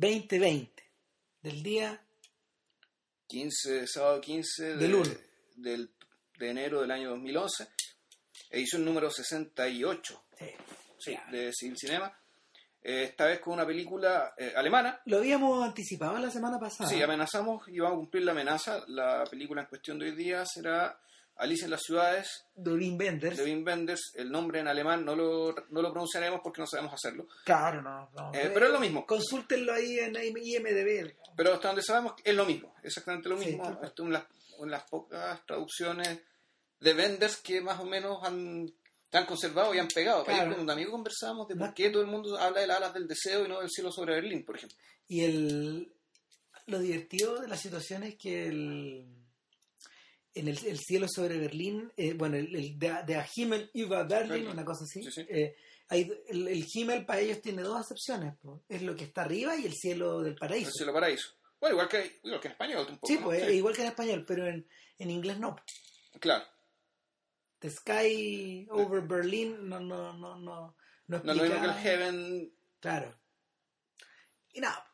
2020, 0.00 0.70
del 1.42 1.60
día 1.60 2.00
15, 3.26 3.88
sábado 3.88 4.20
15 4.20 4.76
de, 4.76 4.88
Del 5.56 5.90
de 6.38 6.50
enero 6.50 6.82
del 6.82 6.92
año 6.92 7.10
2011, 7.10 7.66
edición 8.50 8.84
número 8.84 9.10
68 9.10 10.22
sí, 10.38 10.44
sí, 11.00 11.12
Ya. 11.14 11.26
de 11.32 11.52
Civil 11.52 11.76
Cinema. 11.76 12.16
Eh, 12.80 13.02
esta 13.02 13.26
vez 13.26 13.40
con 13.40 13.54
una 13.54 13.66
película 13.66 14.34
eh, 14.38 14.52
alemana. 14.54 15.02
Lo 15.06 15.18
habíamos 15.18 15.64
anticipado 15.66 16.16
la 16.18 16.30
semana 16.30 16.60
pasada. 16.60 16.88
Sí, 16.88 17.02
amenazamos 17.02 17.66
y 17.66 17.80
vamos 17.80 17.96
a 17.96 17.98
cumplir 17.98 18.22
la 18.22 18.30
amenaza. 18.32 18.84
La 18.86 19.24
película 19.28 19.62
en 19.62 19.66
cuestión 19.66 19.98
de 19.98 20.06
hoy 20.10 20.14
día 20.14 20.46
será 20.46 20.96
Alicia 21.38 21.64
en 21.66 21.70
las 21.70 21.82
ciudades 21.82 22.46
de 22.54 22.72
Wim 22.72 22.98
Wenders. 22.98 23.36
de 23.38 23.44
Wim 23.44 23.64
Wenders. 23.64 24.12
El 24.14 24.30
nombre 24.30 24.60
en 24.60 24.68
alemán 24.68 25.04
no 25.04 25.14
lo, 25.14 25.54
no 25.70 25.80
lo 25.82 25.90
pronunciaremos 25.92 26.40
porque 26.42 26.60
no 26.60 26.66
sabemos 26.66 26.92
hacerlo. 26.94 27.26
Claro, 27.44 27.80
no. 27.80 28.10
no. 28.14 28.32
Eh, 28.34 28.50
pero 28.52 28.66
es 28.66 28.72
lo 28.72 28.80
mismo. 28.80 29.06
Consúltenlo 29.06 29.72
ahí 29.72 29.98
en 30.00 30.16
IMDB. 30.16 31.14
Pero 31.36 31.54
hasta 31.54 31.68
donde 31.68 31.82
sabemos 31.82 32.14
es 32.24 32.34
lo 32.34 32.44
mismo, 32.44 32.74
exactamente 32.82 33.28
lo 33.28 33.38
Sí, 33.38 33.46
mismo. 33.46 33.62
cual. 33.62 33.78
Esto 33.84 34.02
en 34.02 34.12
las, 34.12 34.24
en 34.60 34.70
las 34.70 34.82
pocas 34.90 35.46
traducciones 35.46 36.20
de 36.80 36.94
Wenders 36.94 37.36
que 37.36 37.60
más 37.60 37.78
o 37.80 37.84
menos 37.84 38.18
han, 38.24 38.68
han 39.12 39.26
conservado 39.26 39.72
y 39.74 39.78
han 39.78 39.88
pegado. 39.88 40.24
Claro. 40.24 40.40
Ayer 40.42 40.54
con 40.54 40.64
un 40.64 40.70
amigo 40.70 40.90
conversamos 40.90 41.46
de 41.46 41.54
por 41.56 41.72
qué 41.74 41.90
todo 41.90 42.02
el 42.02 42.08
mundo 42.08 42.36
habla 42.38 42.60
de 42.60 42.66
las 42.66 42.76
alas 42.78 42.94
del 42.94 43.06
deseo 43.06 43.44
y 43.44 43.48
no 43.48 43.60
del 43.60 43.70
cielo 43.70 43.92
sobre 43.92 44.14
Berlín, 44.16 44.44
por 44.44 44.56
ejemplo. 44.56 44.76
Y 45.06 45.22
el, 45.24 45.92
lo 46.66 46.78
divertido 46.80 47.40
de 47.40 47.46
la 47.48 47.56
situación 47.56 48.02
es 48.02 48.16
que 48.16 48.46
el, 48.48 49.06
en 50.38 50.48
el, 50.48 50.58
el 50.66 50.78
cielo 50.78 51.06
sobre 51.08 51.38
Berlín, 51.38 51.92
eh, 51.96 52.14
bueno, 52.14 52.36
el, 52.36 52.54
el 52.54 52.78
de, 52.78 52.88
de 53.06 53.24
Himmel 53.36 53.70
über 53.74 54.06
Berlin, 54.06 54.48
una 54.48 54.64
cosa 54.64 54.84
así, 54.84 55.02
Sí, 55.02 55.10
sí. 55.10 55.26
eh, 55.28 55.56
hay, 55.88 56.10
el, 56.28 56.48
el 56.48 56.66
Himmel 56.72 57.04
para 57.06 57.20
ellos 57.20 57.40
tiene 57.40 57.62
dos 57.62 57.78
acepciones. 57.80 58.34
po. 58.40 58.62
Es 58.68 58.82
lo 58.82 58.94
que 58.94 59.04
está 59.04 59.22
arriba 59.22 59.56
y 59.56 59.64
el 59.66 59.74
cielo 59.74 60.20
del 60.22 60.34
paraíso. 60.36 60.68
El 60.68 60.72
cielo 60.74 60.92
paraíso. 60.92 61.28
Bueno, 61.60 61.74
igual 61.74 61.88
que, 61.88 62.20
igual 62.22 62.40
que 62.40 62.48
en 62.48 62.52
español 62.52 62.86
un 62.88 62.94
poco. 62.98 63.06
Sí, 63.06 63.14
¿no? 63.16 63.22
pues 63.24 63.42
eh, 63.42 63.54
igual 63.54 63.74
que 63.74 63.82
en 63.82 63.88
español, 63.88 64.24
pero 64.26 64.46
en, 64.46 64.68
en 64.98 65.10
inglés 65.10 65.38
no. 65.38 65.56
Claro. 66.20 66.44
The 67.60 67.70
Sky 67.70 68.66
over 68.70 69.00
Berlin 69.02 69.68
no, 69.68 69.80
no, 69.80 70.12
no, 70.12 70.38
no, 70.38 70.38
no 70.38 70.76
No 71.08 71.16
es 71.16 71.24
lo 71.24 71.34
mismo 71.42 71.60
que 71.60 71.66
el 71.66 71.74
Heaven. 71.74 72.52
Claro. 72.80 73.18
Y 74.52 74.60
nada. 74.60 74.84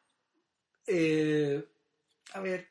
Eh, 0.87 1.63
a 2.33 2.41
ver. 2.41 2.71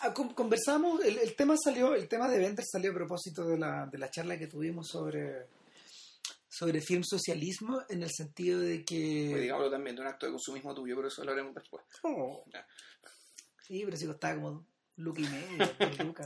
Ah, 0.00 0.12
con- 0.14 0.34
conversamos, 0.34 1.04
el, 1.04 1.18
el 1.18 1.34
tema 1.36 1.56
salió, 1.62 1.94
el 1.94 2.08
tema 2.08 2.28
de 2.28 2.38
Bender 2.38 2.64
salió 2.70 2.90
a 2.90 2.94
propósito 2.94 3.44
de 3.46 3.58
la, 3.58 3.86
de 3.86 3.98
la 3.98 4.10
charla 4.10 4.38
que 4.38 4.46
tuvimos 4.46 4.88
sobre 4.88 5.46
sobre 6.50 6.80
film 6.80 7.02
socialismo 7.04 7.82
en 7.88 8.02
el 8.02 8.10
sentido 8.10 8.58
de 8.60 8.76
Pues 8.78 8.86
que 8.86 9.38
digámoslo 9.40 9.70
también, 9.70 9.94
de 9.96 10.02
un 10.02 10.08
acto 10.08 10.26
de 10.26 10.32
consumismo 10.32 10.74
tuyo, 10.74 10.96
pero 10.96 11.08
eso 11.08 11.22
lo 11.24 11.30
haremos 11.32 11.54
después. 11.54 11.84
Oh. 12.02 12.44
Sí 13.62 13.82
pero 13.84 13.96
si 13.96 14.06
costaba 14.06 14.34
como 14.36 14.66
lucas 14.96 15.24
y 15.24 15.28
medio 15.28 15.72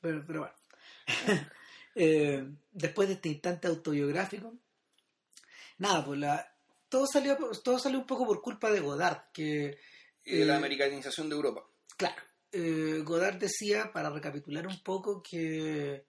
pero, 0.00 0.24
pero 0.26 0.40
bueno 0.40 0.54
Eh, 1.94 2.48
después 2.72 3.06
de 3.08 3.14
este 3.14 3.28
instante 3.28 3.68
autobiográfico 3.68 4.54
nada 5.78 6.04
pues 6.04 6.18
la 6.18 6.56
todo 6.88 7.06
salió 7.06 7.36
todo 7.62 7.78
salió 7.78 7.98
un 7.98 8.06
poco 8.06 8.24
por 8.26 8.40
culpa 8.40 8.70
de 8.70 8.80
Godard 8.80 9.30
que 9.32 9.78
Y 10.24 10.38
de 10.38 10.44
la 10.46 10.54
Eh, 10.54 10.56
americanización 10.56 11.28
de 11.28 11.34
Europa. 11.36 11.62
Claro. 11.98 12.22
Eh, 12.52 13.00
Godard 13.02 13.38
decía, 13.38 13.90
para 13.92 14.10
recapitular 14.10 14.66
un 14.66 14.82
poco, 14.82 15.22
que 15.22 16.04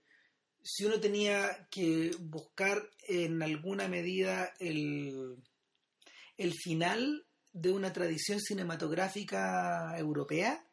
si 0.62 0.86
uno 0.86 1.00
tenía 1.00 1.68
que 1.72 2.12
buscar 2.20 2.90
en 3.08 3.42
alguna 3.42 3.88
medida 3.88 4.54
el, 4.60 5.38
el 6.38 6.54
final 6.54 7.26
de 7.54 7.72
una 7.72 7.94
tradición 7.94 8.40
cinematográfica 8.42 9.98
europea, 9.98 10.66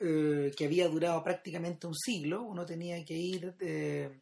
eh, 0.00 0.52
que 0.56 0.64
había 0.66 0.88
durado 0.88 1.22
prácticamente 1.22 1.86
un 1.86 1.94
siglo, 1.94 2.42
uno 2.42 2.66
tenía 2.66 3.02
que 3.04 3.14
ir... 3.14 3.54
eh, 3.60 4.20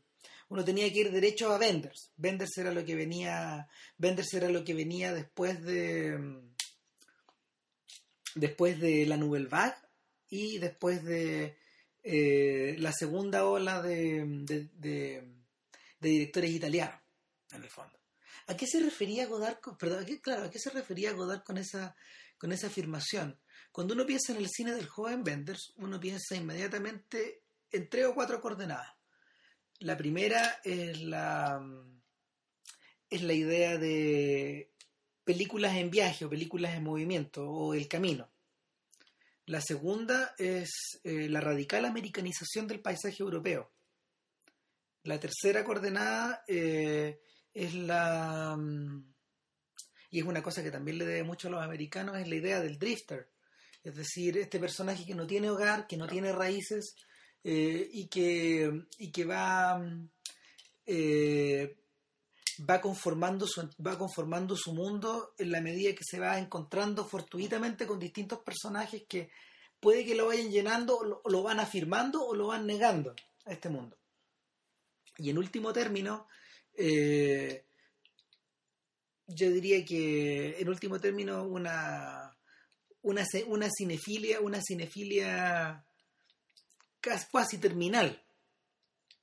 uno 0.49 0.65
tenía 0.65 0.93
que 0.93 1.01
ir 1.01 1.11
derecho 1.11 1.51
a 1.51 1.59
Wenders. 1.59 2.13
Wenders 2.19 2.59
era 2.59 2.73
lo 2.73 2.85
que 2.85 2.95
venía, 2.95 3.67
era 3.99 4.51
lo 4.51 4.63
que 4.65 4.75
venía 4.75 5.15
después 5.15 5.63
de 5.65 6.43
después 8.35 8.79
de 8.79 9.07
la 9.07 9.17
Nouvelle 9.17 9.49
Vague 9.49 9.77
y 10.33 10.57
después 10.57 11.05
de 11.05 11.59
eh, 12.03 12.75
la 12.79 12.91
segunda 12.91 13.45
ola 13.45 13.83
de, 13.83 15.29
directores 16.01 16.51
italianos, 16.51 16.99
en 17.51 17.63
el 17.63 17.69
fondo. 17.69 18.01
¿A 18.47 18.57
qué 18.57 18.67
se 18.67 18.81
refería 18.81 19.27
Godard? 19.27 19.61
Con, 19.61 19.77
perdón, 19.77 20.03
¿a 20.03 20.07
qué, 20.07 20.23
claro, 20.23 20.45
¿a 20.45 20.51
qué 20.51 20.59
se 20.59 20.71
refería 20.71 21.13
Godard 21.13 21.43
con 21.43 21.59
esa, 21.59 21.95
con 22.39 22.51
esa 22.51 22.69
afirmación? 22.69 23.39
Cuando 23.73 23.93
uno 23.93 24.07
piensa 24.07 24.33
en 24.33 24.39
el 24.39 24.49
cine 24.49 24.73
del 24.73 24.87
joven 24.87 25.23
Wenders, 25.23 25.75
uno 25.77 26.01
piensa 26.01 26.35
inmediatamente 26.35 27.43
en 27.71 27.91
tres 27.91 28.07
o 28.07 28.15
cuatro 28.15 28.41
coordenadas. 28.41 28.91
La 29.81 29.99
primera 29.99 30.61
es 30.65 30.99
la, 31.03 31.61
es 33.11 33.23
la 33.23 33.35
idea 33.35 33.77
de 33.77 34.73
películas 35.25 35.77
en 35.77 35.91
viaje 35.91 36.25
o 36.25 36.31
películas 36.31 36.75
en 36.75 36.85
movimiento 36.85 37.47
o 37.47 37.75
el 37.75 37.87
camino. 37.87 38.32
La 39.47 39.61
segunda 39.61 40.35
es 40.39 41.01
eh, 41.03 41.29
la 41.29 41.41
radical 41.41 41.85
americanización 41.85 42.67
del 42.69 42.81
paisaje 42.81 43.23
europeo. 43.23 43.73
La 45.05 45.19
tercera 45.19 45.65
coordenada 45.65 46.45
eh, 46.47 47.21
es 47.53 47.75
la... 47.75 48.57
mm, 48.57 49.13
Y 50.11 50.21
es 50.21 50.25
una 50.25 50.43
cosa 50.43 50.63
que 50.63 50.71
también 50.71 50.99
le 50.99 51.07
debe 51.07 51.25
mucho 51.25 51.49
a 51.49 51.51
los 51.51 51.63
americanos, 51.63 52.17
es 52.19 52.29
la 52.29 52.37
idea 52.37 52.61
del 52.61 52.79
drifter. 52.79 53.31
Es 53.83 53.97
decir, 53.97 54.39
este 54.39 54.61
personaje 54.61 55.05
que 55.05 55.15
no 55.15 55.27
tiene 55.27 55.51
hogar, 55.51 55.87
que 55.89 55.97
no 55.97 56.07
tiene 56.07 56.31
raíces 56.33 56.95
eh, 57.43 57.89
y, 57.93 58.09
que, 58.09 58.85
y 58.99 59.11
que 59.11 59.25
va... 59.25 59.79
mm, 59.79 60.09
eh, 60.87 61.79
va 62.69 62.81
conformando 62.81 63.47
su 63.47 63.69
va 63.85 63.99
conformando 63.99 64.57
su 64.57 64.73
mundo 64.75 65.35
en 65.39 65.51
la 65.51 65.61
medida 65.61 65.95
que 65.95 66.05
se 66.05 66.19
va 66.19 66.39
encontrando 66.39 67.05
fortuitamente 67.05 67.87
con 67.87 67.99
distintos 67.99 68.41
personajes 68.41 69.05
que 69.09 69.31
puede 69.81 70.05
que 70.05 70.15
lo 70.15 70.27
vayan 70.27 70.51
llenando 70.51 71.03
lo, 71.03 71.23
lo 71.25 71.43
van 71.43 71.61
afirmando 71.61 72.25
o 72.25 72.35
lo 72.35 72.49
van 72.49 72.67
negando 72.67 73.15
a 73.45 73.53
este 73.53 73.69
mundo. 73.69 73.97
Y 75.19 75.31
en 75.31 75.39
último 75.39 75.73
término 75.73 76.29
eh, 76.75 77.65
yo 79.27 79.51
diría 79.51 79.85
que 79.85 80.59
en 80.59 80.69
último 80.69 81.01
término 81.01 81.45
una 81.45 82.37
una, 83.03 83.25
una 83.47 83.69
cinefilia 83.71 84.41
una 84.41 84.61
cinefilia 84.63 85.85
cas- 87.01 87.29
cuasi 87.31 87.59
terminal 87.59 88.23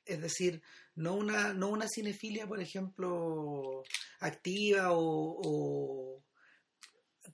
es 0.10 0.22
decir 0.22 0.62
no 0.96 1.14
una 1.14 1.54
no 1.54 1.70
una 1.70 1.88
cinefilia 1.88 2.48
por 2.48 2.60
ejemplo 2.60 3.84
activa 4.20 4.92
o, 4.92 5.40
o 5.44 6.24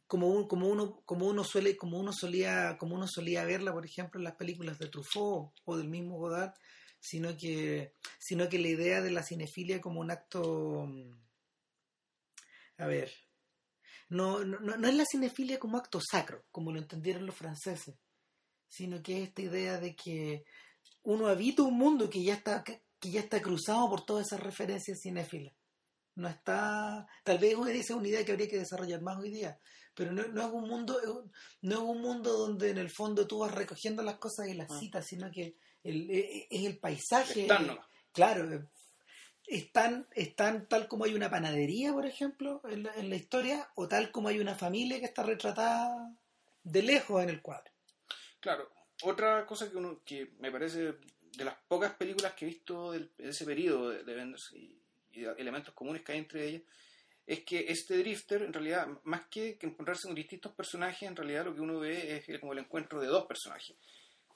como 0.08 0.28
un- 0.28 0.48
como 0.48 0.68
uno 0.68 1.02
como 1.06 1.28
uno 1.28 1.44
suele 1.44 1.78
como 1.78 1.98
uno 2.00 2.12
solía 2.14 2.78
como 2.78 2.96
uno 2.96 3.08
solía 3.08 3.46
verla 3.46 3.72
por 3.74 3.86
ejemplo 3.86 4.20
en 4.20 4.26
las 4.26 4.36
películas 4.36 4.78
de 4.80 4.88
Truffaut 4.88 5.54
o 5.66 5.78
del 5.78 5.88
mismo 5.90 6.18
Godard 6.18 6.54
sino 7.00 7.36
que 7.38 7.94
sino 8.20 8.50
que 8.50 8.60
la 8.60 8.68
idea 8.70 9.02
de 9.02 9.12
la 9.12 9.24
cinefilia 9.24 9.82
como 9.82 10.00
un 10.02 10.12
acto 10.12 10.86
mm, 10.88 11.12
a 12.78 12.86
ver 12.88 13.12
no, 14.10 14.44
no, 14.46 14.60
no 14.60 14.88
es 14.88 14.94
la 14.96 15.06
cinefilia 15.06 15.60
como 15.60 15.78
acto 15.78 16.00
sacro 16.02 16.46
como 16.52 16.72
lo 16.72 16.80
entendieron 16.80 17.26
los 17.26 17.36
franceses 17.36 17.96
sino 18.68 19.02
que 19.02 19.22
es 19.22 19.30
esta 19.30 19.42
idea 19.42 19.80
de 19.80 19.96
que 19.96 20.46
uno 21.06 21.28
habita 21.28 21.64
un 21.64 21.78
mundo 21.78 22.10
que 22.10 22.24
ya 22.24 22.34
está 22.36 22.64
que, 22.64 22.82
ya 23.02 23.20
está 23.22 23.42
cruzado 23.42 23.90
por 23.90 24.06
todas 24.06 24.28
esas 24.28 24.40
referencias 24.42 25.00
cinéfilas. 25.02 25.54
No 26.16 26.28
está 26.28 27.08
tal 27.24 27.38
vez 27.40 27.54
esa 27.54 27.78
es 27.80 27.90
una 27.92 28.08
idea 28.08 28.24
que 28.26 28.32
habría 28.32 28.48
que 28.50 28.58
desarrollar 28.60 29.02
más 29.02 29.18
hoy 29.18 29.32
día 29.32 29.60
pero 29.98 30.12
no, 30.12 30.28
no 30.28 30.42
es 30.48 30.52
un 30.54 30.68
mundo 30.68 31.00
no 31.62 31.76
es 31.76 31.82
un 31.82 32.02
mundo 32.02 32.34
donde 32.38 32.70
en 32.70 32.78
el 32.78 32.90
fondo 32.90 33.26
tú 33.28 33.40
vas 33.40 33.54
recogiendo 33.54 34.02
las 34.04 34.18
cosas 34.18 34.48
y 34.50 34.54
las 34.54 34.70
Ah. 34.72 34.78
citas 34.80 35.06
sino 35.08 35.30
que 35.32 35.56
el, 35.84 36.10
e- 36.12 36.48
es 36.50 36.66
el 36.66 36.80
paisaje 36.80 37.44
Están 37.44 37.78
claro 38.12 38.70
están 39.48 40.08
están 40.16 40.68
tal 40.68 40.88
como 40.88 41.04
hay 41.06 41.14
una 41.14 41.30
panadería 41.30 41.94
por 41.94 42.06
ejemplo 42.06 42.62
en 42.70 42.84
la, 42.84 42.94
en 42.96 43.10
la 43.10 43.16
historia 43.16 43.70
o 43.76 43.88
tal 43.88 44.12
como 44.12 44.30
hay 44.30 44.40
una 44.40 44.56
familia 44.56 45.00
que 45.00 45.06
está 45.06 45.24
retratada 45.24 46.14
de 46.64 46.82
lejos 46.82 47.22
en 47.22 47.30
el 47.30 47.42
cuadro. 47.44 47.72
Claro, 48.40 48.70
otra 49.04 49.46
cosa 49.46 49.70
que, 50.06 50.32
me 50.40 50.52
parece 50.52 50.94
de 51.38 51.46
las 51.46 51.56
pocas 51.68 51.94
películas 51.96 52.34
que 52.34 52.46
he 52.46 52.50
visto 52.50 52.92
de 52.92 53.10
ese 53.18 53.46
periodo 53.46 53.90
de, 53.90 54.04
de 54.04 54.16
Wenders 54.16 54.54
y, 54.54 54.82
elementos 55.38 55.74
comunes 55.74 56.04
que 56.04 56.12
hay 56.12 56.18
entre 56.20 56.46
ellas, 56.46 56.64
es 57.26 57.44
que 57.44 57.66
este 57.70 57.98
drifter, 57.98 58.44
en 58.44 58.54
realidad, 58.54 58.88
más 59.04 59.28
que, 59.30 59.58
encontrarse 59.62 60.08
con 60.08 60.16
distintos 60.16 60.54
personajes, 60.54 61.08
en 61.08 61.16
realidad 61.16 61.46
lo 61.46 61.56
que 61.56 61.62
uno 61.62 61.80
ve 61.80 62.18
es 62.18 62.40
como 62.40 62.54
el 62.54 62.60
encuentro 62.60 63.00
de 63.00 63.08
dos 63.08 63.26
personajes. 63.26 63.76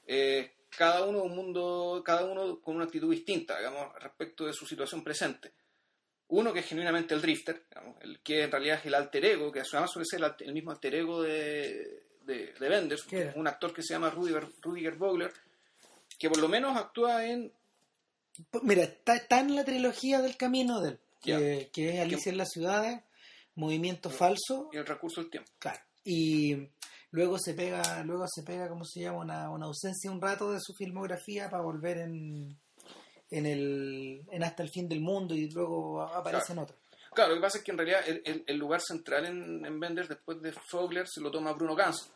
Eh, 0.07 0.53
cada 0.75 1.05
uno 1.05 1.23
un 1.23 1.35
mundo, 1.35 2.01
cada 2.03 2.25
uno 2.25 2.59
con 2.61 2.75
una 2.75 2.85
actitud 2.85 3.11
distinta, 3.11 3.57
digamos, 3.57 3.93
respecto 4.01 4.45
de 4.45 4.53
su 4.53 4.65
situación 4.65 5.03
presente. 5.03 5.53
Uno 6.29 6.53
que 6.53 6.59
es 6.59 6.65
genuinamente 6.65 7.13
el 7.13 7.21
drifter, 7.21 7.65
el 8.01 8.19
que 8.21 8.43
en 8.43 8.51
realidad 8.51 8.79
es 8.79 8.85
el 8.85 8.95
alter 8.95 9.25
ego, 9.25 9.51
que 9.51 9.61
además 9.61 9.91
suele 9.91 10.05
ser 10.05 10.21
el 10.39 10.53
mismo 10.53 10.71
alter 10.71 10.95
ego 10.95 11.21
de, 11.21 12.08
de, 12.29 12.53
de 12.59 12.69
Benders, 12.69 13.05
un 13.35 13.47
actor 13.47 13.73
que 13.73 13.81
se 13.83 13.93
llama 13.93 14.09
Rudiger, 14.09 14.47
Rudiger 14.61 14.95
Vogler, 14.95 15.33
que 16.17 16.29
por 16.29 16.39
lo 16.39 16.47
menos 16.47 16.77
actúa 16.77 17.25
en 17.25 17.51
Mira, 18.63 18.83
está, 18.83 19.15
está 19.17 19.41
en 19.41 19.53
la 19.55 19.65
trilogía 19.65 20.21
del 20.21 20.37
camino 20.37 20.79
de 20.79 20.89
él, 20.91 20.99
que, 21.21 21.69
que 21.73 21.89
es 21.95 21.99
Alicia 21.99 22.31
en 22.31 22.37
las 22.37 22.49
ciudades, 22.49 23.01
Movimiento 23.55 24.09
Falso, 24.09 24.69
y 24.71 24.77
el 24.77 24.85
recurso 24.85 25.19
del 25.21 25.29
tiempo. 25.29 25.51
claro. 25.59 25.79
Y 26.05 26.69
luego 27.11 27.37
se 27.37 27.53
pega, 27.53 28.01
luego 28.05 28.25
se 28.33 28.43
pega, 28.43 28.69
¿cómo 28.69 28.85
se 28.85 29.01
llama? 29.01 29.19
Una, 29.19 29.49
una 29.49 29.65
ausencia 29.65 30.09
un 30.09 30.21
rato 30.21 30.51
de 30.53 30.59
su 30.61 30.73
filmografía 30.73 31.49
para 31.49 31.61
volver 31.63 31.97
en, 31.97 32.57
en 33.29 33.45
el 33.45 34.21
en 34.31 34.43
Hasta 34.43 34.63
el 34.63 34.69
fin 34.69 34.87
del 34.87 35.01
mundo 35.01 35.35
y 35.35 35.49
luego 35.49 36.01
aparece 36.01 36.53
en 36.53 36.59
otro. 36.59 36.77
Claro, 37.13 37.31
lo 37.31 37.35
que 37.35 37.41
pasa 37.41 37.57
es 37.57 37.63
que 37.65 37.71
en 37.71 37.77
realidad 37.77 38.01
el, 38.07 38.21
el- 38.23 38.43
el 38.47 38.57
lugar 38.57 38.79
central 38.81 39.25
en, 39.25 39.65
en 39.65 39.79
Benders 39.79 40.07
después 40.07 40.41
de 40.41 40.53
Vogler 40.71 41.07
se 41.07 41.19
lo 41.19 41.29
toma 41.29 41.51
Bruno 41.51 41.75
Gans. 41.75 42.09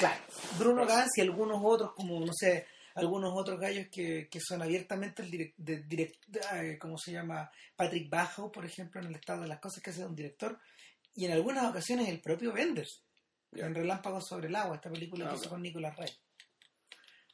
Claro, 0.00 0.20
Bruno 0.58 0.84
Gans 0.86 1.10
y 1.16 1.20
algunos 1.20 1.60
otros, 1.62 1.92
como 1.94 2.18
no 2.24 2.32
sé, 2.32 2.66
algunos 2.94 3.32
otros 3.36 3.60
gallos 3.60 3.86
que, 3.92 4.28
que 4.30 4.40
son 4.40 4.62
abiertamente 4.62 5.22
el 5.22 5.30
direct, 5.30 5.54
de- 5.58 5.84
direct- 5.86 6.18
eh, 6.54 6.78
¿cómo 6.78 6.96
se 6.98 7.12
llama? 7.12 7.50
Patrick 7.76 8.08
Bajo, 8.10 8.50
por 8.50 8.64
ejemplo, 8.64 9.00
en 9.00 9.08
el 9.08 9.14
estado 9.16 9.42
de 9.42 9.48
las 9.48 9.60
cosas 9.60 9.82
que 9.82 9.90
hace 9.90 10.04
un 10.06 10.16
director, 10.16 10.58
y 11.14 11.26
en 11.26 11.32
algunas 11.32 11.68
ocasiones 11.70 12.08
el 12.08 12.20
propio 12.20 12.50
Benders, 12.52 13.02
en 13.52 13.74
Relámpagos 13.74 14.26
sobre 14.26 14.48
el 14.48 14.56
agua, 14.56 14.76
esta 14.76 14.90
película 14.90 15.26
Ah, 15.26 15.28
que 15.30 15.36
hizo 15.36 15.44
ok. 15.46 15.50
con 15.50 15.62
Nicolas 15.62 15.96
Rey. 15.96 16.10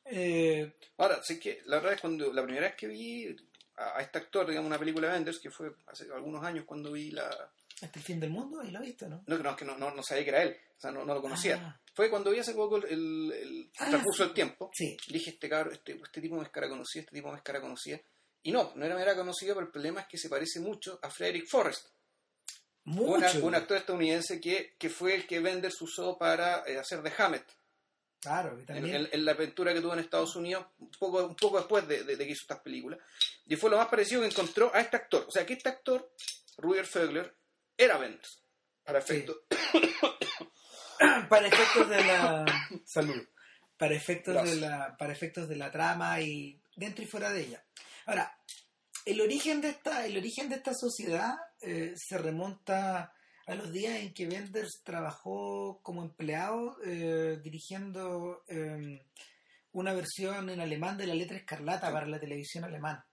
Eh, 0.07 0.73
Ahora, 0.99 1.21
sí 1.23 1.39
que 1.39 1.61
la 1.67 1.77
verdad 1.77 1.95
es 1.95 2.01
cuando 2.01 2.33
la 2.33 2.43
primera 2.45 2.67
vez 2.67 2.77
que 2.77 2.87
vi 2.87 3.37
a, 3.77 3.99
a 3.99 4.03
este 4.03 4.19
actor, 4.19 4.47
digamos, 4.49 4.69
una 4.69 4.79
película 4.79 5.09
de 5.09 5.15
Benders, 5.15 5.39
que 5.41 5.51
fue 5.51 5.73
hace 5.87 6.07
algunos 6.13 6.43
años 6.45 6.65
cuando 6.65 6.93
vi 6.93 7.11
la... 7.11 7.29
hasta 7.83 7.99
el 7.99 8.05
fin 8.05 8.19
del 8.21 8.31
mundo, 8.31 8.61
ahí 8.61 8.71
lo 8.71 8.79
he 8.81 8.87
visto, 8.87 9.09
¿no? 9.09 9.23
No, 9.27 9.39
no, 9.39 9.51
es 9.51 9.57
que 9.57 9.65
no, 9.65 9.77
no, 9.77 9.91
no 9.95 10.03
sabía 10.03 10.25
que 10.25 10.31
era 10.31 10.43
él, 10.43 10.57
o 10.77 10.81
sea, 10.81 10.91
no, 10.91 11.05
no 11.05 11.15
lo 11.15 11.21
conocía. 11.23 11.57
Ah. 11.63 11.81
Fue 11.95 12.11
cuando 12.11 12.31
vi 12.31 12.39
hace 12.39 12.53
poco 12.55 12.77
el, 12.77 12.85
el, 12.85 13.33
el 13.33 13.71
Ah, 13.79 13.91
recurso 13.91 14.25
del 14.25 14.35
tiempo. 14.35 14.71
Sí, 14.75 14.97
Dije, 15.09 15.31
este 15.31 15.49
cabro, 15.49 15.73
este, 15.73 15.93
este 16.03 16.21
tipo 16.21 16.37
me 16.37 16.43
es 16.45 16.51
cara 16.51 16.69
conocida, 16.69 17.03
este 17.03 17.15
tipo 17.17 17.31
me 17.31 17.37
es 17.39 17.43
cara 17.43 17.61
conocida. 17.61 18.01
Y 18.43 18.53
no, 18.53 18.73
no 18.77 18.85
era 18.87 18.95
mera 18.95 19.15
conocida, 19.17 19.55
pero 19.55 19.67
el 19.67 19.73
problema 19.73 20.03
es 20.03 20.07
que 20.07 20.19
se 20.19 20.29
parece 20.29 20.61
mucho 20.61 20.99
a 21.03 21.11
Frederick 21.11 21.49
Forrest, 21.49 21.87
mucho. 22.85 23.45
un 23.45 23.55
actor 23.55 23.77
estadounidense 23.79 24.41
que, 24.41 24.75
que 24.79 24.89
fue 24.91 25.15
el 25.15 25.27
que 25.27 25.41
Benders 25.41 25.81
usó 25.83 26.17
para 26.17 26.63
eh, 26.67 26.79
hacer 26.79 27.03
de 27.03 27.13
Hammett. 27.19 27.45
Claro, 28.21 28.55
que 28.57 28.61
en, 28.61 28.67
también. 28.67 28.97
en- 28.97 29.09
en 29.13 29.25
la 29.25 29.33
aventura 29.33 29.73
que 29.75 29.81
tuvo 29.81 29.93
en 29.95 30.01
Estados 30.01 30.37
Unidos, 30.37 30.67
un 30.79 30.91
poco, 30.99 31.25
un 31.27 31.37
poco 31.37 31.59
después 31.59 31.87
de, 31.89 32.05
de- 32.05 32.17
de 32.17 32.25
que 32.25 32.33
hizo 32.33 32.43
estas 32.43 32.61
películas. 32.61 33.01
Y 33.47 33.57
fue 33.57 33.71
lo 33.71 33.77
más 33.79 33.89
parecido 33.89 34.21
que 34.23 34.29
encontró 34.29 34.71
a 34.75 34.81
este 34.81 34.97
actor. 34.97 35.25
O 35.29 35.31
sea, 35.31 35.45
que 35.45 35.55
este 35.55 35.69
actor, 35.69 36.13
Rudiger 36.59 36.87
Vogler, 37.07 37.35
era 37.77 37.99
Benders. 37.99 38.43
Para 38.85 39.01
Sí. 39.01 39.15
efecto. 39.15 39.43
para 41.29 41.47
efectos 41.49 41.89
de 41.89 42.05
la 42.05 42.45
salud 42.87 43.23
para 43.77 43.95
efectos 43.95 44.35
Gracias. 44.35 44.55
de 44.55 44.61
la 44.63 44.97
para 44.97 45.13
efectos 45.13 45.49
de 45.49 45.57
la 45.57 45.71
trama 45.71 46.21
y 46.21 46.63
dentro 46.77 47.05
y 47.05 47.07
fuera 47.07 47.31
de 47.31 47.43
ella 47.43 47.65
ahora 48.07 48.39
el 49.05 49.21
origen 49.21 49.61
de 49.61 49.69
esta 49.71 50.07
el 50.07 50.17
origen 50.17 50.49
de 50.49 50.57
esta 50.57 50.73
sociedad 50.73 51.35
eh, 51.61 51.93
se 51.97 52.17
remonta 52.19 53.13
a 53.47 53.55
los 53.55 53.71
días 53.73 53.97
en 54.01 54.15
que 54.15 54.27
Benders 54.27 54.81
trabajó 54.85 55.81
como 55.83 56.03
empleado 56.03 56.79
eh, 56.85 57.39
dirigiendo 57.43 58.43
eh, 58.49 59.05
una 59.73 59.93
versión 59.93 60.49
en 60.49 60.61
alemán 60.61 60.97
de 60.97 61.07
la 61.07 61.15
letra 61.15 61.37
escarlata 61.37 61.89
Sí. 61.89 61.93
para 61.93 62.07
la 62.07 62.19
televisión 62.19 62.65
alemana 62.65 63.07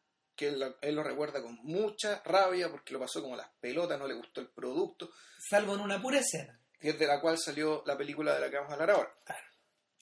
que 0.44 0.50
él, 0.50 0.76
él 0.82 0.96
lo 0.96 1.04
recuerda 1.04 1.42
con 1.42 1.56
mucha 1.64 2.22
rabia 2.26 2.70
porque 2.70 2.94
lo 2.94 3.00
pasó 3.00 3.22
como 3.22 3.36
las 3.36 3.50
pelotas, 3.60 3.98
no 3.98 4.08
le 4.08 4.14
gustó 4.14 4.42
el 4.42 4.50
producto, 4.50 5.12
salvo 5.40 5.76
en 5.76 5.82
una 5.82 6.02
pura 6.02 6.20
escena 6.20 6.60
que 6.80 6.90
es 6.90 7.00
de 7.00 7.08
la 7.08 7.22
cual 7.22 7.38
salió 7.38 7.82
la 7.86 7.98
película 7.98 8.34
de 8.34 8.42
la 8.42 8.50
que 8.50 8.58
vamos 8.58 8.72
a 8.72 8.74
hablar 8.74 8.92
ahora. 8.92 9.16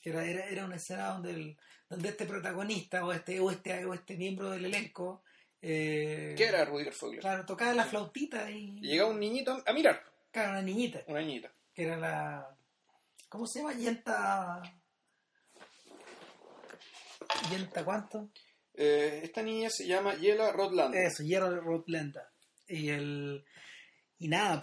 que 0.02 0.10
era, 0.10 0.26
era, 0.26 0.46
era 0.48 0.66
una 0.66 0.78
escena 0.78 1.10
donde, 1.10 1.30
el, 1.32 1.58
donde 1.88 2.10
este 2.10 2.26
protagonista 2.26 3.06
o 3.06 3.14
este, 3.14 3.40
o 3.40 3.52
este, 3.52 3.86
o 3.86 3.94
este 3.94 4.18
miembro 4.18 4.50
del 4.50 4.66
elenco 4.66 5.24
eh, 5.62 6.34
¿Qué 6.36 6.46
era 6.46 6.66
Rudiger 6.66 6.96
Vogler? 7.00 7.20
claro, 7.20 7.46
tocaba 7.46 7.76
la 7.76 7.84
flautita 7.86 8.50
y, 8.50 8.80
Y 8.80 8.88
llegaba 8.88 9.12
un 9.12 9.20
niñito 9.20 9.62
a 9.64 9.74
mirar, 9.74 10.04
claro, 10.32 10.54
una 10.54 10.64
niñita 10.64 11.04
una 11.06 11.20
niñita. 11.22 11.52
que 11.76 11.84
era 11.84 11.98
la 11.98 12.58
¿cómo 13.30 13.46
se 13.46 13.60
llama? 13.60 13.74
Yenta 13.74 14.64
Yenta 17.52 17.86
cuánto? 17.86 18.30
Eh, 18.73 19.21
esta 19.23 19.41
niña 19.41 19.69
se 19.69 19.85
llama 19.85 20.15
Yela 20.15 20.51
Rodland. 20.51 20.95
eso, 20.95 21.23
Hierro 21.23 21.62
Rotlanda 21.62 22.31
y 22.71 22.89
el 22.89 23.44
y 24.18 24.27
nada 24.27 24.62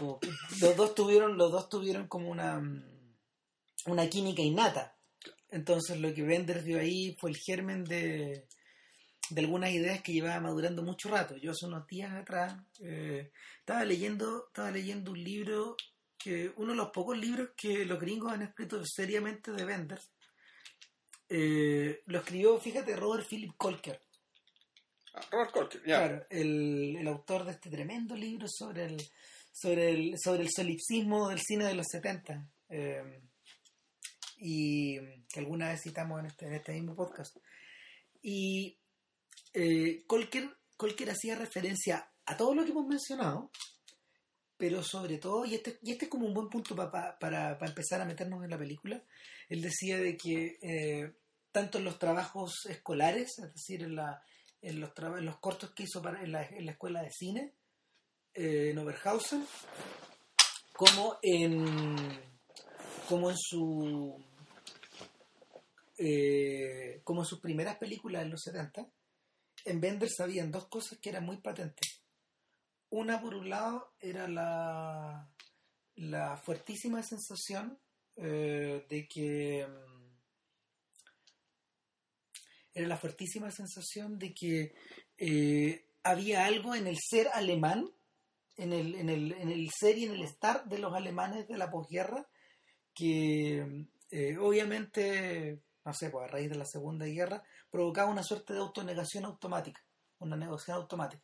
los 0.60 0.76
dos 0.76 0.94
tuvieron 0.94 1.36
los 1.36 1.52
dos 1.52 1.68
tuvieron 1.68 2.08
como 2.08 2.30
una 2.30 2.60
una 3.86 4.08
química 4.08 4.42
innata. 4.42 4.96
Entonces 5.50 5.98
lo 5.98 6.12
que 6.14 6.22
Benders 6.22 6.64
vio 6.64 6.78
ahí 6.78 7.16
fue 7.18 7.30
el 7.30 7.36
germen 7.36 7.84
de 7.84 8.46
de 9.30 9.40
algunas 9.42 9.70
ideas 9.70 10.00
que 10.02 10.12
llevaba 10.12 10.40
madurando 10.40 10.82
mucho 10.82 11.10
rato. 11.10 11.36
Yo 11.36 11.50
hace 11.50 11.66
unos 11.66 11.86
días 11.86 12.12
atrás 12.12 12.54
eh, 12.80 13.30
estaba 13.58 13.84
leyendo 13.84 14.46
estaba 14.46 14.70
leyendo 14.70 15.12
un 15.12 15.22
libro 15.22 15.76
que 16.16 16.52
uno 16.56 16.72
de 16.72 16.76
los 16.76 16.90
pocos 16.90 17.16
libros 17.16 17.50
que 17.56 17.84
los 17.84 18.00
gringos 18.00 18.32
han 18.32 18.42
escrito 18.42 18.80
seriamente 18.84 19.52
de 19.52 19.64
Benders 19.64 20.10
eh, 21.28 22.02
lo 22.06 22.18
escribió 22.18 22.58
fíjate 22.58 22.96
Robert 22.96 23.26
Philip 23.28 23.52
Colker 23.56 24.00
Ah, 25.14 25.20
Robert 25.30 25.50
Colker, 25.52 25.80
ya. 25.86 25.98
Claro, 25.98 26.26
el, 26.30 26.96
el 26.96 27.08
autor 27.08 27.44
de 27.44 27.52
este 27.52 27.70
tremendo 27.70 28.14
libro 28.14 28.46
sobre 28.48 28.84
el 28.84 29.02
sobre 29.52 29.90
el 29.90 30.14
sobre 30.22 30.42
el 30.42 30.50
solipsismo 30.50 31.28
del 31.28 31.40
cine 31.40 31.64
de 31.64 31.74
los 31.74 31.86
70 31.90 32.48
eh, 32.68 33.22
y 34.36 34.98
que 35.26 35.40
alguna 35.40 35.68
vez 35.70 35.80
citamos 35.82 36.20
en 36.20 36.26
este, 36.26 36.46
en 36.46 36.54
este 36.54 36.72
mismo 36.72 36.94
podcast. 36.94 37.36
Y 38.22 38.78
eh, 39.54 40.04
Colker, 40.06 40.56
Colker 40.76 41.10
hacía 41.10 41.34
referencia 41.34 42.12
a 42.26 42.36
todo 42.36 42.54
lo 42.54 42.64
que 42.64 42.70
hemos 42.70 42.86
mencionado 42.86 43.50
pero 44.58 44.82
sobre 44.82 45.16
todo 45.18 45.46
y 45.46 45.54
este, 45.54 45.78
y 45.82 45.92
este 45.92 46.04
es 46.06 46.10
como 46.10 46.26
un 46.26 46.34
buen 46.34 46.48
punto 46.48 46.76
pa- 46.76 46.90
pa- 46.90 47.18
para, 47.18 47.56
para 47.58 47.70
empezar 47.70 48.00
a 48.00 48.04
meternos 48.04 48.44
en 48.44 48.50
la 48.50 48.58
película 48.58 49.02
él 49.48 49.62
decía 49.62 49.96
de 49.98 50.16
que 50.16 50.58
eh, 50.60 51.12
tanto 51.52 51.78
en 51.78 51.84
los 51.84 51.98
trabajos 51.98 52.66
escolares 52.68 53.38
es 53.38 53.52
decir 53.54 53.82
en 53.84 53.96
la 53.96 54.22
en 54.60 54.80
los, 54.80 54.90
en 54.98 55.24
los 55.24 55.38
cortos 55.38 55.70
que 55.70 55.84
hizo 55.84 56.02
en, 56.20 56.32
la, 56.32 56.44
en 56.44 56.66
la 56.66 56.72
escuela 56.72 57.00
de 57.02 57.10
cine 57.12 57.54
eh, 58.34 58.70
en 58.70 58.78
Oberhausen 58.78 59.46
como 60.74 61.18
en 61.22 62.20
como 63.08 63.30
en 63.30 63.36
su 63.38 64.22
eh, 65.98 67.00
como 67.04 67.22
en 67.22 67.26
sus 67.26 67.40
primeras 67.40 67.76
películas 67.76 68.22
en 68.22 68.30
los 68.30 68.42
70 68.42 68.86
en 69.64 69.80
Benders 69.80 70.20
habían 70.20 70.50
dos 70.50 70.66
cosas 70.68 70.98
que 70.98 71.10
eran 71.10 71.24
muy 71.24 71.38
patentes 71.38 71.97
una 72.90 73.20
por 73.20 73.34
un 73.34 73.50
lado 73.50 73.92
era 74.00 74.28
la 75.94 76.36
fuertísima 76.36 77.02
sensación 77.02 77.78
eh, 78.20 78.84
de 78.88 79.06
que 79.06 79.64
mm, 79.64 80.10
era 82.74 82.88
la 82.88 82.96
fuertísima 82.96 83.52
sensación 83.52 84.18
de 84.18 84.34
que 84.34 84.74
eh, 85.16 85.86
había 86.02 86.44
algo 86.46 86.74
en 86.74 86.88
el 86.88 86.98
ser 86.98 87.28
alemán, 87.32 87.88
en 88.56 88.72
el, 88.72 88.96
en, 88.96 89.08
el, 89.08 89.32
en 89.32 89.50
el 89.50 89.70
ser 89.70 89.98
y 89.98 90.06
en 90.06 90.14
el 90.14 90.22
estar 90.22 90.64
de 90.64 90.78
los 90.78 90.92
alemanes 90.94 91.46
de 91.46 91.58
la 91.58 91.70
posguerra, 91.70 92.28
que 92.92 93.86
eh, 94.10 94.36
obviamente, 94.38 95.62
no 95.84 95.94
sé, 95.94 96.10
pues 96.10 96.24
a 96.24 96.32
raíz 96.32 96.50
de 96.50 96.56
la 96.56 96.66
Segunda 96.66 97.06
Guerra, 97.06 97.44
provocaba 97.70 98.10
una 98.10 98.24
suerte 98.24 98.52
de 98.52 98.58
autonegación 98.58 99.26
automática, 99.26 99.80
una 100.18 100.36
negación 100.36 100.76
automática 100.76 101.22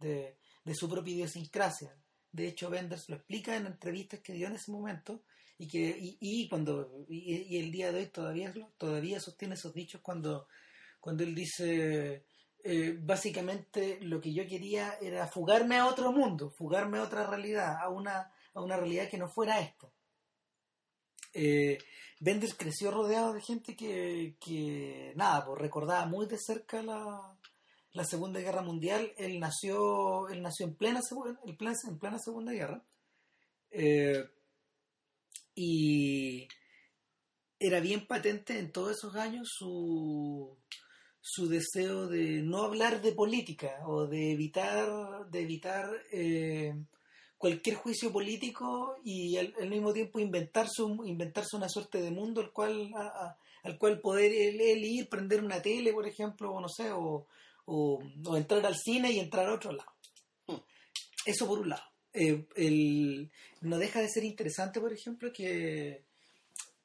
de, 0.00 0.36
de 0.66 0.74
su 0.74 0.88
propia 0.88 1.14
idiosincrasia. 1.14 1.96
De 2.32 2.48
hecho, 2.48 2.68
Benders 2.68 3.08
lo 3.08 3.16
explica 3.16 3.56
en 3.56 3.66
entrevistas 3.66 4.20
que 4.20 4.32
dio 4.32 4.48
en 4.48 4.56
ese 4.56 4.72
momento 4.72 5.22
y 5.56 5.68
que 5.68 5.96
y, 5.98 6.18
y 6.20 6.48
cuando 6.48 7.06
y, 7.08 7.54
y 7.54 7.58
el 7.58 7.70
día 7.70 7.92
de 7.92 8.00
hoy 8.00 8.06
todavía 8.08 8.52
todavía 8.76 9.20
sostiene 9.20 9.54
esos 9.54 9.72
dichos 9.72 10.00
cuando 10.02 10.48
cuando 11.00 11.22
él 11.22 11.34
dice 11.34 12.24
eh, 12.64 12.98
básicamente 13.00 14.00
lo 14.02 14.20
que 14.20 14.34
yo 14.34 14.44
quería 14.44 14.98
era 15.00 15.28
fugarme 15.28 15.76
a 15.76 15.86
otro 15.86 16.10
mundo, 16.10 16.50
fugarme 16.50 16.98
a 16.98 17.04
otra 17.04 17.24
realidad, 17.24 17.78
a 17.80 17.88
una, 17.88 18.32
a 18.52 18.60
una 18.60 18.76
realidad 18.76 19.08
que 19.08 19.18
no 19.18 19.28
fuera 19.28 19.60
esto. 19.60 19.92
Eh, 21.32 21.78
Benders 22.18 22.54
creció 22.54 22.90
rodeado 22.90 23.32
de 23.32 23.40
gente 23.40 23.76
que, 23.76 24.36
que 24.40 25.12
nada, 25.14 25.46
pues 25.46 25.60
recordaba 25.60 26.06
muy 26.06 26.26
de 26.26 26.38
cerca 26.38 26.82
la, 26.82 27.35
la 27.96 28.04
Segunda 28.04 28.40
Guerra 28.40 28.62
Mundial. 28.62 29.12
Él 29.16 29.40
nació, 29.40 30.28
él 30.28 30.42
nació 30.42 30.66
en 30.66 30.74
plena, 30.74 31.00
en 31.44 31.56
plena, 31.56 31.74
en 31.88 31.98
plena 31.98 32.18
Segunda 32.18 32.52
Guerra. 32.52 32.82
Eh, 33.70 34.24
y 35.54 36.46
era 37.58 37.80
bien 37.80 38.06
patente 38.06 38.58
en 38.58 38.70
todos 38.70 38.92
esos 38.98 39.16
años 39.16 39.48
su, 39.50 40.56
su 41.20 41.48
deseo 41.48 42.06
de 42.06 42.42
no 42.42 42.62
hablar 42.62 43.00
de 43.00 43.12
política 43.12 43.80
o 43.86 44.06
de 44.06 44.32
evitar, 44.32 45.28
de 45.30 45.40
evitar 45.40 45.90
eh, 46.12 46.74
cualquier 47.38 47.76
juicio 47.76 48.12
político 48.12 48.96
y 49.02 49.38
al, 49.38 49.70
mismo 49.70 49.94
tiempo 49.94 50.20
inventarse, 50.20 50.82
inventarse 50.82 51.56
una 51.56 51.70
suerte 51.70 52.02
de 52.02 52.10
mundo 52.10 52.42
al 52.42 52.52
cual, 52.52 52.92
al 53.62 53.78
cual 53.78 54.00
poder 54.00 54.32
él, 54.32 54.60
él 54.60 54.84
ir, 54.84 55.08
prender 55.08 55.42
una 55.42 55.62
tele, 55.62 55.94
por 55.94 56.06
ejemplo, 56.06 56.52
o 56.52 56.60
no 56.60 56.68
sé, 56.68 56.92
o, 56.92 57.26
o- 57.66 58.02
o 58.24 58.36
entrar 58.36 58.64
al 58.66 58.76
cine 58.76 59.12
y 59.12 59.18
entrar 59.20 59.46
a 59.48 59.54
otro 59.54 59.72
lado. 59.72 59.92
Eso 61.24 61.46
por 61.46 61.58
un 61.60 61.68
lado. 61.68 61.82
Eh, 62.12 62.46
el- 62.56 63.30
no 63.60 63.78
deja 63.78 64.00
de 64.00 64.08
ser 64.08 64.24
interesante, 64.24 64.80
por 64.80 64.92
ejemplo, 64.92 65.32
que, 65.32 66.04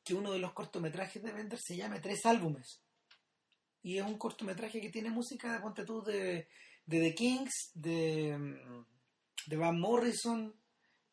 que 0.03 0.13
uno 0.13 0.31
de 0.33 0.39
los 0.39 0.53
cortometrajes 0.53 1.21
de 1.23 1.31
Bender 1.31 1.59
se 1.61 1.77
llame 1.77 1.99
Tres 1.99 2.25
Álbumes. 2.25 2.81
Y 3.83 3.97
es 3.97 4.03
un 4.05 4.17
cortometraje 4.17 4.81
que 4.81 4.89
tiene 4.89 5.09
música, 5.09 5.59
ponte 5.61 5.85
tú, 5.85 6.03
de, 6.03 6.47
de 6.85 6.99
The 6.99 7.15
Kings, 7.15 7.71
de, 7.75 8.37
de 9.47 9.57
Van 9.57 9.79
Morrison 9.79 10.53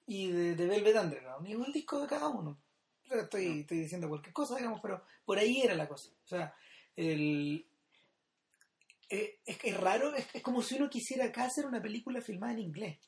y 0.07 0.29
de, 0.31 0.55
de 0.55 0.67
Velvet 0.67 0.97
Underground. 0.97 1.47
Y 1.49 1.55
un 1.55 1.73
disco 1.73 2.01
de 2.01 2.07
cada 2.09 2.29
uno. 2.29 2.61
Estoy, 3.11 3.61
estoy 3.61 3.79
diciendo 3.81 4.09
cualquier 4.09 4.35
cosa, 4.35 4.57
digamos, 4.57 4.81
pero 4.83 5.03
por 5.25 5.39
ahí 5.39 5.61
era 5.63 5.75
la 5.75 5.89
cosa. 5.89 6.11
O 6.25 6.27
sea, 6.29 6.55
el, 6.97 7.67
eh, 9.11 9.41
es, 9.45 9.59
que 9.59 9.71
es 9.71 9.77
raro, 9.77 10.15
es, 10.15 10.27
como 10.43 10.63
si 10.63 10.77
uno 10.77 10.89
quisiera 10.91 11.27
acá 11.27 11.45
hacer 11.47 11.67
una 11.67 11.83
película 11.83 12.21
filmada 12.21 12.53
en 12.55 12.59
inglés. 12.61 12.99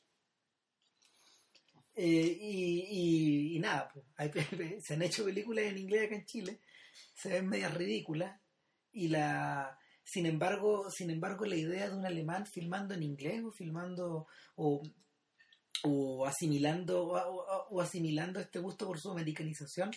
Eh, 1.95 2.37
y, 2.39 3.55
y- 3.55 3.59
nada, 3.59 3.89
pues, 3.93 4.05
hay- 4.15 4.31
se 4.81 4.93
han 4.93 5.01
hecho 5.01 5.25
películas 5.25 5.65
en 5.65 5.77
inglés 5.77 6.05
acá 6.05 6.15
en 6.15 6.25
Chile, 6.25 6.61
se 7.13 7.29
ven 7.29 7.47
medias 7.47 7.73
ridículas, 7.73 8.39
y 8.93 9.07
la 9.09 9.77
sin 10.03 10.25
embargo, 10.25 10.89
sin 10.89 11.09
embargo 11.11 11.45
la 11.45 11.55
idea 11.55 11.89
de 11.89 11.95
un 11.95 12.05
alemán 12.05 12.45
filmando 12.45 12.93
en 12.95 13.03
inglés 13.03 13.43
o 13.43 13.51
filmando 13.51 14.27
o, 14.55 14.81
o 15.83 16.25
asimilando 16.25 17.03
o, 17.07 17.17
o- 17.17 17.67
o 17.69 17.81
asimilando 17.81 18.39
este 18.39 18.59
gusto 18.59 18.85
por 18.87 18.99
su 18.99 19.11
americanización 19.11 19.91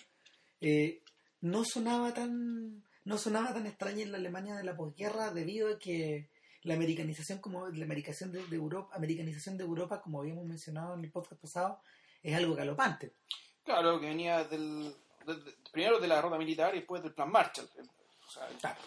eh, 0.60 1.02
no 1.40 1.64
sonaba 1.64 2.12
tan 2.14 2.84
no 3.04 3.18
sonaba 3.18 3.52
tan 3.52 3.66
extraña 3.66 4.02
en 4.02 4.12
la 4.12 4.18
Alemania 4.18 4.54
de 4.56 4.64
la 4.64 4.76
posguerra 4.76 5.30
debido 5.30 5.74
a 5.74 5.78
que 5.78 6.28
la 6.62 6.74
americanización 6.74 7.38
como 7.40 7.68
la 7.68 7.84
americanización 7.84 8.32
de, 8.32 8.44
de 8.46 8.56
Europa 8.56 8.94
americanización 8.96 9.56
de 9.58 9.64
Europa 9.64 10.00
como 10.00 10.20
habíamos 10.20 10.44
mencionado 10.46 10.94
en 10.94 11.04
el 11.04 11.10
podcast 11.12 11.40
pasado 11.40 11.80
es 12.22 12.34
algo 12.34 12.54
galopante 12.54 13.12
Claro, 13.64 13.98
que 14.00 14.06
venía 14.06 14.44
del, 14.44 14.94
del- 15.26 15.54
primero 15.72 15.98
de 15.98 16.06
la 16.08 16.20
ruta 16.20 16.36
militar 16.38 16.74
y 16.74 16.78
después 16.80 17.02
del 17.02 17.14
plan 17.14 17.30
Marshall. 17.30 17.66
O 18.26 18.30
sea, 18.30 18.46
Claro. 18.60 18.78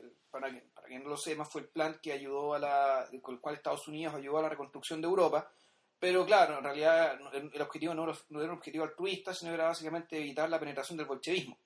el- 0.00 0.12
para, 0.30 0.48
que, 0.50 0.60
para 0.74 0.86
quien 0.86 1.02
no 1.02 1.08
lo 1.10 1.16
sepa, 1.16 1.44
fue 1.44 1.62
el 1.62 1.68
plan 1.68 1.98
que 2.00 2.12
ayudó 2.12 2.54
a 2.54 2.58
la, 2.60 3.08
con 3.20 3.34
el 3.34 3.40
cual 3.40 3.56
Estados 3.56 3.86
Unidos 3.88 4.14
ayudó 4.14 4.38
a 4.38 4.42
la 4.42 4.48
reconstrucción 4.48 5.00
de 5.00 5.08
Europa. 5.08 5.50
Pero 5.98 6.24
claro, 6.24 6.58
en 6.58 6.64
realidad 6.64 7.18
el, 7.34 7.50
el 7.52 7.62
objetivo 7.62 7.94
no 7.94 8.04
era, 8.04 8.16
no 8.30 8.40
era 8.40 8.52
un 8.52 8.58
objetivo 8.58 8.84
altruista, 8.84 9.34
sino 9.34 9.52
era 9.54 9.64
básicamente 9.64 10.16
evitar 10.18 10.48
la 10.48 10.58
penetración 10.60 10.96
del 10.96 11.06
bolchevismo. 11.06 11.58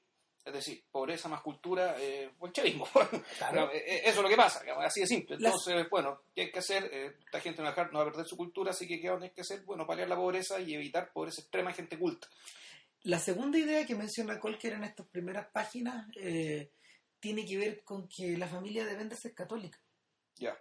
Es 0.47 0.53
decir, 0.53 0.85
pobreza 0.93 1.29
más 1.29 1.43
cultura, 1.43 1.97
eh, 1.99 2.31
bolchevismo. 2.39 2.87
Claro. 3.39 3.71
Eh, 3.73 3.79
eh, 3.85 4.01
Eso 4.05 4.19
es 4.19 4.23
lo 4.23 4.29
que 4.29 4.37
pasa, 4.37 4.63
así 4.85 5.01
de 5.01 5.07
simple. 5.09 5.37
Las- 5.41 5.53
Entonces, 5.55 5.91
bueno, 5.91 6.23
¿qué 6.35 6.43
hay 6.43 6.51
que 6.53 6.61
hacer? 6.61 6.89
Eh, 6.93 7.17
esta 7.25 7.41
gente 7.41 7.63
no 7.63 7.69
va, 7.69 7.75
a 7.75 8.03
a 8.03 8.05
perder 8.05 8.27
su 8.27 8.37
cultura, 8.37 8.71
así 8.71 8.87
que 8.87 9.01
¿qué 9.01 9.09
hay 9.11 9.31
que 9.31 9.41
hacer? 9.41 9.63
Bueno, 9.65 9.85
paliar 9.87 10.09
la 10.09 10.15
pobreza 10.17 10.61
y 10.61 10.73
evitar 10.75 11.13
pobreza 11.13 11.41
extrema 11.41 11.73
gente 11.73 11.99
culta. 11.99 12.29
La 13.03 13.19
segunda 13.19 13.59
idea 13.59 13.85
que 13.85 13.95
menciona 13.97 14.39
Colker 14.41 14.73
en 14.75 14.85
estas 14.85 15.07
primeras 15.09 15.49
páginas 15.49 16.07
eh, 16.17 16.71
tiene 17.21 17.45
que 17.45 17.57
ver 17.59 17.83
con 17.85 18.09
que 18.09 18.37
la 18.37 18.47
familia 18.47 18.85
de 18.85 18.95
Benders 18.95 19.25
es 19.25 19.35
católica. 19.35 19.79
Ya. 20.37 20.57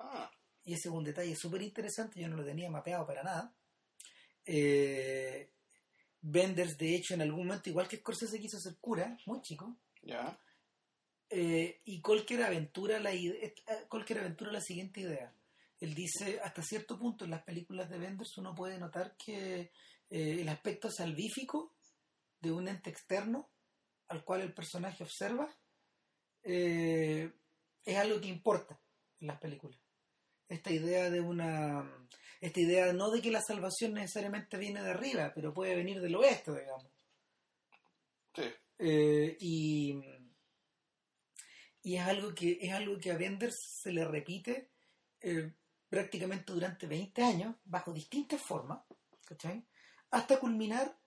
Ah, 0.00 0.30
Y 0.64 0.74
ese 0.74 0.88
es 0.88 0.94
un 0.94 1.04
detalle 1.04 1.36
súper 1.36 1.62
interesante, 1.62 2.20
yo 2.20 2.28
no 2.28 2.36
lo 2.36 2.44
tenía 2.44 2.68
mapeado 2.70 3.06
para 3.06 3.22
nada. 3.22 3.52
Eh, 4.46 5.50
Benders, 6.22 6.76
de 6.76 6.94
hecho, 6.94 7.14
en 7.14 7.22
algún 7.22 7.46
momento, 7.46 7.70
igual 7.70 7.88
que 7.88 7.96
Scorsese 7.96 8.38
quiso 8.40 8.58
ser 8.58 8.76
cura, 8.80 9.16
muy 9.26 9.40
chico, 9.40 9.76
ya. 10.02 10.38
eh, 11.30 11.80
y 11.84 12.00
Colker 12.00 12.42
aventura, 12.42 12.98
la 13.00 13.12
eh, 13.12 13.54
Colker 13.88 14.18
aventura 14.18 14.52
la 14.52 14.60
siguiente 14.60 15.00
idea. 15.00 15.32
Él 15.80 15.94
dice, 15.94 16.40
hasta 16.42 16.62
cierto 16.62 16.98
punto 16.98 17.24
en 17.24 17.30
las 17.30 17.42
películas 17.42 17.88
de 17.88 17.98
Benders 17.98 18.36
uno 18.36 18.54
puede 18.54 18.78
notar 18.78 19.16
que 19.16 19.72
eh, 20.10 20.40
el 20.40 20.48
aspecto 20.48 20.90
salvífico 20.90 21.74
de 22.40 22.52
un 22.52 22.68
ente 22.68 22.90
externo 22.90 23.48
al 24.08 24.24
cual 24.24 24.42
el 24.42 24.52
personaje 24.52 25.02
observa 25.04 25.48
eh, 26.42 27.32
es 27.84 27.96
algo 27.96 28.20
que 28.20 28.28
importa 28.28 28.78
en 29.20 29.28
las 29.28 29.38
películas. 29.38 29.80
Esta 30.48 30.70
idea 30.70 31.10
de 31.10 31.20
una 31.20 31.88
esta 32.40 32.60
idea 32.60 32.92
no 32.92 33.10
de 33.10 33.20
que 33.20 33.30
la 33.30 33.42
salvación 33.42 33.94
necesariamente 33.94 34.56
viene 34.56 34.82
de 34.82 34.90
arriba, 34.90 35.32
pero 35.34 35.52
puede 35.52 35.76
venir 35.76 36.00
del 36.00 36.16
oeste, 36.16 36.52
digamos. 36.52 36.90
Sí. 38.34 38.42
Eh, 38.78 39.36
y, 39.40 40.00
y 41.82 41.96
es 41.96 42.02
algo 42.02 42.34
que 42.34 42.58
es 42.60 42.72
algo 42.72 42.98
que 42.98 43.10
a 43.10 43.18
Benders 43.18 43.56
se 43.82 43.92
le 43.92 44.04
repite 44.06 44.70
eh, 45.20 45.52
prácticamente 45.88 46.52
durante 46.52 46.86
20 46.86 47.22
años, 47.22 47.56
bajo 47.64 47.92
distintas 47.92 48.40
formas, 48.40 48.82
¿cachai? 49.26 49.66
hasta 50.10 50.40
culminar 50.40 50.98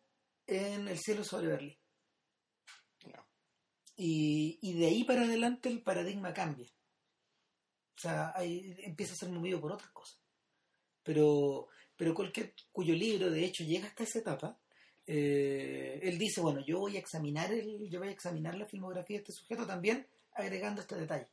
en 0.48 0.88
El 0.88 0.98
cielo 0.98 1.24
sobre 1.24 1.48
Berlín. 1.48 1.78
Y, 3.96 4.58
y 4.62 4.74
de 4.74 4.88
ahí 4.88 5.04
para 5.04 5.22
adelante 5.22 5.70
el 5.70 5.84
paradigma 5.84 6.34
cambia. 6.34 6.68
O 7.96 8.02
sea, 8.02 8.34
ahí 8.36 8.76
empieza 8.80 9.14
a 9.14 9.18
ser 9.18 9.30
movido 9.30 9.62
por 9.62 9.72
otras 9.72 9.92
cosas. 9.92 10.23
Pero, 11.04 11.68
pero 11.96 12.14
cualquier 12.14 12.54
cuyo 12.72 12.94
libro 12.94 13.30
de 13.30 13.46
hecho 13.46 13.64
llega 13.64 13.88
hasta 13.88 14.04
esa 14.04 14.20
etapa, 14.20 14.58
eh, 15.06 16.00
él 16.02 16.18
dice, 16.18 16.42
bueno, 16.42 16.64
yo 16.66 16.80
voy 16.80 16.96
a 16.96 17.00
examinar 17.00 17.52
el, 17.52 17.90
yo 17.90 18.00
voy 18.00 18.10
a 18.10 18.12
examinar 18.12 18.56
la 18.56 18.66
filmografía 18.66 19.18
de 19.18 19.24
este 19.24 19.34
sujeto 19.34 19.66
también, 19.66 20.08
agregando 20.34 20.82
este 20.82 20.96
detalle. 20.96 21.28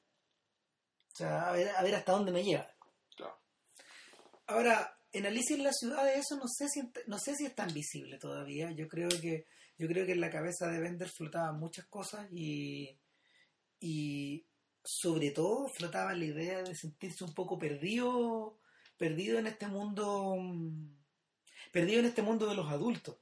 O 1.13 1.17
sea, 1.17 1.49
a 1.49 1.53
ver, 1.53 1.69
a 1.71 1.83
ver 1.83 1.95
hasta 1.95 2.13
dónde 2.13 2.33
me 2.33 2.43
lleva. 2.43 2.69
Claro. 3.17 3.39
Ahora, 4.47 4.97
en 5.13 5.27
Alicia 5.27 5.57
en 5.57 5.65
la 5.65 5.73
ciudad 5.73 6.05
de 6.05 6.15
eso 6.15 6.37
no 6.37 6.47
sé 6.47 6.69
si 6.69 6.83
no 7.07 7.19
sé 7.19 7.35
si 7.35 7.47
es 7.47 7.55
tan 7.55 7.73
visible 7.73 8.19
todavía. 8.19 8.71
Yo 8.73 8.89
creo 8.89 9.09
que 9.09 9.47
yo 9.79 9.89
creo 9.89 10.07
que 10.07 10.13
en 10.13 10.21
la 10.21 10.31
cabeza 10.31 10.69
de 10.69 10.81
Bender 10.81 11.09
flotaban 11.09 11.59
muchas 11.59 11.87
cosas 11.87 12.29
y 12.33 12.97
y 13.81 14.45
sobre 14.85 15.31
todo 15.31 15.69
flotaba 15.69 16.15
la 16.15 16.25
idea 16.25 16.63
de 16.63 16.75
sentirse 16.75 17.25
un 17.25 17.35
poco 17.35 17.59
perdido 17.59 18.59
perdido 19.01 19.39
en 19.39 19.47
este 19.47 19.67
mundo 19.67 20.37
perdido 21.73 22.01
en 22.01 22.07
este 22.07 22.21
mundo 22.23 22.47
de 22.47 22.55
los 22.55 22.69
adultos. 22.71 23.17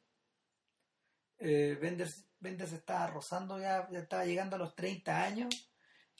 Eh, 1.38 1.78
Bender, 1.80 2.08
Bender 2.40 2.66
se 2.66 2.76
estaba 2.76 3.06
rozando 3.06 3.60
ya, 3.60 3.88
ya 3.92 4.00
estaba 4.00 4.24
llegando 4.24 4.56
a 4.56 4.58
los 4.58 4.74
30 4.74 5.22
años 5.24 5.70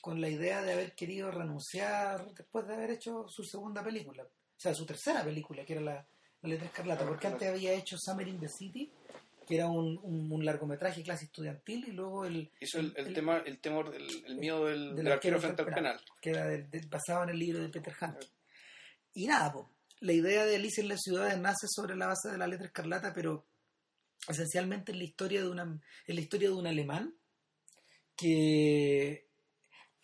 con 0.00 0.21
la 0.21 0.29
idea 0.29 0.62
de 0.62 0.73
haber 0.75 0.95
querido 0.95 1.31
renunciar 1.33 2.33
después 2.35 2.69
de 2.69 2.75
haber 2.75 2.91
hecho 2.93 3.27
su 3.29 3.43
segunda 3.43 3.83
película, 3.83 4.23
o 4.23 4.31
sea, 4.61 4.73
su 4.75 4.87
tercera 4.87 5.25
película, 5.25 5.65
que 5.65 5.73
era 5.73 5.83
La, 5.83 6.09
la 6.43 6.49
Letra 6.49 6.67
Escarlata, 6.67 7.05
porque 7.05 7.27
antes 7.27 7.49
había 7.49 7.73
hecho 7.73 7.97
Summer 7.99 8.29
in 8.29 8.38
the 8.38 8.49
City, 8.49 8.93
que 9.45 9.57
era 9.57 9.67
un, 9.67 9.99
un, 10.05 10.31
un 10.31 10.45
largometraje 10.45 11.03
clase 11.03 11.25
estudiantil, 11.25 11.88
y 11.88 11.93
luego 11.93 12.25
el, 12.27 12.53
Hizo 12.61 12.79
el, 12.79 12.93
el, 12.97 13.09
el- 13.09 13.15
tema, 13.15 13.38
el 13.45 13.59
temor, 13.59 13.93
el, 13.93 14.07
el 14.27 14.37
miedo 14.37 14.67
del, 14.67 14.95
del 14.95 15.05
del 15.05 15.12
arquero 15.12 15.41
frente 15.41 15.62
al 15.62 15.75
penal. 15.75 16.00
que 16.21 16.31
era 16.31 16.47
de- 16.47 16.62
de- 16.62 16.87
basado 16.87 17.25
en 17.25 17.31
el 17.31 17.38
libro 17.41 17.61
de 17.61 17.69
Peter 17.71 17.95
Hunt. 18.00 18.23
Y 19.18 19.26
nada, 19.26 19.52
po, 19.52 19.68
la 19.98 20.12
idea 20.12 20.44
de 20.46 20.54
Alicia 20.54 20.80
en 20.80 20.88
las 20.88 21.00
ciudades 21.02 21.37
nace 21.38 21.66
sobre 21.68 21.96
la 21.96 22.06
base 22.06 22.30
de 22.30 22.38
la 22.38 22.46
letra 22.46 22.66
escarlata, 22.66 23.12
pero 23.12 23.44
esencialmente 24.28 24.92
en 24.92 24.98
la 24.98 25.04
historia 25.04 25.40
de 25.42 25.48
una, 25.48 25.62
en 25.62 26.14
la 26.14 26.20
historia 26.20 26.50
de 26.50 26.54
un 26.54 26.68
alemán 26.68 27.14
que 28.16 29.26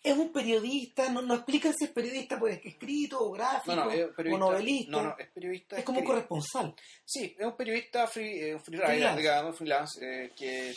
es 0.03 0.17
un 0.17 0.31
periodista, 0.33 1.09
no, 1.09 1.21
no 1.21 1.33
explican 1.35 1.73
si 1.73 1.85
es 1.85 1.91
periodista 1.91 2.37
pues 2.37 2.59
escrito 2.63 3.19
o 3.21 3.31
gráfico 3.31 3.75
No, 3.75 3.85
no, 3.85 3.91
es 3.91 4.09
o 4.17 4.37
novelista, 4.37 4.91
No, 4.91 5.03
no, 5.03 5.15
es 5.17 5.27
periodista. 5.31 5.77
es 5.77 5.83
como 5.85 5.99
escrito. 5.99 6.13
corresponsal. 6.13 6.75
Sí, 7.05 7.35
es 7.39 7.45
un 7.45 7.55
periodista 7.55 8.07
free, 8.07 8.39
eh, 8.41 8.55
un 8.55 8.61
Freelance. 8.61 9.17
digamos, 9.17 9.57
freelance, 9.57 9.99
eh, 10.25 10.31
que 10.35 10.75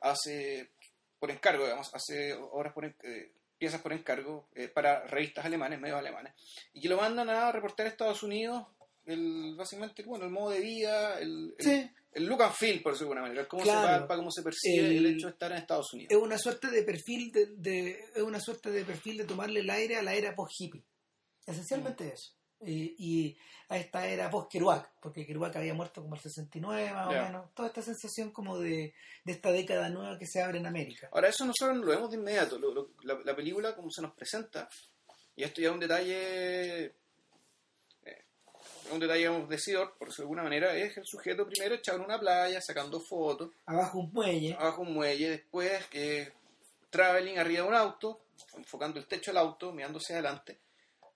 hace 0.00 0.70
por 1.18 1.30
encargo, 1.30 1.62
digamos, 1.64 1.94
hace 1.94 2.34
obras 2.34 2.72
por 2.72 2.84
eh, 2.86 3.32
piezas 3.62 3.80
por 3.80 3.92
encargo 3.92 4.48
eh, 4.56 4.66
para 4.66 5.06
revistas 5.06 5.44
alemanes, 5.44 5.78
medios 5.78 5.96
alemanes, 5.96 6.32
y 6.72 6.80
que 6.80 6.88
lo 6.88 6.96
mandan 6.96 7.30
a 7.30 7.52
reportar 7.52 7.86
a 7.86 7.90
Estados 7.90 8.24
Unidos 8.24 8.66
el, 9.06 9.54
básicamente, 9.56 10.02
bueno, 10.02 10.24
el 10.24 10.32
modo 10.32 10.50
de 10.50 10.58
vida, 10.58 11.20
el, 11.20 11.54
el, 11.58 11.64
Sí. 11.64 11.90
el 12.12 12.26
look 12.26 12.42
and 12.42 12.54
feel, 12.54 12.82
por 12.82 12.92
decirlo 12.92 13.10
de 13.10 13.18
alguna 13.20 13.28
manera, 13.28 13.48
cómo 13.48 13.62
Claro. 13.62 13.80
se 13.82 13.98
palpa, 14.00 14.16
cómo 14.16 14.32
se 14.32 14.42
percibe 14.42 14.86
el, 14.88 15.06
El- 15.06 15.14
hecho 15.14 15.28
de 15.28 15.32
estar 15.34 15.52
en 15.52 15.58
Estados 15.58 15.92
Unidos. 15.94 16.10
Es 16.10 16.18
una 16.18 16.38
suerte 16.38 16.70
de 16.70 16.82
perfil 16.82 17.30
de, 17.30 17.46
de- 17.56 18.00
es 18.16 18.22
una 18.22 18.40
suerte 18.40 18.72
de 18.72 18.84
perfil 18.84 19.18
de 19.18 19.24
tomarle 19.26 19.60
el 19.60 19.70
aire 19.70 19.94
a 19.96 20.02
la 20.02 20.14
era 20.14 20.34
post 20.34 20.54
hippie. 20.58 20.82
Esencialmente 21.46 22.12
eso. 22.12 22.32
Eh, 22.64 22.94
y 22.98 23.36
a 23.68 23.76
esta 23.78 24.06
era 24.06 24.30
post-Kerouac, 24.30 24.90
porque 25.00 25.26
Kerouac 25.26 25.56
había 25.56 25.74
muerto 25.74 26.02
como 26.02 26.14
el 26.14 26.20
69 26.20 26.92
más 26.92 27.10
Ya. 27.10 27.22
o 27.22 27.24
menos. 27.26 27.54
Toda 27.54 27.68
esta 27.68 27.82
sensación 27.82 28.30
como 28.30 28.58
de, 28.58 28.94
de 29.24 29.32
esta 29.32 29.50
década 29.50 29.88
nueva 29.88 30.18
que 30.18 30.26
se 30.26 30.40
abre 30.42 30.58
en 30.58 30.66
América. 30.66 31.08
Ahora, 31.12 31.28
eso 31.28 31.44
nosotros 31.44 31.76
no 31.78 31.84
lo 31.84 31.90
vemos 31.90 32.10
de 32.10 32.16
inmediato. 32.18 32.58
Lo- 32.58 32.72
lo- 32.72 32.90
la, 33.02 33.18
la 33.24 33.34
película, 33.34 33.74
como 33.74 33.90
se 33.90 34.02
nos 34.02 34.12
presenta, 34.12 34.68
y 35.34 35.42
esto 35.42 35.60
ya 35.60 35.68
es 35.68 35.74
un 35.74 35.80
detalle, 35.80 36.84
eh, 38.04 38.24
un 38.92 39.00
detalle, 39.00 39.20
digamos, 39.20 39.48
decidor, 39.48 39.94
por 39.98 40.08
decirlo 40.08 40.24
de 40.24 40.26
alguna 40.26 40.42
manera, 40.44 40.76
es 40.76 40.96
el 40.96 41.04
sujeto 41.06 41.46
primero 41.46 41.74
echado 41.74 41.98
en 41.98 42.04
una 42.04 42.20
playa, 42.20 42.60
sacando 42.60 43.00
fotos, 43.00 43.50
Abajo 43.66 43.98
un 44.00 44.12
muelle. 44.12 44.54
abajo 44.54 44.82
un 44.82 44.92
muelle, 44.94 45.30
después 45.30 45.82
eh, 45.92 46.30
traveling 46.90 47.38
arriba 47.38 47.62
de 47.62 47.68
un 47.68 47.74
auto, 47.74 48.20
enfocando 48.56 48.98
el 49.00 49.06
techo 49.06 49.30
del 49.30 49.38
auto, 49.38 49.72
mirándose 49.72 50.12
adelante, 50.12 50.58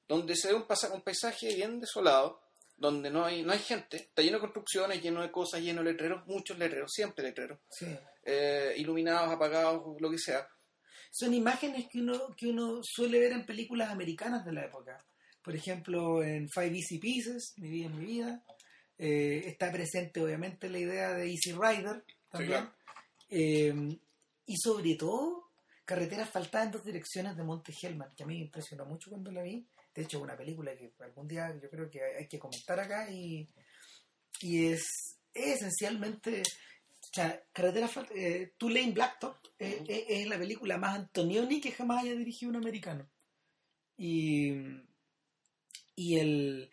donde 0.09 0.37
se 0.37 0.49
ve 0.49 0.55
un, 0.55 0.67
un 0.93 1.03
paisaje 1.03 1.55
bien 1.55 1.81
desolado, 1.81 2.41
donde 2.77 3.11
no 3.11 3.25
hay, 3.25 3.43
no 3.43 3.53
hay 3.53 3.59
gente, 3.59 3.97
está 3.97 4.23
lleno 4.23 4.37
de 4.37 4.43
construcciones, 4.43 5.03
lleno 5.03 5.23
de 5.23 5.31
cosas, 5.31 5.61
lleno 5.63 5.83
de 5.83 5.93
letreros, 5.93 6.27
muchos 6.27 6.59
letreros, 6.59 6.93
siempre 6.93 7.25
letreros, 7.25 7.59
Sí. 7.71 7.87
eh, 8.25 8.75
iluminados, 8.77 9.33
apagados, 9.33 9.83
lo 10.01 10.11
que 10.11 10.19
sea. 10.19 10.47
Son 11.11 11.33
imágenes 11.33 11.87
que 11.91 12.01
uno, 12.01 12.35
que 12.37 12.47
uno 12.49 12.81
suele 12.83 13.19
ver 13.19 13.33
en 13.33 13.47
películas 13.47 13.91
americanas 13.91 14.45
de 14.45 14.53
la 14.53 14.67
época. 14.67 15.03
Por 15.43 15.55
ejemplo, 15.57 16.23
en 16.23 16.49
Five 16.51 16.77
Easy 16.77 16.99
Pieces, 16.99 17.55
Mi 17.57 17.71
vida 17.71 17.87
en 17.87 17.99
mi 17.99 18.05
vida. 18.05 18.45
Eh, 18.99 19.43
está 19.47 19.71
presente, 19.73 20.21
obviamente, 20.21 20.69
la 20.69 20.79
idea 20.79 21.15
de 21.15 21.31
Easy 21.31 21.53
Rider 21.53 22.05
también. 22.31 22.51
claro. 22.61 22.75
Eh, 23.31 23.99
y 24.47 24.57
sobre 24.59 24.95
todo, 24.97 25.51
Carretera 25.85 26.25
asfaltada 26.25 26.65
en 26.65 26.71
dos 26.73 26.85
direcciones 26.85 27.37
de 27.37 27.45
Monte 27.45 27.73
Hellman, 27.81 28.13
que 28.17 28.25
a 28.25 28.27
mí 28.27 28.35
me 28.35 28.45
impresionó 28.45 28.85
mucho 28.85 29.09
cuando 29.11 29.31
la 29.31 29.43
vi. 29.43 29.67
De 29.97 30.03
hecho, 30.03 30.19
es 30.19 30.23
una 30.23 30.37
película 30.37 30.77
que 30.77 30.93
algún 31.01 31.27
día 31.27 31.53
yo 31.61 31.69
creo 31.71 31.91
que 31.91 32.03
hay 32.05 32.29
que 32.29 32.39
comentar 32.39 32.79
acá 32.79 33.11
y, 33.11 33.49
y 34.43 34.67
es, 34.67 34.85
es 35.35 35.57
esencialmente. 35.57 36.43
O 36.43 37.09
sea, 37.15 37.43
Carretera 37.53 37.89
eh, 38.15 38.53
Tulane 38.59 38.93
Blacktop 38.93 39.37
eh, 39.59 39.77
Ujú. 39.81 39.85
es, 39.89 40.05
es 40.09 40.29
la 40.29 40.39
película 40.39 40.77
más 40.77 40.97
Antonioni 40.99 41.61
que 41.61 41.73
jamás 41.73 42.03
haya 42.05 42.15
dirigido 42.15 42.51
un 42.51 42.57
americano. 42.57 43.09
Y, 43.97 44.53
y 45.95 46.19
el 46.19 46.71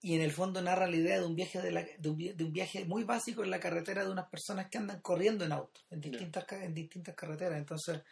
y 0.00 0.14
en 0.14 0.20
el 0.20 0.32
fondo 0.32 0.60
narra 0.60 0.86
la 0.86 0.96
idea 0.96 1.18
de 1.18 1.24
un 1.26 1.34
viaje 1.34 1.60
de, 1.62 1.72
la- 1.72 1.86
de, 1.98 2.08
un, 2.10 2.16
vi- 2.16 2.32
de 2.34 2.44
un 2.44 2.52
viaje 2.52 2.84
muy 2.84 3.04
básico 3.04 3.42
en 3.42 3.50
la 3.50 3.58
carretera 3.58 4.04
de 4.04 4.10
unas 4.10 4.28
personas 4.28 4.68
que 4.70 4.76
andan 4.76 5.00
corriendo 5.00 5.44
en 5.46 5.52
auto 5.52 5.80
en 5.90 6.00
distintas 6.00 6.44
en 6.52 6.74
distintas 6.74 7.14
carreteras 7.14 7.56
entonces 7.58 8.02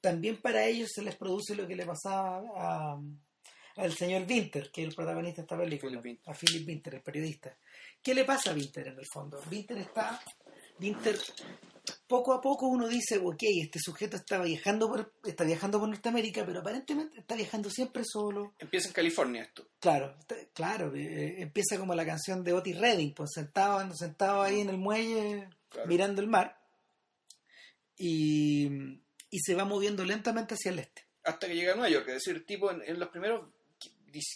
también 0.00 0.40
para 0.40 0.64
ellos 0.66 0.90
se 0.92 1.02
les 1.02 1.16
produce 1.16 1.54
lo 1.54 1.68
que 1.68 1.76
le 1.76 1.84
pasaba 1.84 2.42
a 2.56 2.98
al 3.76 3.92
señor 3.92 4.24
Winter 4.28 4.70
que 4.70 4.82
es 4.82 4.88
el 4.88 4.94
protagonista 4.94 5.42
de 5.42 5.46
esta 5.46 5.58
película 5.58 6.00
Philip 6.00 6.20
a 6.28 6.34
Philip 6.34 6.66
Winter 6.68 6.94
el 6.94 7.02
periodista 7.02 7.56
¿qué 8.02 8.14
le 8.14 8.24
pasa 8.24 8.50
a 8.50 8.54
Winter 8.54 8.88
en 8.88 8.98
el 8.98 9.06
fondo? 9.06 9.40
Winter 9.50 9.78
está 9.78 10.22
Winter 10.80 11.18
poco 12.06 12.32
a 12.32 12.40
poco 12.40 12.66
uno 12.66 12.88
dice, 12.88 13.18
ok, 13.22 13.42
este 13.62 13.78
sujeto 13.78 14.16
está 14.16 14.40
viajando 14.40 14.88
por, 14.88 15.12
está 15.24 15.44
viajando 15.44 15.78
por 15.78 15.88
Norteamérica, 15.88 16.44
pero 16.46 16.60
aparentemente 16.60 17.18
está 17.20 17.34
viajando 17.34 17.68
siempre 17.68 18.02
solo, 18.06 18.54
Empieza 18.58 18.88
en 18.88 18.94
California 18.94 19.42
esto. 19.42 19.68
Claro, 19.80 20.16
claro, 20.54 20.94
eh, 20.94 21.42
empieza 21.42 21.78
como 21.78 21.94
la 21.94 22.06
canción 22.06 22.42
de 22.42 22.52
Otis 22.52 22.78
Redding, 22.78 23.14
pues 23.14 23.30
sentado, 23.34 23.86
sentado 23.94 24.42
ahí 24.42 24.60
en 24.60 24.70
el 24.70 24.78
muelle 24.78 25.48
Claro. 25.68 25.88
mirando 25.88 26.22
el 26.22 26.28
mar 26.28 26.56
y, 27.96 28.66
y 29.30 29.38
se 29.40 29.54
va 29.54 29.64
moviendo 29.64 30.04
lentamente 30.04 30.54
hacia 30.54 30.70
el 30.70 30.78
este, 30.78 31.04
Hasta 31.24 31.46
que 31.48 31.54
llega 31.54 31.72
a 31.72 31.76
Nueva 31.76 31.90
York. 31.90 32.08
Es 32.08 32.14
decir, 32.24 32.46
tipo 32.46 32.70
en, 32.70 32.82
en 32.82 32.98
los 32.98 33.08
primeros 33.08 33.48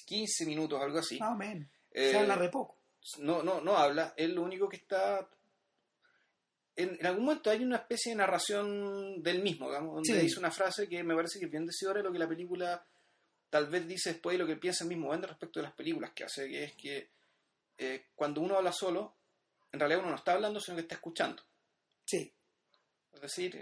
15 0.06 0.46
minutos, 0.46 0.80
algo 0.80 0.98
así, 0.98 1.18
más 1.18 1.32
o 1.32 1.36
menos. 1.36 1.68
eh, 1.92 2.10
se 2.10 2.18
habla 2.18 2.36
re 2.36 2.48
poco. 2.48 2.78
no, 3.18 3.42
no, 3.42 3.60
no 3.60 3.76
habla. 3.76 4.14
Él 4.16 4.34
lo 4.34 4.42
único 4.42 4.68
que 4.68 4.76
está... 4.76 5.28
En, 6.76 6.96
en 7.00 7.06
algún 7.06 7.24
momento 7.24 7.50
hay 7.50 7.62
una 7.64 7.76
especie 7.78 8.12
de 8.12 8.16
narración 8.18 9.20
del 9.22 9.42
mismo, 9.42 9.66
digamos, 9.66 9.94
donde 9.96 10.12
Sí. 10.14 10.18
dice 10.20 10.38
una 10.38 10.50
frase 10.52 10.88
que 10.88 11.02
me 11.02 11.14
parece 11.14 11.38
que 11.40 11.46
es 11.46 11.50
bien 11.50 11.66
decidora 11.66 11.98
de 11.98 12.04
lo 12.04 12.12
que 12.12 12.18
la 12.20 12.28
película 12.28 12.86
tal 13.50 13.66
vez 13.68 13.86
dice 13.88 14.12
después 14.12 14.34
de 14.34 14.38
lo 14.38 14.46
que 14.46 14.56
piensa 14.56 14.84
el 14.84 14.88
mismo 14.90 15.08
Bender 15.10 15.30
respecto 15.30 15.58
de 15.58 15.64
las 15.64 15.74
películas 15.74 16.12
que 16.14 16.24
hace, 16.24 16.46
que 16.48 16.64
es 16.64 16.74
que 16.76 17.10
eh, 17.78 18.06
cuando 18.14 18.40
uno 18.42 18.56
habla 18.56 18.70
solo, 18.72 19.16
en 19.72 19.80
realidad 19.80 20.00
uno 20.02 20.10
no 20.10 20.16
está 20.16 20.32
hablando, 20.34 20.60
sino 20.60 20.76
que 20.76 20.82
está 20.82 20.94
escuchando. 20.96 21.42
Sí, 22.04 22.32
Es 23.12 23.20
decir, 23.22 23.56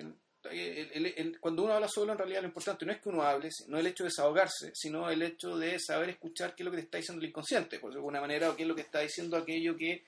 cuando 1.41 1.65
uno 1.65 1.75
habla 1.75 1.89
solo, 1.89 2.13
en 2.13 2.19
realidad 2.19 2.43
lo 2.43 2.49
importante 2.49 2.85
no 2.85 2.93
es 2.93 3.01
que 3.01 3.09
uno 3.09 3.23
hable, 3.23 3.51
no 3.69 3.79
el 3.79 3.87
hecho 3.87 4.05
de 4.05 4.09
desahogarse, 4.09 4.73
sino 4.75 5.11
el 5.11 5.23
hecho 5.23 5.57
de 5.57 5.79
saber 5.79 6.11
escuchar 6.11 6.55
qué 6.55 6.63
es 6.63 6.65
lo 6.65 6.71
que 6.71 6.79
te 6.79 6.85
está 6.85 6.99
diciendo 6.99 7.23
el 7.23 7.29
inconsciente, 7.29 7.79
por 7.79 7.91
de 7.91 7.97
alguna 7.97 8.21
manera, 8.21 8.51
o 8.51 8.57
qué 8.57 8.63
es 8.63 8.69
lo 8.69 8.75
que 8.75 8.83
está 8.83 9.01
diciendo 9.01 9.37
aquello 9.37 9.77
que 9.77 10.03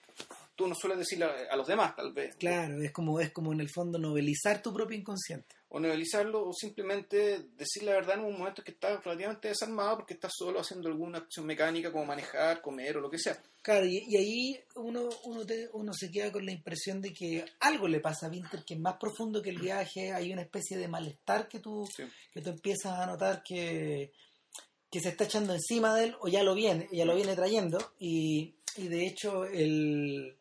tú 0.59 0.67
no 0.67 0.75
sueles 0.75 0.99
decirle 0.99 1.25
a, 1.25 1.53
a 1.53 1.57
los 1.57 1.69
demás, 1.69 1.95
tal 1.95 2.13
vez. 2.13 2.35
claro, 2.37 2.83
es 2.83 2.91
como, 2.91 3.21
es 3.21 3.31
como 3.31 3.53
en 3.53 3.61
el 3.61 3.71
fondo 3.71 3.97
novelizar 3.97 4.61
tu 4.61 4.75
propio 4.75 4.99
inconsciente. 4.99 5.55
O 5.71 5.79
novelizarlo, 5.79 6.49
o 6.49 6.53
simplemente 6.53 7.41
decir 7.57 7.83
la 7.85 7.93
verdad 7.93 8.17
en 8.19 8.25
un 8.25 8.39
momento 8.39 8.65
que 8.65 8.73
estás 8.73 9.05
relativamente 9.05 9.49
desarmado 9.49 9.99
porque 9.99 10.15
estás 10.15 10.33
solo 10.35 10.59
haciendo 10.61 10.89
alguna 10.89 11.19
acción 11.19 11.47
mecánica 11.47 11.93
como 11.93 12.07
manejar, 12.07 12.61
comer 12.61 12.97
o 12.97 13.01
lo 13.03 13.11
que 13.11 13.19
sea. 13.19 13.41
Claro, 13.63 13.85
y, 13.87 14.03
y 14.09 14.17
ahí 14.17 14.61
uno, 14.77 15.09
uno, 15.25 15.45
te- 15.47 15.69
uno 15.75 15.93
se 15.93 16.11
queda 16.11 16.33
con 16.33 16.45
la 16.47 16.53
impresión 16.53 17.01
de 17.03 17.13
que 17.13 17.45
algo 17.61 17.87
le 17.87 18.01
pasa 18.01 18.27
a 18.27 18.31
Winter 18.31 18.65
que 18.65 18.75
es 18.75 18.81
más 18.81 18.97
profundo 18.99 19.43
que 19.43 19.51
el 19.51 19.59
viaje, 19.61 20.11
hay 20.11 20.33
una 20.33 20.43
especie 20.43 20.77
de 20.79 20.89
malestar 20.89 21.47
que 21.49 21.61
tú, 21.61 21.87
Sí. 21.95 22.05
que 22.33 22.41
tú 22.41 22.49
empiezas 22.51 22.99
a 22.99 23.05
notar 23.07 23.43
que, 23.47 24.11
que 24.91 25.01
se 25.01 25.11
está 25.11 25.25
echando 25.25 25.53
encima 25.53 25.95
de 25.95 26.05
él 26.05 26.17
o 26.21 26.29
ya 26.29 26.43
lo 26.43 26.55
viene, 26.55 26.89
ya 26.93 27.05
lo 27.05 27.15
viene 27.15 27.37
trayendo 27.37 27.93
y, 27.99 28.55
y 28.79 28.89
de 28.89 29.07
hecho 29.07 29.45
el, 29.45 30.35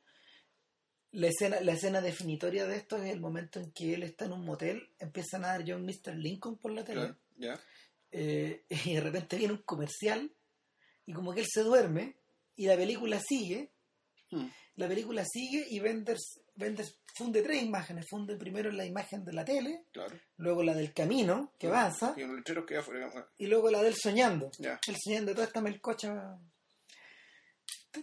la, 1.12 1.28
escena, 1.28 1.60
la 1.62 1.74
escena 1.74 2.02
definitoria 2.02 2.66
de 2.68 2.76
esto 2.78 2.98
es 2.98 3.12
el 3.12 3.20
momento 3.20 3.60
en 3.60 3.72
que 3.72 3.94
él 3.94 4.04
está 4.04 4.26
en 4.26 4.34
un 4.34 4.46
motel, 4.46 4.90
empiezan 5.00 5.44
a 5.46 5.50
dar 5.50 5.64
John 5.68 5.86
Mr. 5.86 6.16
Lincoln 6.16 6.58
por 6.58 6.72
la 6.72 6.84
tele 6.84 7.14
Claro, 7.38 7.60
eh, 8.12 8.64
y 8.86 8.94
de 8.96 9.02
repente 9.02 9.38
viene 9.38 9.54
un 9.54 9.62
comercial 9.64 10.32
y 11.06 11.14
como 11.14 11.34
que 11.34 11.42
él 11.42 11.48
se 11.50 11.62
duerme 11.62 12.16
y 12.56 12.66
la 12.68 12.76
película 12.76 13.20
sigue 13.20 13.72
Hmm. 14.30 14.48
la 14.76 14.90
película 14.90 15.24
sigue 15.24 15.66
y 15.70 15.80
Benders, 15.80 16.42
Benders 16.56 16.98
funde 17.16 17.42
tres 17.42 17.64
imágenes 17.64 18.08
funde 18.10 18.36
primero 18.36 18.70
la 18.74 18.86
imagen 18.86 19.24
de 19.24 19.32
la 19.32 19.46
tele 19.46 19.86
Claro. 19.94 20.20
luego 20.36 20.64
la 20.64 20.74
del 20.74 20.94
camino 20.94 21.54
que 21.58 21.68
avanza 21.68 22.14
Y 22.18 22.26
que 22.66 22.84
y 23.38 23.46
luego 23.48 23.72
la 23.72 23.82
del 23.82 23.96
soñando 23.96 24.52
el 24.60 24.96
soñando 25.02 25.32
toda 25.34 25.48
esta 25.48 25.62
melcocha 25.62 26.38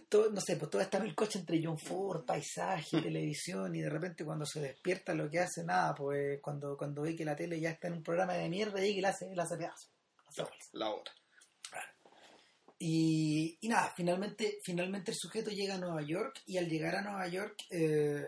todo- 0.09 0.29
no 0.31 0.41
sé, 0.41 0.55
pues 0.57 0.69
toda 0.69 0.83
esta 0.83 0.99
melcocha 0.99 1.39
entre 1.39 1.61
John 1.63 1.77
Ford, 1.77 2.25
paisaje, 2.25 3.01
televisión 3.01 3.75
y 3.75 3.81
de 3.81 3.89
repente 3.89 4.23
cuando 4.25 4.45
se 4.45 4.59
despierta 4.61 5.13
lo 5.13 5.29
que 5.29 5.39
hace 5.39 5.63
nada, 5.63 5.93
pues 5.95 6.39
cuando, 6.41 6.75
cuando 6.77 7.01
ve 7.01 7.15
que 7.15 7.25
la 7.25 7.35
tele 7.35 7.59
ya 7.59 7.71
está 7.71 7.87
en 7.87 7.93
un 7.95 8.03
programa 8.03 8.33
de 8.33 8.49
mierda 8.49 8.83
y 8.85 8.95
que 8.95 9.01
la 9.01 9.09
hace, 9.09 9.33
la 9.35 9.43
hace 9.43 9.57
pedazo. 9.57 9.89
La 10.73 10.89
otra. 10.89 11.13
Y, 12.77 13.57
y 13.61 13.67
nada, 13.69 13.93
finalmente, 13.95 14.59
finalmente 14.63 15.11
el 15.11 15.17
sujeto 15.17 15.49
llega 15.49 15.75
a 15.75 15.79
Nueva 15.79 16.01
York 16.01 16.41
y 16.45 16.57
al 16.57 16.67
llegar 16.67 16.95
a 16.95 17.01
Nueva 17.01 17.25
York 17.27 17.55
eh, 17.71 18.25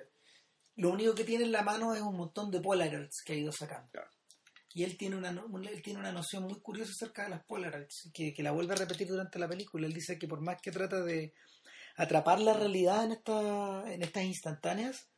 lo 0.78 0.92
único 0.92 1.14
que 1.14 1.26
tiene 1.26 1.44
en 1.44 1.52
la 1.52 1.64
mano 1.64 1.94
es 1.94 2.02
un 2.02 2.16
montón 2.16 2.50
de 2.50 2.62
Polaroids 2.62 3.22
que 3.26 3.34
ha 3.34 3.36
ido 3.36 3.52
sacando. 3.52 3.90
Claro. 3.92 4.10
Y 4.74 4.84
él 4.84 4.96
tiene, 4.96 5.16
una, 5.16 5.30
él 5.32 5.82
tiene 5.82 6.00
una 6.00 6.12
noción 6.12 6.44
muy 6.44 6.62
curiosa 6.62 6.92
acerca 6.92 7.24
de 7.24 7.30
las 7.32 7.44
Polaroids, 7.46 8.10
que, 8.14 8.32
que 8.34 8.44
la 8.44 8.52
vuelve 8.52 8.74
a 8.74 8.78
repetir 8.78 9.08
durante 9.08 9.40
la 9.40 9.48
película. 9.50 9.88
Él 9.88 9.94
dice 9.94 10.18
que 10.20 10.28
por 10.28 10.40
más 10.40 10.62
que 10.62 10.72
trata 10.72 11.02
de 11.04 11.34
atrapar 11.98 12.40
la 12.40 12.54
realidad 12.54 13.04
en, 13.04 13.12
esta, 13.12 13.92
en 13.92 14.04
estas 14.04 14.24
instantáneas, 14.24 15.10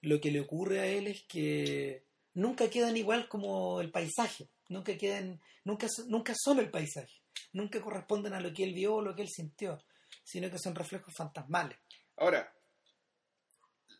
lo 0.00 0.20
que 0.20 0.32
le 0.32 0.40
ocurre 0.40 0.80
a 0.80 0.86
él 0.86 1.06
es 1.06 1.24
que 1.28 2.04
nunca 2.34 2.68
quedan 2.68 2.96
igual 2.96 3.28
como 3.28 3.80
el 3.80 3.90
paisaje, 3.90 4.50
nunca 4.68 4.98
quedan, 4.98 5.40
nunca, 5.64 5.86
nunca 6.08 6.34
son 6.36 6.58
el 6.58 6.70
paisaje, 6.70 7.22
nunca 7.52 7.80
corresponden 7.80 8.34
a 8.34 8.40
lo 8.40 8.52
que 8.52 8.64
él 8.64 8.74
vio 8.74 8.96
o 8.96 9.02
lo 9.02 9.14
que 9.14 9.22
él 9.22 9.28
sintió, 9.28 9.82
sino 10.24 10.50
que 10.50 10.58
son 10.58 10.74
reflejos 10.74 11.14
fantasmales. 11.16 11.78
Ahora, 12.16 12.52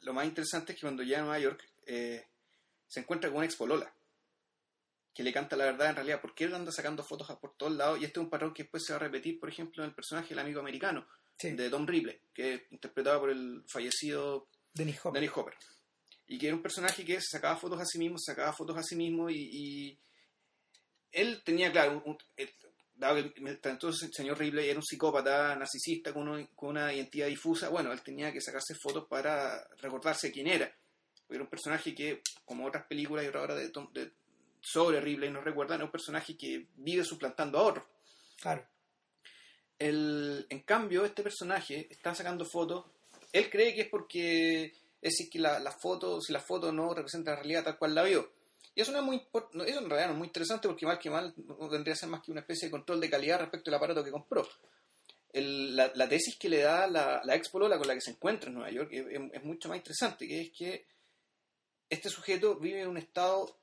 lo 0.00 0.12
más 0.12 0.26
interesante 0.26 0.72
es 0.72 0.78
que 0.78 0.86
cuando 0.86 1.04
llega 1.04 1.20
a 1.20 1.22
Nueva 1.22 1.38
York 1.38 1.64
eh, 1.86 2.26
se 2.88 3.00
encuentra 3.00 3.30
con 3.30 3.38
una 3.38 3.46
expolola 3.46 3.94
que 5.14 5.22
le 5.22 5.32
canta 5.32 5.54
la 5.54 5.66
verdad 5.66 5.90
en 5.90 5.94
realidad, 5.94 6.20
porque 6.20 6.44
él 6.44 6.54
anda 6.54 6.72
sacando 6.72 7.04
fotos 7.04 7.28
por 7.38 7.56
todos 7.56 7.76
lados 7.76 8.00
y 8.00 8.04
este 8.04 8.18
es 8.18 8.24
un 8.24 8.30
patrón 8.30 8.52
que 8.52 8.64
después 8.64 8.82
se 8.84 8.92
va 8.92 8.96
a 8.96 9.02
repetir, 9.02 9.38
por 9.38 9.48
ejemplo, 9.48 9.84
en 9.84 9.90
el 9.90 9.94
personaje 9.94 10.30
del 10.30 10.40
amigo 10.40 10.58
americano 10.58 11.06
Sí, 11.38 11.50
de 11.52 11.68
Tom 11.70 11.86
Ripley, 11.86 12.18
que 12.32 12.54
es 12.54 12.62
interpretado 12.70 13.20
por 13.20 13.30
el 13.30 13.64
fallecido 13.68 14.48
Dennis 15.14 15.30
Hopper. 15.34 15.54
Y 16.26 16.38
que 16.38 16.46
era 16.46 16.56
un 16.56 16.62
personaje 16.62 17.04
que 17.04 17.20
sacaba 17.20 17.56
fotos 17.56 17.80
a 17.80 17.84
sí 17.84 17.98
mismo, 17.98 18.16
sacaba 18.18 18.52
fotos 18.52 18.76
a 18.78 18.82
sí 18.82 18.96
mismo 18.96 19.28
y, 19.28 19.36
y 19.52 19.98
él 21.12 21.42
tenía, 21.44 21.70
claro, 21.70 22.02
un- 22.04 22.12
un- 22.12 22.18
eh, 22.36 22.50
dado 22.96 23.16
que 23.34 23.58
entonces 23.68 24.04
el 24.08 24.12
señor 24.14 24.38
Ripley 24.38 24.68
era 24.70 24.78
un 24.78 24.84
psicópata 24.84 25.54
narcisista 25.56 26.12
con, 26.14 26.28
uno- 26.28 26.48
con 26.54 26.70
una 26.70 26.92
identidad 26.94 27.26
difusa, 27.26 27.68
bueno, 27.68 27.92
él 27.92 28.02
tenía 28.02 28.32
que 28.32 28.40
sacarse 28.40 28.74
fotos 28.80 29.06
para 29.08 29.66
recordarse 29.78 30.30
quién 30.32 30.46
era. 30.46 30.72
Era 31.28 31.42
un 31.42 31.50
personaje 31.50 31.94
que, 31.94 32.22
como 32.44 32.66
otras 32.66 32.86
películas 32.86 33.24
y 33.24 33.28
otra 33.28 33.42
hora 33.42 33.54
de, 33.54 33.70
Tom- 33.70 33.92
de- 33.92 34.12
sobre 34.60 35.00
Ripley 35.00 35.30
nos 35.30 35.44
recuerdan, 35.44 35.80
es 35.80 35.84
un 35.86 35.90
personaje 35.92 36.36
que 36.36 36.68
vive 36.76 37.04
suplantando 37.04 37.58
a 37.58 37.62
otro. 37.62 37.86
Claro. 38.40 38.66
El, 39.78 40.46
en 40.48 40.60
cambio, 40.60 41.04
este 41.04 41.22
personaje 41.22 41.88
está 41.90 42.14
sacando 42.14 42.44
fotos. 42.44 42.84
Él 43.32 43.50
cree 43.50 43.74
que 43.74 43.82
es 43.82 43.88
porque 43.88 44.64
es 44.66 44.72
decir 45.00 45.28
que 45.28 45.38
la, 45.38 45.58
la 45.58 45.72
foto, 45.72 46.20
si 46.20 46.32
la 46.32 46.40
foto 46.40 46.72
no 46.72 46.94
representa 46.94 47.32
la 47.32 47.36
realidad 47.38 47.64
tal 47.64 47.78
cual 47.78 47.94
la 47.94 48.02
vio. 48.04 48.30
Y 48.74 48.80
eso 48.80 48.92
no 48.92 48.98
es 48.98 49.04
muy 49.04 49.16
eso 49.16 49.78
en 49.80 49.88
realidad 49.90 50.06
no 50.06 50.12
es 50.12 50.18
muy 50.18 50.26
interesante 50.28 50.66
porque 50.68 50.86
mal 50.86 50.98
que 50.98 51.10
mal 51.10 51.34
no 51.36 51.68
tendría 51.68 51.94
que 51.94 52.00
ser 52.00 52.08
más 52.08 52.22
que 52.22 52.30
una 52.32 52.40
especie 52.40 52.68
de 52.68 52.72
control 52.72 53.00
de 53.00 53.10
calidad 53.10 53.38
respecto 53.40 53.70
al 53.70 53.74
aparato 53.76 54.02
que 54.02 54.10
compró. 54.10 54.48
El- 55.32 55.74
la, 55.76 55.90
la 55.94 56.08
tesis 56.08 56.36
que 56.38 56.48
le 56.48 56.60
da 56.62 56.86
la, 56.86 57.20
la 57.24 57.34
ex 57.34 57.48
polola 57.50 57.76
con 57.78 57.86
la 57.88 57.94
que 57.94 58.00
se 58.00 58.12
encuentra 58.12 58.48
en 58.48 58.54
Nueva 58.54 58.70
York 58.70 58.88
es- 58.92 59.06
es 59.32 59.44
mucho 59.44 59.68
más 59.68 59.78
interesante, 59.78 60.26
que 60.26 60.40
es 60.40 60.50
que 60.52 60.86
este 61.90 62.08
sujeto 62.08 62.56
vive 62.58 62.80
en 62.82 62.88
un 62.88 62.96
estado 62.98 63.56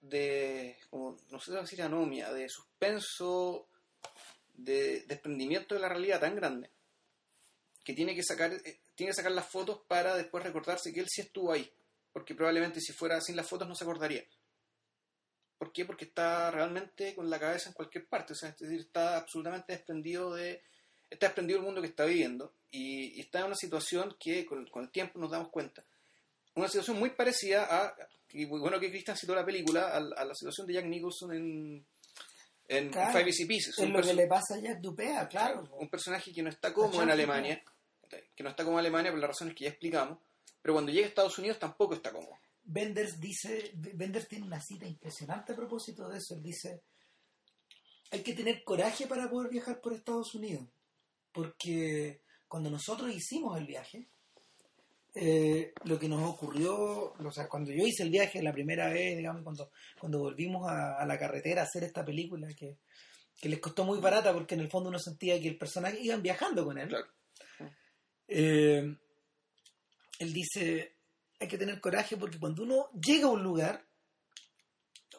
de, 0.00 0.76
como, 0.90 1.16
no 1.30 1.38
sé 1.40 1.52
si 1.52 1.56
decir 1.58 1.82
anomia, 1.82 2.32
de 2.32 2.48
suspenso, 2.48 3.68
de 4.64 5.02
desprendimiento 5.06 5.74
de 5.74 5.80
la 5.80 5.88
realidad 5.88 6.20
tan 6.20 6.36
grande, 6.36 6.70
que 7.84 7.94
tiene 7.94 8.14
que 8.14 8.22
sacar, 8.22 8.52
eh, 8.52 8.80
tiene 8.94 9.10
que 9.10 9.16
sacar 9.16 9.32
las 9.32 9.48
fotos 9.48 9.82
para 9.88 10.16
después 10.16 10.44
recordarse 10.44 10.92
que 10.92 11.00
él 11.00 11.08
sí 11.08 11.22
estuvo 11.22 11.52
ahí, 11.52 11.70
porque 12.12 12.34
probablemente 12.34 12.80
si 12.80 12.92
fuera 12.92 13.20
sin 13.20 13.36
las 13.36 13.48
fotos 13.48 13.68
no 13.68 13.74
se 13.74 13.84
acordaría. 13.84 14.24
¿Por 15.58 15.72
qué? 15.72 15.84
Porque 15.84 16.06
está 16.06 16.50
realmente 16.50 17.14
con 17.14 17.28
la 17.28 17.38
cabeza 17.38 17.68
en 17.68 17.74
cualquier 17.74 18.06
parte, 18.06 18.32
o 18.32 18.36
sea, 18.36 18.50
es 18.50 18.58
decir, 18.58 18.80
está 18.80 19.18
absolutamente 19.18 19.72
desprendido 19.72 20.34
de, 20.34 20.62
está 21.08 21.26
desprendido 21.26 21.58
del 21.58 21.66
mundo 21.66 21.82
que 21.82 21.88
está 21.88 22.04
viviendo 22.04 22.54
y, 22.70 23.20
está 23.20 23.40
en 23.40 23.46
una 23.46 23.56
situación 23.56 24.16
que 24.18 24.46
con, 24.46 24.66
con 24.66 24.84
el 24.84 24.90
tiempo 24.90 25.18
nos 25.18 25.30
damos 25.30 25.50
cuenta. 25.50 25.84
Una 26.54 26.66
situación 26.66 26.98
muy 26.98 27.10
parecida 27.10 27.66
a, 27.68 27.94
y 28.30 28.44
bueno 28.44 28.80
que 28.80 28.90
Christian 28.90 29.16
citó 29.16 29.34
la 29.34 29.44
película, 29.44 29.88
a, 29.88 29.96
a 29.96 30.24
la 30.24 30.34
situación 30.34 30.66
de 30.66 30.74
Jack 30.74 30.86
Nicholson 30.86 31.32
en, 31.32 31.86
en 32.70 32.88
Claro. 32.90 33.12
Five 33.12 33.26
Easy 33.26 33.46
Pieces. 33.46 33.78
Es 33.78 33.84
Un 33.84 33.92
lo 33.92 34.00
que 34.00 34.14
le 34.14 34.26
pasa 34.26 34.54
a 34.54 34.58
Jack 34.60 34.80
Dupea, 34.80 35.28
claro. 35.28 35.68
un 35.78 35.88
personaje 35.88 36.32
que 36.32 36.42
no 36.42 36.48
está 36.48 36.72
cómodo 36.72 37.02
en 37.02 37.10
Alemania, 37.10 37.62
que 38.34 38.42
no 38.44 38.50
está 38.50 38.62
cómodo 38.64 38.78
en 38.80 38.86
Alemania 38.86 39.10
por 39.10 39.20
las 39.20 39.28
razones 39.30 39.54
que 39.54 39.64
ya 39.64 39.70
explicamos, 39.70 40.18
pero 40.62 40.74
cuando 40.74 40.92
llega 40.92 41.06
a 41.06 41.08
Estados 41.08 41.38
Unidos 41.38 41.58
tampoco 41.58 41.94
está 41.94 42.12
cómodo. 42.12 42.38
Benders 42.62 43.18
dice, 43.18 43.72
Benders 43.74 44.28
tiene 44.28 44.46
una 44.46 44.60
cita 44.60 44.86
impresionante 44.86 45.52
a 45.52 45.56
propósito 45.56 46.08
de 46.08 46.18
eso. 46.18 46.34
Él 46.34 46.42
dice, 46.42 46.82
hay 48.12 48.22
que 48.22 48.34
tener 48.34 48.62
coraje 48.62 49.06
para 49.06 49.28
poder 49.28 49.50
viajar 49.50 49.80
por 49.80 49.92
Estados 49.92 50.34
Unidos. 50.34 50.68
Porque 51.32 52.22
cuando 52.46 52.70
nosotros 52.70 53.10
hicimos 53.12 53.58
el 53.58 53.66
viaje, 53.66 54.08
eh, 55.14 55.72
lo 55.84 55.98
que 55.98 56.08
nos 56.08 56.22
ocurrió, 56.28 57.12
o 57.12 57.32
sea, 57.32 57.48
cuando 57.48 57.70
yo 57.72 57.84
hice 57.84 58.02
el 58.02 58.10
viaje 58.10 58.42
la 58.42 58.52
primera 58.52 58.88
vez, 58.88 59.16
digamos, 59.16 59.42
cuando, 59.42 59.70
cuando 59.98 60.18
volvimos 60.18 60.68
a, 60.70 60.98
a 60.98 61.06
la 61.06 61.18
carretera 61.18 61.62
a 61.62 61.64
hacer 61.64 61.84
esta 61.84 62.04
película, 62.04 62.48
que, 62.54 62.78
que 63.40 63.48
les 63.48 63.58
costó 63.60 63.84
muy 63.84 63.98
barata 64.00 64.32
porque 64.32 64.54
en 64.54 64.60
el 64.60 64.70
fondo 64.70 64.88
uno 64.88 64.98
sentía 64.98 65.40
que 65.40 65.48
el 65.48 65.58
personaje 65.58 65.98
iban 66.00 66.22
viajando 66.22 66.64
con 66.64 66.78
él. 66.78 66.88
Claro. 66.88 67.06
Eh, 68.28 68.96
él 70.18 70.32
dice, 70.32 70.96
hay 71.40 71.48
que 71.48 71.58
tener 71.58 71.80
coraje 71.80 72.16
porque 72.16 72.38
cuando 72.38 72.62
uno 72.62 72.90
llega 72.92 73.26
a 73.26 73.30
un 73.30 73.42
lugar, 73.42 73.84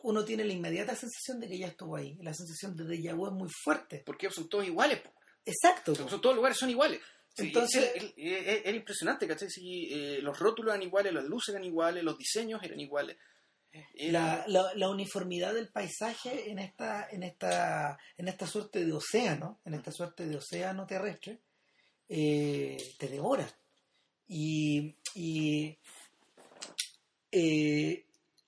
uno 0.04 0.24
tiene 0.26 0.44
la 0.46 0.54
inmediata 0.54 0.96
sensación 0.96 1.40
de 1.40 1.48
que 1.48 1.58
ya 1.60 1.68
estuvo 1.68 1.96
ahí. 1.96 2.18
La 2.22 2.34
sensación 2.34 2.76
de 2.76 2.86
déjà 2.86 3.14
vu 3.16 3.28
es 3.28 3.34
muy 3.34 3.50
fuerte. 3.64 4.02
Porque 4.06 4.30
son 4.32 4.48
todos 4.50 4.66
iguales, 4.66 5.00
po. 5.02 5.12
Exacto. 5.46 5.94
Son- 5.96 6.08
todos 6.08 6.24
los 6.28 6.36
lugares 6.36 6.58
son 6.58 6.70
iguales. 6.70 7.02
Sí, 7.34 7.48
Entonces- 7.48 7.92
es- 7.96 8.04
es- 8.04 8.14
es- 8.18 8.62
era 8.66 8.76
impresionante, 8.78 9.28
¿cachai? 9.28 9.50
Sí, 9.50 9.88
eh, 9.92 10.20
los 10.22 10.38
rótulos 10.38 10.74
eran 10.74 10.84
iguales, 10.86 11.14
las 11.14 11.24
luces 11.26 11.54
eran 11.56 11.64
iguales, 11.66 12.04
los 12.04 12.18
diseños 12.18 12.62
eran 12.64 12.80
iguales. 12.80 13.18
Era- 13.96 14.44
La, 14.46 14.48
la- 14.48 14.74
la 14.76 14.90
uniformidad 14.90 15.54
del 15.54 15.70
paisaje 15.70 16.50
en 16.52 16.60
esta, 16.60 17.08
en 17.10 17.24
esta, 17.24 17.98
en 18.18 18.28
esta 18.28 18.46
suerte 18.46 18.86
de 18.86 18.92
océano, 18.92 19.62
en 19.64 19.74
esta 19.76 19.92
suerte 19.94 20.26
de 20.28 20.36
océano 20.36 20.86
terrestre, 20.86 21.40
eh, 22.10 22.76
te 23.00 23.08
devora. 23.08 23.48
Y, 24.28 24.94
y, 25.16 25.78
eh, 27.32 28.06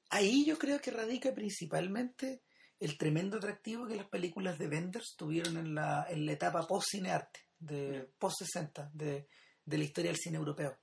ahí 0.10 0.46
yo 0.46 0.58
creo 0.58 0.80
que 0.82 0.92
radica 0.92 1.34
principalmente 1.34 2.42
el 2.80 2.98
tremendo 2.98 3.38
atractivo 3.38 3.88
que 3.88 3.96
las 3.96 4.10
películas 4.10 4.60
de 4.60 4.68
Benders 4.68 5.16
tuvieron 5.18 5.58
en 5.58 5.74
la, 5.74 6.06
en 6.10 6.26
la 6.26 6.34
etapa 6.34 6.68
post-cinearte, 6.68 7.40
de 7.66 8.10
post-60, 8.18 8.92
de, 8.94 9.28
de 9.66 9.78
la 9.78 9.84
historia 9.84 10.12
del 10.12 10.20
cine 10.20 10.38
europeo. 10.38 10.78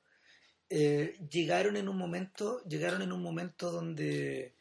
Eh, 0.68 1.18
llegaron 1.30 1.76
en 1.76 1.88
un 1.88 1.98
momento, 1.98 2.62
llegaron 2.64 3.02
en 3.02 3.12
un 3.12 3.22
momento 3.22 3.72
donde 3.72 4.54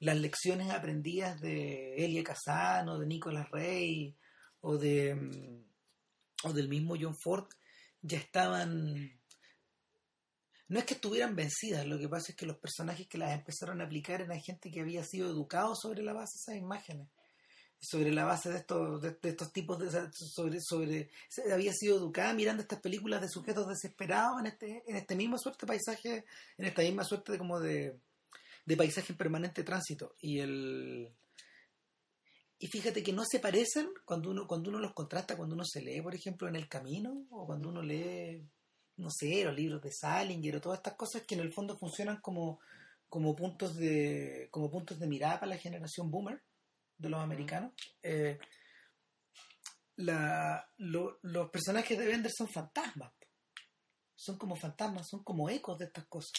las 0.00 0.18
lecciones 0.18 0.70
aprendidas 0.70 1.40
de 1.40 1.94
Elia 2.04 2.24
Kazan 2.24 2.88
o 2.88 2.98
de 2.98 3.06
Nicolas 3.06 3.48
Rey 3.50 4.16
o 4.60 4.76
de 4.76 5.14
mm, 5.14 5.64
o 6.44 6.52
del 6.52 6.68
mismo 6.68 6.96
John 7.00 7.16
Ford 7.16 7.46
ya 8.00 8.18
estaban 8.18 9.12
no 10.66 10.78
es 10.78 10.84
que 10.86 10.94
estuvieran 10.94 11.36
vencidas, 11.36 11.86
lo 11.86 11.98
que 11.98 12.08
pasa 12.08 12.32
es 12.32 12.36
que 12.36 12.46
los 12.46 12.56
personajes 12.56 13.06
que 13.06 13.18
las 13.18 13.32
empezaron 13.32 13.80
a 13.80 13.84
aplicar 13.84 14.22
eran 14.22 14.40
gente 14.40 14.70
que 14.70 14.80
había 14.80 15.04
sido 15.04 15.28
educado 15.28 15.76
sobre 15.76 16.02
la 16.02 16.14
base 16.14 16.32
de 16.38 16.54
esas 16.54 16.62
imágenes, 16.62 17.08
sobre 17.82 18.12
la 18.12 18.24
base 18.24 18.48
de 18.48 18.58
estos, 18.58 19.02
de, 19.02 19.18
estos 19.22 19.52
tipos 19.52 19.78
de 19.78 19.90
sobre, 20.12 20.60
sobre 20.60 21.10
había 21.52 21.72
sido 21.72 21.96
educada 21.98 22.32
mirando 22.32 22.62
estas 22.62 22.80
películas 22.80 23.20
de 23.20 23.28
sujetos 23.28 23.66
desesperados 23.66 24.38
en 24.38 24.46
este, 24.46 24.84
en 24.86 24.96
este 24.96 25.16
mismo 25.16 25.36
suerte 25.36 25.66
paisaje, 25.66 26.24
en 26.58 26.64
esta 26.64 26.82
misma 26.82 27.02
suerte 27.02 27.32
de 27.32 27.38
como 27.38 27.58
de, 27.58 27.98
de 28.64 28.76
paisaje 28.76 29.12
en 29.12 29.18
permanente 29.18 29.64
tránsito. 29.64 30.14
Y 30.20 30.38
el 30.38 31.10
y 32.60 32.68
fíjate 32.68 33.02
que 33.02 33.12
no 33.12 33.24
se 33.24 33.40
parecen 33.40 33.90
cuando 34.04 34.30
uno, 34.30 34.46
cuando 34.46 34.70
uno 34.70 34.78
los 34.78 34.94
contrasta, 34.94 35.36
cuando 35.36 35.56
uno 35.56 35.64
se 35.64 35.82
lee, 35.82 36.00
por 36.00 36.14
ejemplo, 36.14 36.46
en 36.46 36.54
el 36.54 36.68
camino, 36.68 37.26
o 37.30 37.44
cuando 37.44 37.68
uno 37.68 37.82
lee 37.82 38.40
no 38.96 39.10
sé, 39.10 39.44
los 39.44 39.56
libros 39.56 39.82
de 39.82 39.90
Salinger 39.90 40.56
o 40.56 40.60
todas 40.60 40.78
estas 40.78 40.94
cosas 40.94 41.22
que 41.22 41.34
en 41.34 41.40
el 41.40 41.52
fondo 41.52 41.76
funcionan 41.76 42.20
como, 42.20 42.60
como 43.08 43.34
puntos 43.34 43.76
de 43.76 44.48
como 44.50 44.70
puntos 44.70 45.00
de 45.00 45.08
mirada 45.08 45.40
para 45.40 45.50
la 45.50 45.58
generación 45.58 46.10
boomer 46.10 46.40
de 47.02 47.08
los 47.10 47.20
americanos. 47.20 47.72
Eh, 48.02 48.38
la, 49.96 50.66
lo- 50.78 51.18
los 51.22 51.50
personajes 51.50 51.98
de 51.98 52.06
Bender 52.06 52.32
son 52.32 52.48
fantasmas. 52.48 53.12
Son 54.14 54.38
como 54.38 54.56
fantasmas, 54.56 55.08
son 55.08 55.22
como 55.24 55.50
ecos 55.50 55.78
de 55.78 55.86
estas 55.86 56.06
cosas. 56.06 56.32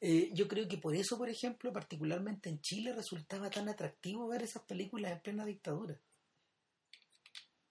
Eh, 0.00 0.30
yo 0.34 0.48
creo 0.48 0.66
que 0.68 0.78
por 0.78 0.94
eso, 0.96 1.16
por 1.18 1.28
ejemplo, 1.28 1.72
particularmente 1.72 2.48
en 2.48 2.60
Chile, 2.60 2.92
resultaba 2.92 3.50
tan 3.50 3.68
atractivo 3.68 4.28
ver 4.28 4.42
esas 4.42 4.62
películas 4.64 5.12
en 5.12 5.20
plena 5.20 5.44
dictadura. 5.44 5.96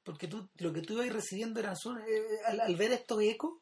Porque 0.03 0.27
tú, 0.27 0.49
lo 0.57 0.73
que 0.73 0.81
tú 0.81 0.93
ibas 0.93 1.13
recibiendo 1.13 1.59
eran 1.59 1.75
son, 1.75 1.99
eh, 1.99 2.39
al, 2.45 2.59
al 2.59 2.75
ver 2.75 2.91
estos 2.91 3.21
ecos, 3.21 3.59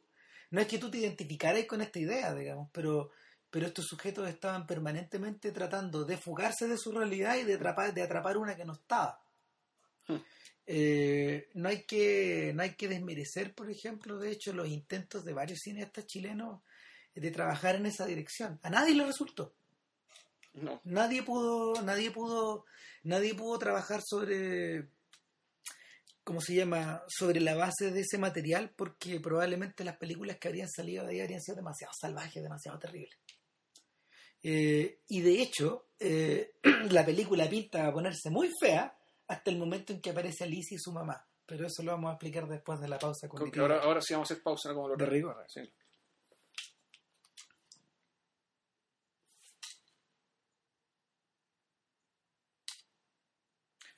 no 0.52 0.62
es 0.62 0.68
que 0.68 0.78
tú 0.80 0.90
te 0.90 0.98
identificaras 1.00 1.66
con 1.66 1.82
esta 1.82 2.00
idea, 2.00 2.34
digamos, 2.34 2.70
pero, 2.72 3.12
pero 3.50 3.68
estos 3.68 3.86
sujetos 3.86 4.28
estaban 4.30 4.68
permanentemente 4.68 5.52
tratando 5.52 6.06
de 6.06 6.18
fugarse 6.18 6.68
de 6.68 6.78
su 6.78 6.92
realidad 6.92 7.38
y 7.38 7.44
de 7.44 7.56
atrapar, 7.56 7.94
de 7.94 8.04
atrapar 8.04 8.38
una 8.38 8.56
que 8.56 8.66
no 8.66 8.74
estaba. 8.74 9.22
Hmm. 10.08 10.18
Eh, 10.68 11.50
no 11.56 11.70
hay 11.70 11.84
que 11.84 12.52
no 12.54 12.62
hay 12.62 12.76
que 12.76 12.88
desmerecer, 12.88 13.56
por 13.56 13.72
ejemplo, 13.72 14.20
de 14.20 14.32
hecho, 14.32 14.54
los 14.54 14.68
intentos 14.68 15.26
de 15.26 15.34
varios 15.34 15.60
cineastas 15.60 16.06
chilenos 16.06 16.62
de 17.16 17.32
trabajar 17.32 17.76
en 17.76 17.88
esa 17.88 18.06
dirección. 18.06 18.60
A 18.62 18.70
nadie 18.70 18.94
le 18.94 19.06
resultó. 19.06 19.54
No. 20.54 20.80
Nadie 20.84 21.24
pudo, 21.24 21.82
nadie 21.82 22.12
pudo, 22.12 22.66
nadie 23.04 23.34
pudo 23.34 23.58
trabajar 23.58 24.02
sobre 24.06 24.90
¿cómo 26.24 26.42
se 26.42 26.54
llama? 26.54 27.02
sobre 27.08 27.40
la 27.40 27.56
base 27.56 27.90
de 27.90 28.02
ese 28.02 28.20
material 28.20 28.72
porque 28.76 29.20
probablemente 29.20 29.84
las 29.84 29.98
películas 29.98 30.38
que 30.38 30.48
habrían 30.48 30.70
salido 30.70 31.04
de 31.04 31.14
ahí 31.14 31.22
habrían 31.22 31.42
sido 31.42 31.56
demasiado 31.56 31.92
salvajes, 32.00 32.44
demasiado 32.44 32.78
terribles. 32.78 33.18
Eh, 34.42 35.02
y 35.08 35.22
de 35.22 35.42
hecho, 35.42 35.88
eh, 36.00 36.54
la 36.92 37.06
película 37.06 37.50
pinta 37.50 37.88
a 37.88 37.94
ponerse 37.94 38.30
muy 38.30 38.50
fea 38.60 38.96
hasta 39.28 39.52
el 39.52 39.58
momento 39.58 39.94
en 39.94 40.02
que 40.02 40.12
aparece 40.12 40.44
Alicia 40.44 40.76
y 40.76 40.80
su 40.80 40.92
mamá. 40.92 41.26
Pero 41.46 41.68
eso 41.68 41.84
lo 41.84 41.92
vamos 41.92 42.10
a 42.10 42.14
explicar 42.14 42.48
después 42.48 42.80
de 42.80 42.88
la 42.88 43.00
pausa 43.00 43.28
cognitiva. 43.28 43.64
ahora, 43.64 43.82
ahora 43.82 44.02
sí 44.02 44.14
vamos 44.14 44.30
a 44.30 44.34
hacer 44.34 44.44
pausa. 44.44 44.74
Como 44.74 44.90
lo 44.90 44.96
De 44.96 45.06
rigor. 45.06 45.44
Sí. 45.48 45.62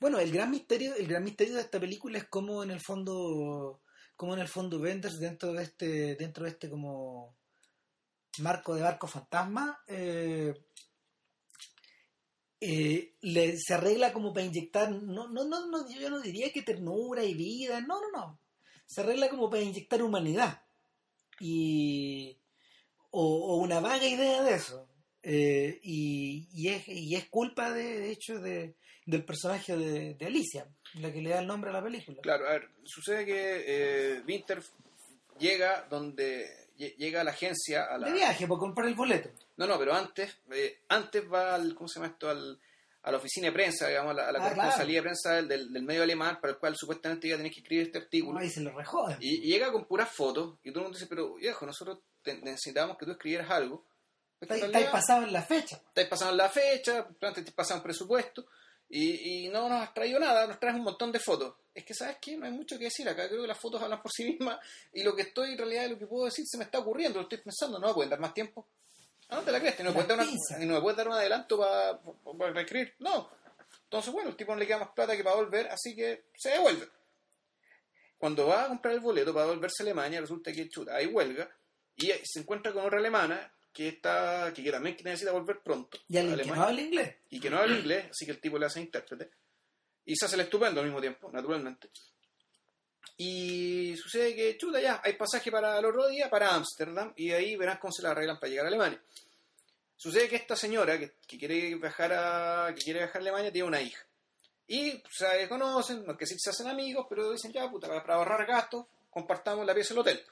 Bueno, 0.02 0.18
el 0.18 0.32
gran 0.32 0.50
misterio, 0.50 0.96
el 0.96 1.06
gran 1.06 1.22
misterio 1.22 1.54
de 1.54 1.60
esta 1.60 1.78
película 1.78 2.18
es 2.18 2.24
cómo 2.24 2.64
en 2.64 2.72
el 2.72 2.80
fondo, 2.80 3.82
cómo 4.16 4.34
en 4.34 4.40
el 4.40 4.48
fondo 4.48 4.80
Benders 4.80 5.20
dentro 5.20 5.52
de 5.52 5.62
este, 5.62 6.16
dentro 6.16 6.42
de 6.42 6.50
este 6.50 6.68
como 6.68 7.36
marco 8.38 8.74
de 8.74 8.82
barco 8.82 9.06
fantasma, 9.06 9.82
eh, 9.86 10.54
eh, 12.60 13.14
le, 13.22 13.58
se 13.58 13.74
arregla 13.74 14.12
como 14.12 14.32
para 14.32 14.46
inyectar, 14.46 14.90
no, 14.90 15.28
no, 15.28 15.44
no, 15.44 15.90
yo 15.90 16.10
no 16.10 16.20
diría 16.20 16.52
que 16.52 16.62
ternura 16.62 17.24
y 17.24 17.34
vida, 17.34 17.80
no, 17.80 18.00
no, 18.00 18.10
no, 18.12 18.40
se 18.86 19.00
arregla 19.00 19.28
como 19.28 19.50
para 19.50 19.62
inyectar 19.62 20.02
humanidad. 20.02 20.62
Y 21.40 22.38
o, 23.10 23.56
una 23.56 23.80
vaga 23.80 24.06
idea 24.06 24.42
de 24.42 24.54
eso. 24.54 24.88
Eh, 25.22 25.80
y, 25.82 26.68
es, 26.68 26.86
y 26.88 27.14
es 27.16 27.28
culpa, 27.28 27.72
de, 27.72 28.10
hecho, 28.10 28.38
de, 28.40 28.74
del 29.06 29.24
personaje 29.24 29.76
de, 29.76 30.26
Alicia, 30.26 30.68
la 30.94 31.12
que 31.12 31.20
le 31.20 31.30
da 31.30 31.40
el 31.40 31.46
nombre 31.46 31.70
a 31.70 31.72
la 31.72 31.82
película. 31.82 32.20
Claro, 32.22 32.46
a 32.46 32.52
ver, 32.52 32.68
sucede 32.84 33.24
que 33.24 33.64
eh, 33.66 34.22
Winter 34.26 34.62
llega 35.38 35.86
donde 35.88 36.61
llega 36.90 37.20
a 37.20 37.24
la 37.24 37.30
agencia 37.32 37.84
a 37.84 37.98
la 37.98 38.08
De 38.08 38.12
viaje, 38.14 38.46
por 38.46 38.58
comprar 38.58 38.88
el 38.88 38.94
boleto. 38.94 39.30
no 39.56 39.66
no 39.66 39.78
pero 39.78 39.94
antes 39.94 40.36
eh, 40.52 40.80
antes 40.88 41.22
va 41.32 41.54
al 41.54 41.74
cómo 41.74 41.88
se 41.88 42.00
llama 42.00 42.12
esto 42.12 42.28
al 42.30 42.58
a 43.04 43.10
la 43.10 43.16
oficina 43.18 43.46
de 43.48 43.52
prensa 43.52 43.88
digamos 43.88 44.12
a 44.12 44.14
la, 44.14 44.28
a 44.28 44.32
la 44.32 44.38
Ah, 44.38 44.42
corresponsalía 44.48 44.98
de 44.98 45.02
prensa 45.02 45.32
del, 45.34 45.48
del, 45.48 45.72
del 45.72 45.82
medio 45.82 46.02
alemán 46.04 46.38
para 46.40 46.52
el 46.52 46.58
cual 46.58 46.76
supuestamente 46.76 47.26
iba 47.26 47.34
a 47.34 47.38
tener 47.38 47.52
que 47.52 47.60
escribir 47.60 47.86
este 47.86 47.98
artículo 47.98 48.38
Ahí 48.38 48.48
se 48.48 48.60
lo 48.60 48.70
rejoden. 48.70 49.16
y, 49.20 49.36
y 49.48 49.52
llega 49.52 49.72
con 49.72 49.84
puras 49.86 50.08
fotos 50.10 50.58
y 50.62 50.70
todo 50.70 50.80
el 50.80 50.84
mundo 50.84 50.96
dice 50.98 51.08
pero 51.08 51.34
viejo 51.34 51.66
nosotros 51.66 51.98
te- 52.22 52.34
necesitábamos 52.40 52.96
que 52.98 53.04
tú 53.06 53.10
escribieras 53.12 53.50
algo 53.50 53.84
Es 54.40 54.46
que 54.48 54.54
en 54.54 54.58
Está, 54.60 54.66
está 54.66 54.78
realidad- 54.78 54.92
pasado 54.92 55.22
en 55.24 55.32
la 55.32 55.42
fecha. 55.42 55.76
estáis 55.76 56.08
pasando 56.08 56.34
la 56.36 56.48
fecha, 56.48 57.08
antes 57.20 57.44
te 57.44 57.52
pasan 57.52 57.82
presupuesto 57.82 58.46
y, 58.94 59.46
y 59.46 59.48
no 59.48 59.68
nos 59.68 59.80
has 59.82 59.94
traído 59.94 60.20
nada, 60.20 60.46
nos 60.46 60.60
traes 60.60 60.76
un 60.76 60.82
montón 60.82 61.10
de 61.10 61.18
fotos. 61.18 61.54
Es 61.74 61.84
que, 61.84 61.94
¿sabes 61.94 62.18
qué? 62.20 62.36
No 62.36 62.44
hay 62.44 62.52
mucho 62.52 62.76
que 62.78 62.84
decir 62.84 63.08
acá. 63.08 63.26
Creo 63.28 63.40
que 63.42 63.48
las 63.48 63.58
fotos 63.58 63.82
hablan 63.82 64.02
por 64.02 64.12
sí 64.12 64.24
mismas 64.24 64.58
y 64.92 65.02
lo 65.02 65.16
que 65.16 65.22
estoy, 65.22 65.52
en 65.52 65.58
realidad, 65.58 65.88
lo 65.88 65.98
que 65.98 66.06
puedo 66.06 66.26
decir 66.26 66.44
se 66.46 66.58
me 66.58 66.64
está 66.64 66.78
ocurriendo, 66.80 67.18
lo 67.18 67.22
estoy 67.22 67.38
pensando. 67.38 67.78
No 67.78 67.88
me 67.88 67.94
pueden 67.94 68.10
dar 68.10 68.20
más 68.20 68.34
tiempo. 68.34 68.68
Ah, 69.30 69.36
no 69.36 69.42
te 69.42 69.52
la 69.52 69.60
crees, 69.60 69.80
no 69.80 69.92
pueden 69.94 70.08
dar 70.08 70.18
una- 70.18 70.26
pinzas. 70.28 70.60
y 70.62 70.66
no 70.66 70.74
me 70.74 70.80
pueden 70.82 70.96
dar 70.98 71.08
un 71.08 71.14
adelanto 71.14 71.58
para 71.58 72.52
reescribir. 72.52 72.94
No. 72.98 73.30
Entonces, 73.84 74.12
bueno, 74.12 74.28
el 74.30 74.36
tipo 74.36 74.52
no 74.52 74.58
le 74.58 74.66
queda 74.66 74.78
más 74.80 74.90
plata 74.90 75.16
que 75.16 75.24
para 75.24 75.36
volver, 75.36 75.68
así 75.68 75.94
que 75.96 76.26
se 76.36 76.50
devuelve. 76.50 76.86
Cuando 78.18 78.46
va 78.46 78.64
a 78.64 78.68
comprar 78.68 78.94
el 78.94 79.00
boleto 79.00 79.32
para 79.34 79.46
volverse 79.46 79.82
a 79.82 79.84
Alemania, 79.84 80.20
resulta 80.20 80.52
que 80.52 80.68
chuta, 80.68 80.94
hay 80.96 81.06
huelga 81.06 81.50
y 81.96 82.12
se 82.24 82.40
encuentra 82.40 82.72
con 82.72 82.84
otra 82.84 82.98
alemana 82.98 83.52
que 83.72 83.88
está 83.88 84.52
que 84.54 84.70
también 84.70 84.96
necesita 85.02 85.32
volver 85.32 85.60
pronto. 85.60 85.98
Y 86.08 86.18
alguien 86.18 86.38
que 86.38 86.46
no 86.46 86.62
habla 86.62 86.80
inglés. 86.80 87.16
y 87.30 87.40
que 87.40 87.50
no 87.50 87.58
habla 87.58 87.78
inglés, 87.78 88.06
así 88.10 88.26
que 88.26 88.32
el 88.32 88.40
tipo 88.40 88.58
le 88.58 88.66
hace 88.66 88.80
intérprete. 88.80 89.30
Y 90.04 90.16
se 90.16 90.26
hace 90.26 90.34
el 90.34 90.42
estupendo 90.42 90.80
al 90.80 90.86
mismo 90.86 91.00
tiempo, 91.00 91.30
naturalmente. 91.32 91.90
Y 93.16 93.96
sucede 93.96 94.34
que, 94.34 94.56
chuta, 94.56 94.80
ya, 94.80 95.00
hay 95.04 95.14
pasaje 95.14 95.50
para 95.50 95.78
el 95.78 95.84
otro 95.84 96.08
día 96.08 96.28
para 96.28 96.54
Ámsterdam 96.54 97.12
y 97.16 97.30
ahí 97.30 97.56
verás 97.56 97.78
cómo 97.78 97.92
se 97.92 98.02
la 98.02 98.10
arreglan 98.10 98.38
para 98.38 98.50
llegar 98.50 98.66
a 98.66 98.68
Alemania. 98.68 99.02
Sucede 99.96 100.28
que 100.28 100.36
esta 100.36 100.56
señora 100.56 100.98
que, 100.98 101.12
que 101.26 101.38
quiere 101.38 101.76
viajar 101.76 102.12
a 102.12 102.74
que 102.74 102.82
quiere 102.82 103.00
viajar 103.00 103.18
a 103.18 103.20
Alemania 103.20 103.52
tiene 103.52 103.68
una 103.68 103.80
hija. 103.80 104.04
Y 104.66 104.98
pues, 104.98 105.14
se 105.14 105.48
conocen, 105.48 106.04
no 106.04 106.12
es 106.12 106.18
que 106.18 106.26
sí 106.26 106.34
se 106.38 106.50
hacen 106.50 106.66
amigos, 106.66 107.06
pero 107.08 107.30
dicen 107.30 107.52
ya, 107.52 107.70
puta, 107.70 107.88
para 107.88 108.14
ahorrar 108.14 108.46
gastos, 108.46 108.86
compartamos 109.10 109.66
la 109.66 109.74
pieza 109.74 109.94
del 109.94 110.00
hotel. 110.00 110.24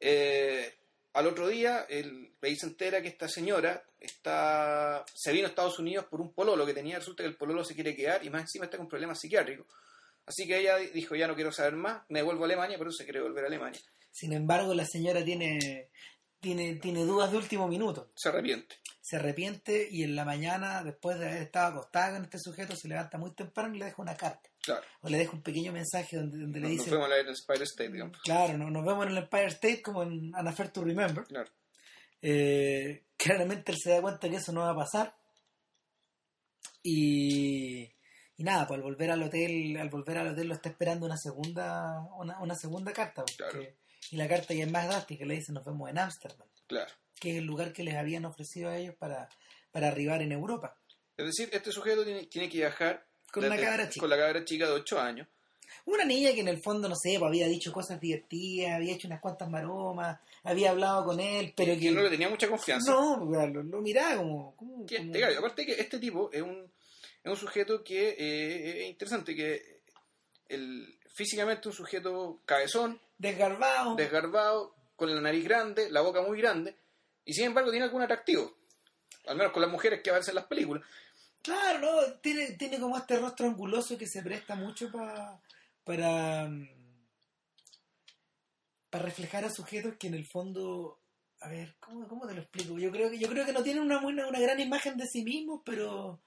Eh, 0.00 0.74
al 1.14 1.28
otro 1.28 1.46
día, 1.46 1.86
el 1.88 2.32
país 2.40 2.58
se 2.58 2.66
entera 2.66 3.00
que 3.00 3.06
esta 3.06 3.28
señora 3.28 3.84
está, 4.00 5.04
se 5.14 5.32
vino 5.32 5.46
a 5.46 5.48
Estados 5.48 5.78
Unidos 5.78 6.06
por 6.06 6.20
un 6.20 6.32
pololo 6.32 6.66
que 6.66 6.74
tenía. 6.74 6.98
Resulta 6.98 7.22
que 7.22 7.28
el 7.28 7.36
pololo 7.36 7.64
se 7.64 7.74
quiere 7.74 7.94
quedar 7.94 8.24
y 8.24 8.30
más 8.30 8.42
encima 8.42 8.64
está 8.64 8.76
con 8.76 8.88
problemas 8.88 9.20
psiquiátricos. 9.20 9.66
Así 10.26 10.46
que 10.46 10.58
ella 10.58 10.76
dijo, 10.76 11.14
ya 11.14 11.28
no 11.28 11.36
quiero 11.36 11.52
saber 11.52 11.76
más, 11.76 12.02
me 12.08 12.18
devuelvo 12.18 12.42
a 12.42 12.46
Alemania, 12.46 12.78
pero 12.78 12.90
se 12.90 13.04
quiere 13.04 13.20
volver 13.20 13.44
a 13.44 13.46
Alemania. 13.46 13.80
Sin 14.10 14.32
embargo, 14.32 14.74
la 14.74 14.86
señora 14.86 15.24
tiene, 15.24 15.90
tiene, 16.40 16.76
tiene 16.76 17.04
dudas 17.04 17.30
de 17.30 17.36
último 17.36 17.68
minuto. 17.68 18.10
Se 18.16 18.30
arrepiente. 18.30 18.76
Se 19.00 19.16
arrepiente 19.16 19.86
y 19.88 20.02
en 20.02 20.16
la 20.16 20.24
mañana, 20.24 20.82
después 20.82 21.18
de 21.20 21.28
haber 21.28 21.42
estado 21.42 21.74
acostada 21.74 22.14
con 22.14 22.24
este 22.24 22.40
sujeto, 22.40 22.74
se 22.74 22.88
levanta 22.88 23.18
muy 23.18 23.32
temprano 23.34 23.76
y 23.76 23.78
le 23.78 23.84
deja 23.84 24.02
una 24.02 24.16
carta. 24.16 24.50
Claro. 24.64 24.86
O 25.02 25.08
le 25.08 25.18
deja 25.18 25.32
un 25.32 25.42
pequeño 25.42 25.72
mensaje 25.72 26.16
donde, 26.16 26.38
donde 26.38 26.58
le 26.60 26.68
Nos 26.68 26.70
dice, 26.78 26.88
fuimos 26.90 27.06
a 27.06 27.10
la 27.10 27.30
Spider 27.32 27.62
State, 27.62 27.90
digamos. 27.92 28.18
claro, 28.22 28.56
no, 28.56 28.70
nos 28.70 28.84
vemos 28.84 29.04
en 29.06 29.12
el 29.12 29.18
Empire 29.18 29.46
State 29.46 29.82
como 29.82 30.02
en 30.02 30.34
An 30.34 30.48
Affair 30.48 30.70
to 30.70 30.82
Remember. 30.84 31.24
Claro. 31.24 31.50
Eh, 32.22 33.04
claramente 33.16 33.72
él 33.72 33.78
se 33.78 33.90
da 33.90 34.00
cuenta 34.00 34.28
que 34.30 34.36
eso 34.36 34.52
no 34.52 34.60
va 34.60 34.70
a 34.70 34.76
pasar. 34.76 35.14
Y, 36.82 37.82
y 38.36 38.42
nada, 38.44 38.66
pues 38.66 38.78
al 38.78 38.82
volver 38.82 39.10
al 39.10 39.22
hotel, 39.22 39.76
al 39.78 39.88
volver 39.90 40.18
al 40.18 40.28
hotel 40.28 40.48
lo 40.48 40.54
está 40.54 40.68
esperando 40.68 41.06
una 41.06 41.16
segunda, 41.16 42.00
una, 42.18 42.38
una 42.40 42.54
segunda 42.54 42.92
carta. 42.92 43.22
porque- 43.24 43.36
Claro. 43.36 43.62
Y 44.10 44.16
la 44.16 44.28
carta 44.28 44.52
ya 44.52 44.64
es 44.64 44.70
más 44.70 44.86
drástica, 44.86 45.24
le 45.24 45.34
dice 45.36 45.50
nos 45.52 45.64
vemos 45.64 45.88
en 45.88 45.98
Ámsterdam, 45.98 46.46
Claro. 46.66 46.92
que 47.18 47.30
es 47.32 47.36
el 47.38 47.44
lugar 47.44 47.72
que 47.72 47.82
les 47.84 47.94
habían 47.94 48.26
ofrecido 48.26 48.68
a 48.68 48.76
ellos 48.76 48.94
para, 48.96 49.30
para 49.72 49.88
arribar 49.88 50.20
en 50.20 50.32
Europa. 50.32 50.76
Es 51.16 51.24
decir, 51.24 51.48
este 51.52 51.72
sujeto 51.72 52.04
tiene, 52.04 52.26
tiene 52.26 52.50
que 52.50 52.58
viajar 52.58 53.06
Con 53.34 53.44
una 53.44 53.54
desde- 53.56 53.66
cabra 53.68 53.88
chica. 53.88 54.00
con 54.00 54.10
la 54.10 54.16
cabra 54.16 54.44
chica 54.44 54.66
de 54.66 54.72
8 54.72 55.00
años. 55.00 55.28
Una 55.86 56.04
niña 56.04 56.32
que 56.32 56.40
en 56.40 56.48
el 56.48 56.62
fondo, 56.62 56.88
no 56.88 56.94
sé, 56.94 57.16
pues, 57.18 57.28
había 57.28 57.46
dicho 57.48 57.70
cosas 57.72 58.00
divertidas, 58.00 58.72
había 58.74 58.94
hecho 58.94 59.06
unas 59.08 59.20
cuantas 59.20 59.50
maromas, 59.50 60.18
había 60.44 60.70
hablado 60.70 61.04
con 61.04 61.20
él, 61.20 61.52
pero 61.56 61.78
que... 61.78 61.90
no 61.90 62.02
le 62.02 62.08
tenía 62.10 62.28
mucha 62.30 62.48
confianza. 62.48 62.90
No, 62.92 63.16
lo, 63.24 63.62
lo 63.62 63.80
miraba 63.82 64.16
como... 64.16 64.54
como- 64.56 64.86
Que 64.86 64.96
como- 64.98 65.14
este. 65.14 65.36
Aparte 65.36 65.66
que 65.66 65.72
este 65.72 65.98
tipo 65.98 66.30
es 66.32 66.40
un, 66.42 66.70
es 67.22 67.30
un 67.30 67.36
sujeto 67.36 67.82
que 67.84 68.10
eh, 68.16 68.82
es 68.84 68.88
interesante, 68.88 69.34
que 69.34 69.80
el, 70.48 70.98
físicamente 71.14 71.68
un 71.68 71.74
sujeto 71.74 72.40
cabezón, 72.46 72.98
desgarbado. 73.18 73.94
desgarbado, 73.96 74.74
con 74.96 75.14
la 75.14 75.20
nariz 75.20 75.44
grande, 75.44 75.90
la 75.90 76.00
boca 76.00 76.22
muy 76.22 76.38
grande, 76.38 76.74
y 77.26 77.34
sin 77.34 77.46
embargo 77.46 77.70
tiene 77.70 77.84
algún 77.84 78.02
atractivo. 78.02 78.54
Al 79.26 79.36
menos 79.36 79.52
con 79.52 79.62
las 79.62 79.70
mujeres 79.70 80.02
que 80.02 80.10
aparecen 80.10 80.32
en 80.32 80.36
las 80.36 80.46
películas. 80.46 80.84
Claro, 81.44 81.78
no, 81.78 82.12
tiene, 82.22 82.52
tiene 82.52 82.80
como 82.80 82.96
este 82.96 83.18
rostro 83.18 83.46
anguloso 83.46 83.96
que 83.98 84.06
se 84.08 84.22
presta 84.22 84.54
mucho 84.56 84.90
pa- 84.90 85.40
para 85.84 86.48
mm, 86.48 86.68
para 88.90 89.04
reflejar 89.04 89.44
a 89.44 89.50
sujetos 89.50 89.94
que 89.98 90.06
en 90.06 90.14
el 90.14 90.26
fondo, 90.26 91.00
a 91.40 91.48
ver, 91.48 91.76
¿cómo, 91.80 92.06
cómo 92.08 92.26
te 92.26 92.34
lo 92.34 92.40
explico? 92.42 92.78
Yo 92.78 92.90
creo 92.90 93.10
que 93.10 93.18
yo 93.18 93.28
creo 93.28 93.44
que 93.44 93.52
no 93.52 93.62
tienen 93.62 93.82
una 93.82 94.00
buena, 94.00 94.26
una 94.26 94.40
gran 94.40 94.58
imagen 94.60 94.96
de 94.96 95.06
sí 95.06 95.22
mismos, 95.22 95.60
pero 95.64 96.22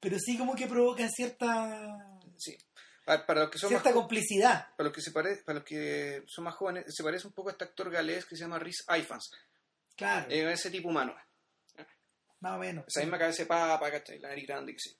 pero 0.00 0.18
sí 0.18 0.36
como 0.36 0.54
que 0.54 0.66
provocan 0.66 1.10
cierta 1.10 2.18
Sí. 2.36 2.56
Ver, 3.06 3.24
para 3.24 3.42
los 3.42 3.50
que 3.50 3.58
son 3.58 3.68
cierta 3.68 3.92
complicidad. 3.92 4.68
para 4.76 4.88
los 4.88 4.92
que 4.92 5.00
se 5.00 5.12
pare- 5.12 5.36
para 5.44 5.58
los 5.60 5.64
que 5.68 6.24
son 6.26 6.44
más 6.44 6.54
jóvenes, 6.56 6.86
se 6.88 7.04
parece 7.04 7.26
un 7.26 7.32
poco 7.32 7.50
a 7.50 7.52
este 7.52 7.64
actor 7.64 7.90
galés 7.90 8.24
que 8.26 8.34
se 8.36 8.42
llama 8.42 8.58
Rhys 8.58 8.84
Ifans. 8.98 9.30
Claro, 9.94 10.28
Eh, 10.30 10.50
ese 10.52 10.70
tipo 10.70 10.88
humano. 10.88 11.14
Más 12.40 12.54
o 12.56 12.58
menos. 12.58 12.84
Esa 12.88 13.00
misma 13.00 13.18
cabeza 13.18 13.42
de 13.42 13.46
papa, 13.46 13.90
¿cachai? 13.90 14.18
La 14.18 14.28
nariz 14.28 14.46
grande, 14.46 14.72
qué. 14.72 14.96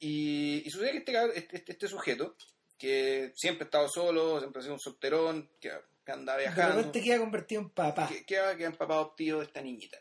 Y, 0.00 0.62
y 0.66 0.70
sucede 0.70 0.92
que 0.92 0.98
este, 0.98 1.38
este, 1.38 1.56
este- 1.56 1.72
este 1.72 1.88
sujeto, 1.88 2.36
que 2.78 3.32
siempre 3.36 3.64
ha 3.64 3.66
estado 3.66 3.88
solo, 3.88 4.38
siempre 4.40 4.60
ha 4.60 4.62
sido 4.62 4.74
un 4.74 4.80
solterón, 4.80 5.50
que, 5.60 5.70
que 6.04 6.12
anda 6.12 6.34
De 6.36 6.42
viajando, 6.42 6.76
repente 6.76 7.00
queda 7.02 7.18
convertido 7.18 7.62
en 7.62 7.70
papá. 7.70 8.08
que, 8.08 8.24
que 8.24 8.38
ha, 8.38 8.56
que 8.56 8.64
ha 8.64 8.68
empapado 8.68 9.00
adoptivo 9.00 9.38
de 9.40 9.46
esta 9.46 9.62
niñita. 9.62 9.98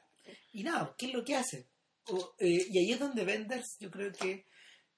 Y 0.52 0.64
nada, 0.64 0.94
¿qué 0.98 1.06
es 1.08 1.14
lo 1.14 1.24
que 1.24 1.36
hace? 1.36 1.68
O, 2.08 2.36
eh, 2.40 2.66
y 2.70 2.78
ahí 2.80 2.92
es 2.92 3.00
donde 3.00 3.24
Benders, 3.24 3.78
yo 3.80 3.90
creo 3.90 4.12
que 4.12 4.46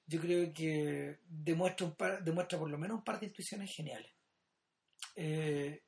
yo 0.07 0.21
creo 0.21 0.53
que 0.53 1.17
demuestra 1.27 1.85
un 1.87 1.95
par, 1.95 2.23
demuestra 2.23 2.57
por 2.59 2.69
lo 2.69 2.77
menos 2.77 2.97
un 2.97 3.03
par 3.03 3.19
de 3.19 3.25
intuiciones 3.27 3.71
geniales. 3.75 4.11
Eh, 5.15 5.81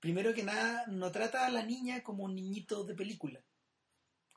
primero 0.00 0.34
que 0.34 0.42
nada, 0.42 0.84
no 0.88 1.10
trata 1.10 1.46
a 1.46 1.50
la 1.50 1.62
niña 1.64 2.02
como 2.02 2.24
un 2.24 2.34
niñito 2.34 2.84
de 2.84 2.94
película. 2.94 3.42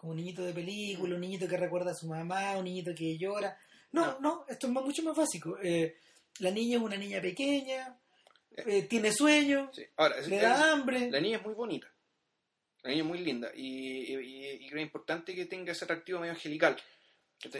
Un 0.06 0.18
niñito 0.18 0.44
de 0.44 0.54
película, 0.54 1.16
un 1.16 1.22
niñito 1.22 1.48
que 1.48 1.58
recuerda 1.58 1.92
a 1.92 1.96
su 1.96 2.08
mamá, 2.08 2.58
un 2.58 2.66
niñito 2.66 2.92
que 2.96 3.18
llora. 3.18 3.58
No, 3.92 4.20
no, 4.20 4.46
esto 4.48 4.68
es 4.68 4.74
más- 4.74 4.84
mucho 4.84 5.04
más 5.04 5.16
básico. 5.16 5.58
Eh, 5.64 5.98
la 6.40 6.52
niña 6.52 6.78
es 6.78 6.84
una 6.84 6.98
niña 6.98 7.22
pequeña, 7.22 7.98
eh, 8.58 8.84
tiene 8.84 9.12
sueño, 9.12 9.70
Sí. 9.74 9.84
Ahora, 9.98 10.18
es- 10.20 10.28
le 10.28 10.36
es- 10.38 10.42
da 10.42 10.72
hambre. 10.72 11.10
la 11.10 11.20
niña 11.20 11.38
es 11.38 11.44
muy 11.46 11.54
bonita. 11.54 11.88
La 12.84 12.92
niña 12.92 13.02
es 13.02 13.08
muy 13.08 13.18
linda. 13.20 13.52
Y, 13.56 14.14
y, 14.14 14.16
y- 14.16 14.66
y 14.66 14.70
creo 14.70 14.82
importante 14.84 15.34
que 15.34 15.46
tenga 15.46 15.72
ese 15.72 15.86
atractivo 15.86 16.20
medio 16.20 16.34
angelical. 16.34 16.76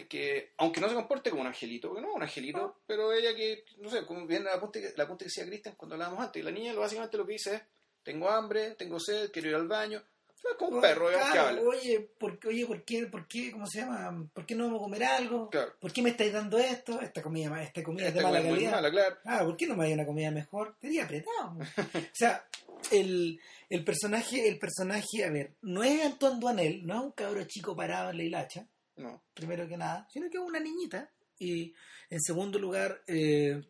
Que, 0.10 0.54
aunque 0.58 0.80
no 0.82 0.88
se 0.88 0.96
comporte 0.96 1.30
como 1.30 1.42
un 1.42 1.48
angelito, 1.48 1.90
porque 1.90 2.02
no 2.02 2.10
es 2.10 2.16
un 2.16 2.22
angelito, 2.24 2.58
No. 2.60 2.80
pero 2.88 3.12
ella 3.12 3.36
que, 3.36 3.66
no 3.78 3.90
sé, 3.90 4.06
como 4.06 4.26
bien 4.26 4.44
la 4.44 4.52
que- 4.72 4.94
la 4.96 5.04
apunte 5.04 5.26
que 5.26 5.30
decía 5.30 5.46
Cristian 5.46 5.76
cuando 5.76 5.96
hablábamos 5.96 6.24
antes, 6.24 6.44
la 6.44 6.52
niña 6.52 6.74
básicamente 6.74 7.18
lo 7.18 7.26
que 7.26 7.34
dice 7.34 7.56
es, 7.56 7.62
tengo 8.04 8.30
hambre, 8.30 8.76
tengo 8.76 9.00
sed, 9.00 9.32
quiero 9.32 9.50
ir 9.50 9.56
al 9.56 9.68
baño. 9.68 10.02
Es 10.52 10.58
como 10.58 10.76
un 10.78 10.82
perro, 10.82 11.10
digamos, 11.10 11.32
que 11.34 11.40
habla. 11.40 11.62
Oye, 11.62 12.00
¿por, 12.20 12.40
qué- 12.40 12.48
oye, 12.48 12.66
¿por 12.66 12.84
qué, 12.84 13.08
por 13.08 13.28
qué, 13.28 13.52
cómo 13.52 13.66
se 13.68 13.80
llama? 13.80 14.28
¿Por 14.34 14.46
qué 14.46 14.56
no 14.56 14.66
vamos 14.66 14.80
a 14.80 14.84
comer 14.84 15.04
algo? 15.04 15.50
Claro. 15.50 15.74
¿Por 15.80 15.92
qué 15.92 16.02
me 16.02 16.12
estáis 16.12 16.32
dando 16.34 16.58
esto? 16.58 17.02
Esta 17.02 17.22
comida, 17.22 17.62
esta 17.64 17.84
comida 17.84 18.08
es 18.08 18.14
de 18.14 18.22
mala 18.24 18.42
calidad. 18.42 18.72
mala, 18.72 18.92
claro. 18.92 19.16
Ah, 19.26 19.40
¿por 19.44 19.58
qué 19.58 19.68
no 19.68 19.76
me 19.76 19.86
hay 19.86 19.94
una 19.94 20.06
comida 20.06 20.32
mejor? 20.32 20.76
Sería 20.80 21.04
apretado. 21.06 21.58
o 21.96 22.00
sea, 22.14 22.46
el, 22.92 23.40
el 23.70 23.84
personaje, 23.84 24.48
el 24.48 24.60
personaje, 24.60 25.24
a 25.26 25.30
ver, 25.32 25.56
no 25.62 25.84
es 25.84 26.06
Antoine 26.06 26.40
Duanel, 26.40 26.86
no 26.86 26.96
es 26.96 27.02
un 27.02 27.12
cabro 27.12 27.44
chico 27.46 27.76
parado 27.76 28.12
en 28.12 28.18
la 28.18 28.24
hilacha, 28.24 28.68
No. 28.98 29.24
primero 29.34 29.68
que 29.68 29.78
nada, 29.78 30.08
sino 30.12 30.30
que 30.30 30.38
es 30.38 30.44
una 30.44 30.60
niñita. 30.60 31.12
Y 31.38 31.74
en 32.10 32.22
segundo 32.22 32.60
lugar, 32.60 33.02
eh, 33.08 33.62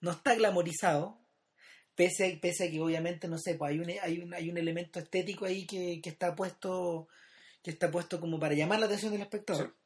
no 0.00 0.10
está 0.10 0.34
glamorizado, 0.34 1.20
pese 1.94 2.26
a, 2.26 2.40
pese 2.40 2.64
a 2.64 2.70
que 2.70 2.80
obviamente, 2.80 3.28
no 3.28 3.38
sé, 3.38 3.54
pues 3.54 3.70
hay 3.72 3.78
un, 3.80 3.90
hay 4.02 4.18
un, 4.20 4.34
hay 4.34 4.50
un 4.50 4.58
elemento 4.58 4.98
estético 4.98 5.44
ahí 5.44 5.66
que, 5.66 6.00
que 6.02 6.10
está 6.10 6.34
puesto 6.34 7.08
que 7.62 7.70
está 7.70 7.90
puesto 7.90 8.18
como 8.18 8.40
para 8.40 8.54
llamar 8.54 8.80
la 8.80 8.86
atención 8.86 9.12
del 9.12 9.22
espectador. 9.22 9.76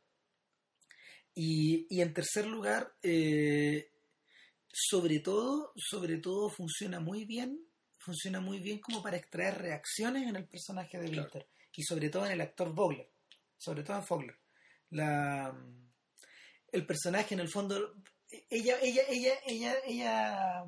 Y, 1.34 1.86
y 1.90 2.00
en 2.00 2.14
tercer 2.14 2.46
lugar, 2.46 2.94
eh, 3.02 3.90
sobre 4.72 5.20
todo, 5.20 5.72
sobre 5.76 6.16
todo 6.16 6.48
funciona 6.48 7.00
muy 7.00 7.26
bien, 7.26 7.60
funciona 7.98 8.40
muy 8.40 8.60
bien 8.60 8.78
como 8.80 9.02
para 9.02 9.18
extraer 9.18 9.58
reacciones 9.58 10.26
en 10.26 10.36
el 10.36 10.46
personaje 10.48 10.98
de 10.98 11.10
Claro. 11.10 11.22
Winter. 11.24 11.48
y 11.76 11.82
sobre 11.82 12.08
todo 12.08 12.24
en 12.24 12.32
el 12.32 12.40
actor 12.40 12.72
Vogler, 12.74 13.10
sobre 13.58 13.82
todo 13.82 13.98
en 13.98 14.04
Vogler. 14.08 14.38
La, 14.88 15.54
el 16.72 16.86
personaje 16.86 17.34
en 17.34 17.40
el 17.40 17.50
fondo, 17.50 17.94
ella, 18.48 18.78
ella, 18.80 19.02
ella, 19.10 19.34
ella, 19.46 19.74
ella, 19.86 20.64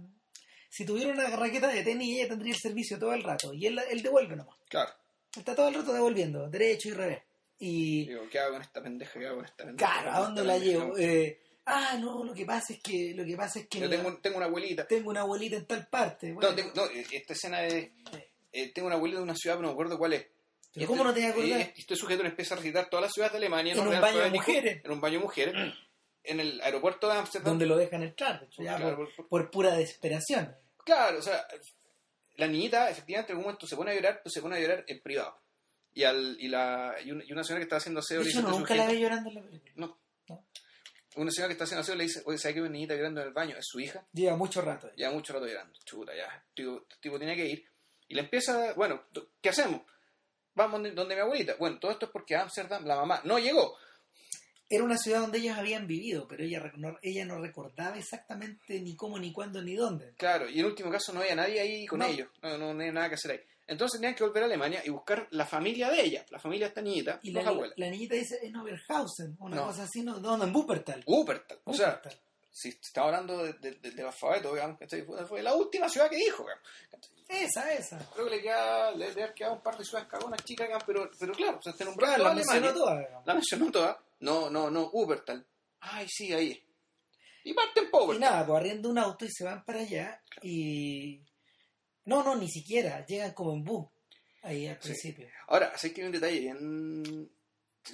si 0.68 0.84
tuviera 0.84 1.12
una 1.12 1.28
raqueta 1.36 1.68
de 1.68 1.82
tenis, 1.82 2.18
ella 2.18 2.28
tendría 2.28 2.52
el 2.52 2.58
servicio 2.60 2.98
todo 2.98 3.12
el 3.14 3.22
rato 3.22 3.52
y 3.54 3.66
él, 3.66 3.78
él 3.90 4.02
devuelve 4.02 4.36
nomás. 4.36 4.56
Claro. 4.68 4.90
Está 5.36 5.54
todo 5.54 5.68
el 5.68 5.74
rato 5.74 5.92
devolviendo, 5.92 6.48
derecho 6.48 6.88
y 6.88 6.92
revés. 6.92 7.22
Y, 7.60 8.06
Digo, 8.06 8.22
¿qué 8.30 8.38
hago 8.38 8.52
con 8.52 8.62
esta 8.62 8.82
pendeja? 8.82 9.18
¿Qué 9.18 9.26
hago 9.26 9.36
con 9.36 9.44
esta 9.46 9.64
pendeja? 9.64 9.92
claro, 9.92 10.12
¿a 10.12 10.20
dónde 10.20 10.44
la 10.44 10.58
llevo? 10.58 10.96
Eh, 10.96 11.40
ah, 11.66 11.96
no, 12.00 12.22
lo 12.24 12.32
que 12.32 12.44
pasa 12.44 12.72
es 12.72 12.80
que, 12.82 13.12
lo 13.16 13.24
que 13.24 13.36
pasa 13.36 13.58
es 13.60 13.66
que 13.68 13.80
Yo 13.80 13.86
la- 13.86 13.90
tengo, 14.20 14.36
una 14.36 14.46
abuelita. 14.46 14.86
tengo 14.86 15.10
una 15.10 15.20
abuelita 15.22 15.56
en 15.56 15.66
tal 15.66 15.86
parte. 15.88 16.32
Bueno, 16.32 16.50
No, 16.50 16.54
tengo- 16.56 16.72
no, 16.74 16.84
esta 17.12 17.32
escena 17.32 17.64
es. 17.66 17.90
eh, 18.52 18.72
tengo 18.72 18.86
una 18.86 18.96
abuelita 18.96 19.18
de 19.18 19.24
una 19.24 19.34
ciudad, 19.36 19.56
pero 19.56 19.62
no 19.62 19.68
me 19.68 19.72
acuerdo 19.72 19.98
cuál 19.98 20.12
es. 20.14 20.26
¿Pero 20.72 20.86
cómo 20.86 21.02
no 21.02 21.12
te 21.12 21.20
vas 21.20 21.30
a 21.30 21.32
acordar? 21.32 21.72
Y 21.74 21.80
este 21.80 21.96
sujeto 21.96 22.22
le 22.22 22.28
empieza 22.28 22.54
a 22.54 22.58
recitar 22.58 22.88
todas 22.88 23.04
las 23.06 23.12
ciudades 23.12 23.32
de 23.32 23.38
Alemania. 23.38 23.72
En 23.72 23.80
un 23.80 24.00
baño 24.00 24.18
de 24.20 24.30
mujeres. 24.30 24.84
En 24.84 24.90
un 24.92 25.00
baño 25.00 25.18
de 25.18 25.24
mujeres. 25.24 25.54
en 26.28 26.40
el 26.40 26.60
aeropuerto 26.60 27.08
de 27.08 27.14
Ámsterdam. 27.18 27.52
donde 27.52 27.66
lo 27.66 27.76
dejan 27.76 28.02
entrar, 28.02 28.40
de 28.40 28.46
hecho, 28.46 28.62
ya 28.62 28.76
Claro, 28.76 28.96
por, 28.96 29.14
por- 29.16 29.28
por 29.28 29.50
pura 29.50 29.74
desesperación. 29.74 30.54
Claro, 30.84 31.18
o 31.18 31.22
sea, 31.22 31.46
la 32.36 32.46
niñita 32.46 32.88
efectivamente 32.90 33.32
en 33.32 33.36
algún 33.38 33.46
momento 33.50 33.66
se 33.66 33.76
pone 33.76 33.90
a 33.90 33.94
llorar, 33.94 34.20
pero 34.22 34.30
se 34.30 34.40
pone 34.40 34.56
a 34.56 34.60
llorar 34.60 34.84
en 34.86 35.00
privado. 35.02 35.40
Y, 35.92 36.04
al, 36.04 36.36
y, 36.38 36.48
la, 36.48 36.94
y, 37.04 37.10
una, 37.10 37.42
señora 37.42 37.58
que 37.60 37.64
está 37.64 37.76
haciendo 37.76 38.00
aseo 38.00 38.20
le 38.20 38.26
dice 38.28 38.42
no, 38.42 38.50
nunca 38.50 38.74
la 38.76 38.86
ve 38.86 39.00
llorando 39.00 39.28
en 39.30 39.34
la 39.34 39.42
película. 39.42 39.72
No. 39.76 39.98
No. 40.28 40.46
Una 41.16 41.30
señora 41.32 41.48
que 41.48 41.52
está 41.54 41.64
haciendo 41.64 41.80
aseo 41.80 41.96
le 41.96 42.04
dice, 42.04 42.22
oye, 42.26 42.38
¿sabes 42.38 42.54
que 42.54 42.60
hay 42.60 42.66
una 42.66 42.72
niñita 42.72 42.94
llorando 42.94 43.20
en 43.22 43.26
el 43.28 43.32
baño? 43.32 43.56
Es 43.56 43.66
su 43.66 43.80
hija. 43.80 44.06
Lleva 44.12 44.36
mucho 44.36 44.60
rato. 44.60 44.90
Ya 44.96 45.10
mucho 45.10 45.32
rato 45.32 45.46
llorando. 45.46 45.76
Chuta, 45.84 46.14
ya. 46.14 46.44
Tipo, 46.54 46.86
tipo 47.00 47.18
tiene 47.18 47.34
que 47.34 47.46
ir. 47.46 47.64
Y 48.06 48.14
le 48.14 48.20
empieza, 48.20 48.74
bueno, 48.74 49.02
¿qué 49.42 49.48
hacemos? 49.48 49.80
Vamos 50.54 50.72
donde, 50.74 50.92
donde 50.92 51.14
mi 51.16 51.20
abuelita. 51.22 51.56
Bueno, 51.58 51.78
todo 51.80 51.90
esto 51.90 52.06
es 52.06 52.12
porque 52.12 52.36
Amsterdam, 52.36 52.84
la 52.86 52.94
mamá, 52.96 53.20
no 53.24 53.38
llegó. 53.38 53.76
Era 54.70 54.84
una 54.84 54.98
ciudad 54.98 55.20
donde 55.20 55.38
ellos 55.38 55.56
habían 55.56 55.86
vivido, 55.86 56.28
pero 56.28 56.44
ella, 56.44 56.60
no, 56.76 56.98
ella 57.02 57.24
no 57.24 57.38
recordaba 57.40 57.96
exactamente 57.96 58.80
ni 58.80 58.94
cómo, 58.96 59.18
ni 59.18 59.32
cuándo, 59.32 59.62
ni 59.62 59.74
dónde. 59.74 60.12
Claro, 60.16 60.48
y 60.48 60.60
en 60.60 60.66
último 60.66 60.90
caso 60.90 61.12
no 61.12 61.20
había 61.20 61.34
nadie 61.34 61.60
ahí 61.60 61.86
con 61.86 62.00
No. 62.00 62.06
ellos. 62.06 62.28
No, 62.42 62.58
no, 62.58 62.74
no 62.74 62.80
había 62.80 62.92
nada 62.92 63.08
que 63.08 63.14
hacer 63.14 63.30
ahí. 63.30 63.40
Entonces 63.66 64.00
tenían 64.00 64.14
que 64.14 64.24
volver 64.24 64.42
a 64.42 64.46
Alemania 64.46 64.82
y 64.84 64.90
buscar 64.90 65.26
la 65.30 65.44
familia 65.46 65.90
de 65.90 66.00
ella, 66.02 66.24
la 66.30 66.38
familia 66.38 66.66
de 66.66 66.68
esta 66.68 66.82
niñita, 66.82 67.18
Y 67.22 67.30
los 67.32 67.44
la, 67.44 67.50
abuelas. 67.50 67.78
la 67.78 67.88
niñita 67.90 68.14
dice 68.14 68.38
en 68.42 68.56
Oberhausen, 68.56 69.36
una 69.40 69.62
cosa 69.62 69.82
así, 69.84 70.02
no, 70.02 70.18
no, 70.20 70.36
no, 70.36 70.44
en 70.44 70.54
Wuppertal. 70.54 71.02
Wuppertal. 71.06 71.60
O 71.64 71.72
sea, 71.74 71.88
Wuppertal. 71.96 72.20
si 72.50 72.68
estaba 72.70 73.08
hablando 73.08 73.44
de- 73.44 73.52
de- 73.54 73.72
de- 73.72 73.90
del 73.90 74.06
alfabeto, 74.06 74.52
digamos, 74.54 74.78
¿cachai? 74.78 75.02
fue, 75.02 75.24
fue 75.26 75.42
la 75.42 75.54
última 75.54 75.88
ciudad 75.88 76.08
que 76.10 76.16
dijo. 76.16 76.46
esa, 77.28 77.72
esa. 77.74 77.98
Creo 78.14 78.24
que 78.26 78.36
le 78.36 78.42
queda, 78.42 78.90
le 78.92 79.08
debe 79.08 79.22
haber 79.24 79.34
quedado 79.34 79.54
un 79.54 79.62
par 79.62 79.76
de 79.76 79.84
ciudades 79.84 80.08
cagonas 80.08 80.42
chicas, 80.44 80.66
digamos, 80.66 80.84
pero, 80.86 81.10
pero 81.18 81.32
claro, 81.34 81.58
o 81.58 81.62
sea, 81.62 81.72
se 81.74 81.84
nombró 81.84 82.06
Claro, 82.06 82.24
la 82.24 82.34
mencionó 82.34 82.72
toda. 82.72 82.98
digamos. 83.00 83.26
La 83.26 83.34
mencionó 83.34 83.70
toda. 83.70 84.02
No, 84.20 84.50
no, 84.50 84.70
no, 84.70 84.90
Wuppertal. 84.90 85.46
Ay, 85.80 86.06
sí, 86.08 86.32
ahí 86.32 86.50
es. 86.52 86.58
Y 87.44 87.54
parten 87.54 87.90
por 87.90 88.14
Y 88.14 88.18
nada, 88.18 88.46
pues 88.46 88.58
arriendo 88.60 88.90
un 88.90 88.98
auto 88.98 89.24
y 89.24 89.30
se 89.30 89.44
van 89.44 89.64
para 89.64 89.80
allá 89.80 90.22
y... 90.42 91.24
No, 92.04 92.22
no, 92.22 92.36
ni 92.36 92.48
siquiera, 92.48 93.04
llegan 93.06 93.32
como 93.32 93.52
en 93.52 93.64
bus, 93.64 93.86
ahí 94.42 94.66
al 94.66 94.76
Sí. 94.82 94.88
principio. 94.88 95.28
Ahora, 95.46 95.76
sé 95.76 95.92
que 95.92 96.00
hay 96.00 96.06
un 96.06 96.12
detalle 96.12 96.40
bien... 96.40 97.30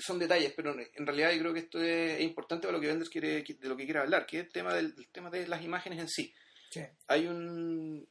Son 0.01 0.19
detalles, 0.19 0.53
pero 0.57 0.75
en 0.77 1.07
realidad 1.07 1.31
yo 1.33 1.39
creo 1.41 1.55
que 1.55 1.61
esto 1.61 1.81
es, 1.81 2.21
importante 2.21 2.67
para 2.67 2.77
lo 2.79 2.81
que 2.81 2.89
Benders 2.89 3.11
quiere, 3.11 3.43
de 3.45 3.69
lo 3.69 3.77
que 3.77 3.85
quiere 3.85 4.01
hablar, 4.01 4.27
que 4.27 4.39
es 4.41 4.47
el 4.47 4.53
tema, 4.53 4.75
del, 4.75 4.93
el 4.97 5.09
tema 5.11 5.31
de 5.31 5.47
las 5.47 5.63
imágenes 5.63 6.01
en 6.01 6.09
sí. 6.09 6.35
Sí. 6.71 6.81
Hay 7.07 7.27
un... 7.27 8.09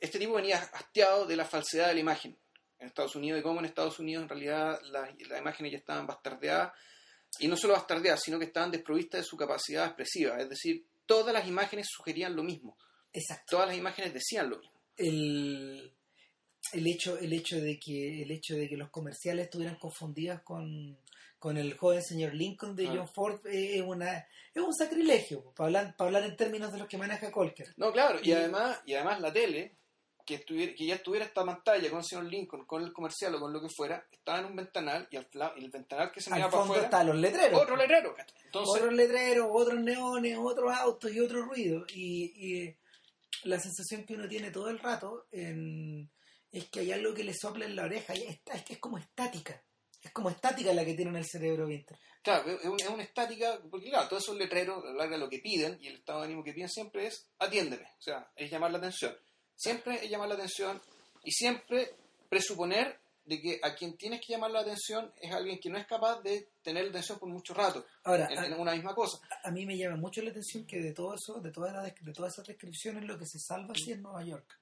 Este 0.00 0.18
tipo 0.18 0.32
venía 0.34 0.56
hastiado 0.58 1.26
de 1.26 1.36
la 1.36 1.44
falsedad 1.44 1.88
de 1.88 1.94
la 1.94 2.00
imagen 2.00 2.38
en 2.82 2.88
Estados 2.88 3.16
Unidos 3.16 3.40
y 3.40 3.42
cómo 3.42 3.60
en 3.60 3.66
Estados 3.66 3.98
Unidos 3.98 4.22
en 4.24 4.28
realidad 4.28 4.80
las, 4.90 5.10
las 5.28 5.40
imágenes 5.40 5.72
ya 5.72 5.78
estaban 5.78 6.06
bastardeadas 6.06 6.72
y 7.38 7.48
no 7.48 7.56
solo 7.56 7.72
bastardeadas, 7.72 8.20
sino 8.22 8.38
que 8.38 8.44
estaban 8.44 8.70
desprovistas 8.70 9.20
de 9.22 9.24
su 9.26 9.36
capacidad 9.36 9.86
expresiva. 9.86 10.38
Es 10.38 10.48
decir, 10.50 10.84
todas 11.06 11.32
las 11.32 11.46
imágenes 11.48 11.86
sugerían 11.90 12.36
lo 12.36 12.42
mismo, 12.42 12.76
Exacto. 13.12 13.52
todas 13.56 13.68
las 13.68 13.76
imágenes 13.78 14.12
decían 14.12 14.50
lo 14.50 14.58
mismo. 14.58 14.78
el, 14.96 15.92
el 16.72 16.86
hecho 16.86 17.18
el 17.18 17.32
hecho 17.32 17.56
de 17.60 17.78
que 17.78 18.22
el 18.22 18.30
hecho 18.30 18.54
de 18.54 18.68
que 18.68 18.76
los 18.76 18.90
comerciales 18.90 19.44
estuvieran 19.46 19.76
confundidas 19.76 20.42
con, 20.42 20.96
con 21.38 21.56
el 21.56 21.76
joven 21.76 22.02
señor 22.02 22.34
Lincoln 22.34 22.76
de 22.76 22.86
Ah. 22.88 22.92
John 22.94 23.08
Ford 23.08 23.46
eh, 23.46 23.76
es 23.78 23.82
una 23.82 24.18
es 24.54 24.62
un 24.62 24.72
sacrilegio 24.74 25.52
para 25.56 25.66
hablar 25.66 25.96
para 25.96 26.08
hablar 26.08 26.24
en 26.24 26.36
términos 26.36 26.72
de 26.72 26.78
los 26.78 26.88
que 26.88 26.98
maneja 26.98 27.30
Colker 27.32 27.72
No, 27.76 27.92
claro, 27.92 28.20
y, 28.22 28.28
Y- 28.28 28.32
además 28.32 28.80
y 28.86 28.94
además 28.94 29.20
la 29.20 29.32
tele, 29.32 29.76
que, 30.36 30.40
estuviera, 30.40 30.74
que 30.74 30.86
ya 30.86 30.94
estuviera 30.96 31.24
esta 31.26 31.44
pantalla 31.44 31.88
con 31.90 31.98
el 31.98 32.04
señor 32.04 32.24
Lincoln, 32.24 32.64
con 32.66 32.82
el 32.82 32.92
comercial 32.92 33.34
o 33.34 33.40
con 33.40 33.52
lo 33.52 33.60
que 33.60 33.68
fuera, 33.68 34.06
estaba 34.10 34.38
en 34.40 34.46
un 34.46 34.56
ventanal 34.56 35.06
y 35.10 35.16
al 35.16 35.28
y 35.56 35.64
el 35.64 35.70
ventanal 35.70 36.10
que 36.12 36.20
se 36.20 36.30
miraba 36.30 36.50
para 36.50 36.60
fondo 36.62 36.72
afuera, 36.74 36.84
están 36.86 37.06
los 37.06 37.16
letreros. 37.16 37.60
otro 37.62 37.76
letrero. 37.76 38.14
Entonces, 38.44 38.74
otros 38.82 38.94
letreros 38.94 39.48
otros 39.52 39.80
neones 39.80 40.38
otros 40.40 40.72
autos 40.74 41.12
y 41.12 41.20
otro 41.20 41.42
ruido. 41.44 41.84
Y, 41.94 42.32
y 42.66 42.76
la 43.44 43.58
sensación 43.58 44.04
que 44.04 44.14
uno 44.14 44.28
tiene 44.28 44.50
todo 44.50 44.68
el 44.70 44.78
rato 44.78 45.26
en- 45.32 46.10
es 46.50 46.68
que 46.68 46.80
hay 46.80 46.92
algo 46.92 47.14
que 47.14 47.24
le 47.24 47.32
sopla 47.34 47.64
en 47.64 47.76
la 47.76 47.84
oreja 47.84 48.14
y 48.14 48.22
es 48.24 48.62
que 48.64 48.74
es 48.74 48.78
como 48.78 48.98
estática. 48.98 49.62
Es 50.02 50.10
como 50.12 50.30
estática 50.30 50.72
la 50.74 50.84
que 50.84 50.94
tiene 50.94 51.10
en 51.12 51.16
el 51.18 51.24
cerebro 51.24 51.66
Winter 51.66 51.96
Claro, 52.22 52.50
es 52.50 52.64
una, 52.64 52.76
es 52.84 52.88
una 52.90 53.02
estática, 53.02 53.60
porque 53.70 53.88
claro, 53.88 54.08
todos 54.08 54.22
esos 54.24 54.36
letreros, 54.36 54.84
a 54.84 54.88
la 54.88 54.92
larga 54.94 55.16
lo 55.16 55.28
que 55.28 55.38
piden 55.40 55.76
y 55.80 55.88
el 55.88 55.96
estado 55.96 56.20
de 56.20 56.26
ánimo 56.26 56.44
que 56.44 56.52
piden 56.52 56.68
siempre 56.68 57.06
es 57.06 57.28
atiéndeme, 57.38 57.84
o 57.98 58.02
sea, 58.02 58.30
es 58.36 58.48
llamar 58.50 58.70
la 58.70 58.78
atención. 58.78 59.16
Siempre 59.62 60.04
es 60.04 60.10
llamar 60.10 60.28
la 60.28 60.34
atención 60.34 60.80
y 61.22 61.30
siempre 61.30 61.94
presuponer 62.28 62.98
de 63.24 63.40
que 63.40 63.60
a 63.62 63.76
quien 63.76 63.96
tienes 63.96 64.20
que 64.20 64.32
llamar 64.32 64.50
la 64.50 64.60
atención 64.60 65.12
es 65.20 65.32
alguien 65.32 65.60
que 65.60 65.70
no 65.70 65.78
es 65.78 65.86
capaz 65.86 66.20
de 66.22 66.48
tener 66.62 66.82
la 66.82 66.90
atención 66.90 67.20
por 67.20 67.28
mucho 67.28 67.54
rato 67.54 67.86
ahora 68.02 68.28
en, 68.28 68.52
en 68.52 68.60
una 68.60 68.72
misma 68.72 68.92
cosa. 68.92 69.20
a 69.44 69.50
mí 69.52 69.64
me 69.64 69.76
llama 69.76 69.96
mucho 69.96 70.20
la 70.20 70.30
atención 70.30 70.66
que 70.66 70.80
de 70.80 70.92
todo 70.92 71.14
eso, 71.14 71.40
de 71.40 71.52
todas 71.52 71.72
las 71.72 71.94
de 71.94 72.12
todas 72.12 72.32
esas 72.32 72.48
descripciones, 72.48 73.04
lo 73.04 73.16
que 73.16 73.26
se 73.26 73.38
salva 73.38 73.72
sí 73.76 73.92
es 73.92 74.00
Nueva 74.00 74.24
York. 74.24 74.58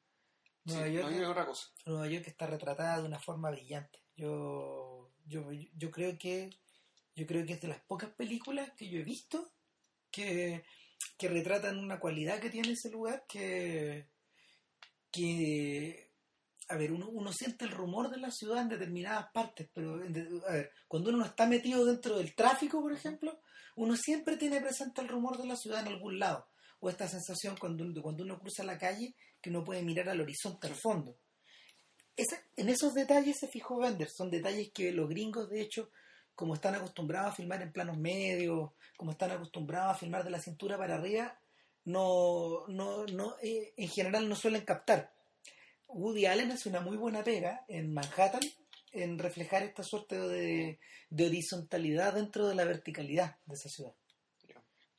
Sí, 0.66 0.74
Nueva, 0.74 0.86
no 0.88 0.92
York, 0.92 1.12
hay 1.12 1.24
otra 1.24 1.46
cosa. 1.46 1.70
Nueva 1.86 2.08
York 2.08 2.24
está 2.26 2.46
retratada 2.46 3.00
de 3.00 3.06
una 3.06 3.18
forma 3.18 3.50
brillante. 3.50 3.98
Yo, 4.16 5.08
yo, 5.24 5.50
yo 5.50 5.90
creo 5.90 6.18
que 6.18 6.50
yo 7.16 7.26
creo 7.26 7.46
que 7.46 7.54
es 7.54 7.60
de 7.62 7.68
las 7.68 7.80
pocas 7.80 8.10
películas 8.10 8.70
que 8.76 8.90
yo 8.90 9.00
he 9.00 9.04
visto 9.04 9.50
que, 10.10 10.62
que 11.16 11.28
retratan 11.28 11.78
una 11.78 11.98
cualidad 11.98 12.40
que 12.40 12.50
tiene 12.50 12.72
ese 12.72 12.90
lugar 12.90 13.24
que, 13.26 14.06
que 15.10 16.10
a 16.68 16.76
ver, 16.76 16.92
uno, 16.92 17.08
uno 17.08 17.32
siente 17.32 17.64
el 17.64 17.72
rumor 17.72 18.10
de 18.10 18.18
la 18.18 18.30
ciudad 18.30 18.62
en 18.62 18.68
determinadas 18.68 19.26
partes, 19.34 19.68
pero 19.74 20.04
en 20.04 20.40
a 20.46 20.52
ver, 20.52 20.72
cuando 20.86 21.08
uno 21.10 21.18
no 21.18 21.24
está 21.24 21.46
metido 21.46 21.84
dentro 21.84 22.16
del 22.16 22.34
tráfico, 22.34 22.80
por 22.80 22.92
ejemplo, 22.92 23.40
uno 23.74 23.96
siempre 23.96 24.36
tiene 24.36 24.60
presente 24.60 25.00
el 25.00 25.08
rumor 25.08 25.36
de 25.36 25.46
la 25.48 25.56
ciudad 25.56 25.80
en 25.80 25.88
algún 25.88 26.18
lado. 26.20 26.48
O 26.78 26.88
esta 26.88 27.08
sensación 27.08 27.56
cuando, 27.58 27.84
cuando 28.02 28.22
uno 28.22 28.38
cruza 28.38 28.62
la 28.62 28.78
calle 28.78 29.16
que 29.40 29.50
uno 29.50 29.64
puede 29.64 29.82
mirar 29.82 30.08
al 30.10 30.20
horizonte 30.20 30.68
al 30.68 30.76
fondo. 30.76 31.18
Esa- 32.16 32.42
en 32.56 32.68
esos 32.68 32.94
detalles 32.94 33.38
se 33.38 33.48
fijó 33.48 33.78
Bender, 33.78 34.08
son 34.08 34.30
detalles 34.30 34.70
que 34.72 34.92
los 34.92 35.08
gringos, 35.08 35.48
de 35.48 35.62
hecho, 35.62 35.90
como 36.34 36.54
están 36.54 36.74
acostumbrados 36.74 37.32
a 37.32 37.34
filmar 37.36 37.62
en 37.62 37.72
planos 37.72 37.98
medios, 37.98 38.70
como 38.96 39.10
están 39.12 39.30
acostumbrados 39.32 39.96
a 39.96 39.98
filmar 39.98 40.22
de 40.24 40.30
la 40.30 40.40
cintura 40.40 40.78
para 40.78 40.96
arriba, 40.96 41.39
no, 41.90 42.66
no, 42.68 43.04
no, 43.06 43.36
eh, 43.42 43.72
en 43.76 43.88
general 43.88 44.28
no 44.28 44.34
suelen 44.36 44.64
captar. 44.64 45.12
Woody 45.88 46.26
Allen 46.26 46.50
hace 46.52 46.68
una 46.68 46.80
muy 46.80 46.96
buena 46.96 47.24
pega 47.24 47.64
en 47.68 47.92
Manhattan 47.92 48.42
en 48.92 49.18
reflejar 49.18 49.62
esta 49.62 49.82
suerte 49.82 50.18
de, 50.18 50.78
de 51.10 51.26
horizontalidad 51.26 52.14
dentro 52.14 52.48
de 52.48 52.54
la 52.54 52.64
verticalidad 52.64 53.36
de 53.46 53.54
esa 53.54 53.68
ciudad. 53.68 53.94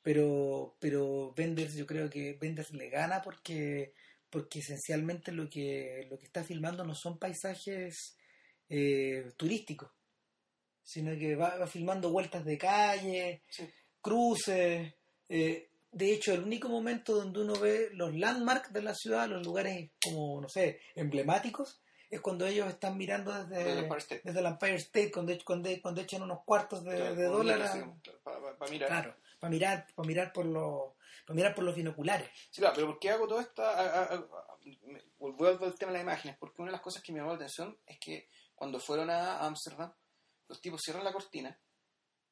Pero, 0.01 0.75
pero 0.79 1.33
Benders, 1.35 1.75
yo 1.75 1.85
creo 1.85 2.09
que 2.09 2.33
Benders 2.33 2.71
le 2.71 2.89
gana 2.89 3.21
porque, 3.21 3.93
porque 4.29 4.59
esencialmente 4.59 5.31
lo 5.31 5.47
que, 5.49 6.07
lo 6.09 6.17
que 6.17 6.25
está 6.25 6.43
filmando 6.43 6.83
no 6.83 6.95
son 6.95 7.19
paisajes 7.19 8.17
eh, 8.67 9.31
turísticos, 9.37 9.91
sino 10.83 11.11
que 11.17 11.35
va, 11.35 11.57
va 11.57 11.67
filmando 11.67 12.11
vueltas 12.11 12.43
de 12.45 12.57
calle, 12.57 13.43
Sí. 13.49 13.69
cruces. 14.01 14.93
eh, 15.29 15.69
de 15.91 16.13
hecho, 16.13 16.33
el 16.33 16.43
único 16.43 16.69
momento 16.69 17.15
donde 17.15 17.41
uno 17.41 17.53
ve 17.59 17.89
los 17.93 18.13
landmarks 18.15 18.71
de 18.73 18.81
la 18.81 18.95
ciudad, 18.95 19.27
los 19.27 19.45
lugares 19.45 19.91
como, 20.03 20.39
no 20.41 20.47
sé, 20.49 20.79
emblemáticos, 20.95 21.81
es 22.09 22.19
cuando 22.21 22.45
ellos 22.45 22.67
están 22.67 22.97
mirando 22.97 23.31
desde, 23.33 23.63
Del 23.63 23.79
Empire 23.85 24.21
desde 24.23 24.39
el 24.39 24.45
Empire 24.45 24.75
State, 24.75 25.11
cuando, 25.11 25.33
cuando, 25.45 25.69
cuando 25.81 26.01
echan 26.01 26.21
unos 26.21 26.43
cuartos 26.43 26.83
de, 26.83 26.95
Claro, 26.95 27.15
de 27.15 27.23
con 27.23 27.33
dólar. 27.37 27.55
miras, 27.57 27.71
a- 27.71 27.73
digamos, 27.75 28.01
claro, 28.01 28.19
para, 28.57 28.71
mirar. 28.71 28.89
Claro, 28.89 29.15
para 29.39 29.51
mirar, 29.51 29.87
para 29.95 30.07
mirar 30.07 30.33
por 30.33 30.45
los, 30.45 30.93
para 31.25 31.35
mirar 31.35 31.55
por 31.55 31.63
los 31.63 31.75
binoculares. 31.75 32.29
Sí, 32.49 32.59
claro, 32.61 32.75
pero 32.75 32.87
¿por 32.87 32.99
qué 32.99 33.09
hago 33.11 33.27
todo 33.27 33.39
esto? 33.39 33.63
Vuelvo 35.19 35.65
al 35.65 35.75
tema 35.75 35.91
de 35.91 35.97
las 35.99 36.03
imágenes, 36.03 36.37
porque 36.37 36.61
una 36.61 36.71
de 36.71 36.73
las 36.73 36.81
cosas 36.81 37.01
que 37.01 37.11
me 37.11 37.19
llamó 37.19 37.31
la 37.31 37.35
atención 37.35 37.77
es 37.85 37.99
que 37.99 38.29
cuando 38.55 38.79
fueron 38.79 39.09
a 39.09 39.39
Ámsterdam, 39.45 39.93
los 40.47 40.59
tipos 40.61 40.81
cierran 40.81 41.03
la 41.03 41.13
cortina. 41.13 41.57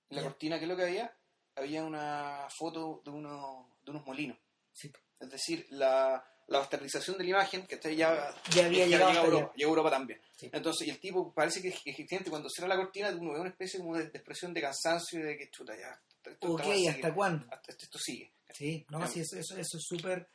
Y 0.10 0.16
la 0.16 0.24
cortina, 0.24 0.58
¿qué 0.58 0.66
es 0.66 0.70
lo 0.70 0.76
que 0.76 0.84
había? 0.84 1.16
Había 1.60 1.84
una 1.84 2.48
foto 2.58 3.02
de, 3.04 3.12
uno, 3.12 3.70
de 3.84 3.92
unos 3.92 4.06
molinos. 4.06 4.38
Sí. 4.74 4.92
Es 5.20 5.30
decir, 5.30 5.66
la, 5.72 6.24
la 6.48 6.60
bastardización 6.60 7.18
de 7.18 7.24
la 7.26 7.30
imagen, 7.32 7.68
que 7.68 7.78
ya, 7.96 8.34
Ya 8.54 8.66
había 8.66 8.86
llegado 8.88 9.10
llega 9.12 9.22
a 9.22 9.26
Europa, 9.26 9.54
llega 9.56 9.68
a 9.68 9.70
Europa 9.70 9.90
también. 9.92 10.22
Sí. 10.36 10.50
Entonces, 10.54 10.88
y 10.88 10.92
el 10.92 11.00
tipo 11.00 11.34
parece 11.34 11.62
que 11.62 11.68
efectivamente 11.70 12.30
cuando 12.30 12.50
cierra 12.50 12.70
la 12.70 12.78
cortina 12.78 13.10
uno 13.10 13.34
ve 13.34 13.40
una 13.42 13.50
especie 13.50 13.80
como 13.80 13.98
de, 13.98 14.04
de 14.10 14.18
expresión 14.18 14.54
de 14.54 14.62
cansancio 14.62 15.20
y 15.20 15.24
de 15.24 15.38
que 15.38 15.50
chuta 15.50 15.74
ya. 15.78 16.00
Esto, 16.24 16.54
Ok. 16.54 16.62
¿hasta 16.90 17.14
cuándo? 17.14 17.46
Hasta- 17.52 17.72
esto, 17.72 17.86
esto 17.86 18.00
sigue. 18.00 18.32
Sí, 18.54 18.86
no, 18.90 18.98
Claro. 19.00 19.12
sí, 19.14 19.20
eso, 19.22 19.38
eso, 19.38 19.56
eso 19.58 19.78
es 19.78 19.84
súper 19.86 20.28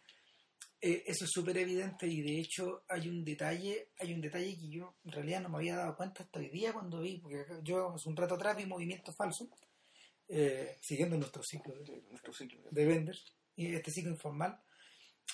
eh, 0.81 1.03
eso 1.07 1.25
es 1.25 1.31
súper 1.31 1.57
evidente 1.59 2.07
y 2.07 2.21
de 2.21 2.39
hecho 2.41 2.83
hay 2.89 3.09
un 3.09 3.25
detalle, 3.25 3.89
hay 3.99 4.13
un 4.13 4.21
detalle 4.21 4.55
que 4.57 4.69
yo 4.69 4.95
en 5.05 5.13
realidad 5.13 5.41
no 5.41 5.49
me 5.49 5.57
había 5.57 5.77
dado 5.77 5.97
cuenta 5.97 6.23
hasta 6.23 6.39
hoy 6.39 6.51
día 6.51 6.73
cuando 6.75 7.01
vi, 7.01 7.19
porque 7.19 7.43
yo 7.63 7.95
hace 7.95 8.09
un 8.09 8.17
rato 8.17 8.35
atrás 8.35 8.57
vi 8.57 8.67
Movimiento 8.67 9.13
Falso, 9.15 9.49
eh, 10.29 10.79
siguiendo 10.81 11.17
nuestro 11.17 11.43
ciclo 11.43 11.75
de, 11.75 12.03
nuestro 12.11 12.33
ciclo. 12.33 12.61
de 12.71 12.85
Benders, 12.87 13.37
y 13.57 13.75
este 13.75 13.91
ciclo 13.91 14.11
informal. 14.11 14.61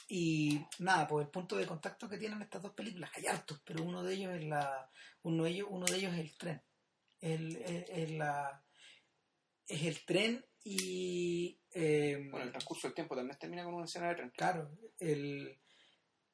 Y 0.08 0.60
nada, 0.78 1.06
pues 1.08 1.26
el 1.26 1.30
punto 1.32 1.56
de 1.56 1.66
contacto 1.66 2.08
que 2.08 2.18
tienen 2.18 2.40
estas 2.42 2.62
dos 2.62 2.72
películas, 2.74 3.10
hay 3.14 3.26
hartos, 3.26 3.60
pero 3.64 3.82
uno 3.82 4.02
de 4.04 4.14
ellos 4.14 4.34
es 4.36 4.44
la, 4.44 4.90
uno 5.22 5.44
de 5.44 5.50
ellos, 5.50 5.68
uno 5.70 5.86
de 5.86 5.96
ellos 5.96 6.12
es 6.14 6.20
el 6.20 6.36
tren. 6.36 6.62
El, 7.20 7.56
es, 7.56 7.84
es 7.90 8.10
la, 8.12 8.64
es 9.66 9.82
el 9.82 10.04
tren 10.04 10.44
y 10.64 11.60
eh, 11.72 12.16
Bueno, 12.30 12.46
el 12.46 12.50
transcurso 12.52 12.86
del 12.88 12.94
tiempo 12.94 13.14
también 13.16 13.38
termina 13.38 13.64
con 13.64 13.74
una 13.74 13.84
escena 13.84 14.08
de 14.08 14.14
tren. 14.14 14.30
claro, 14.30 14.70
el, 14.98 15.60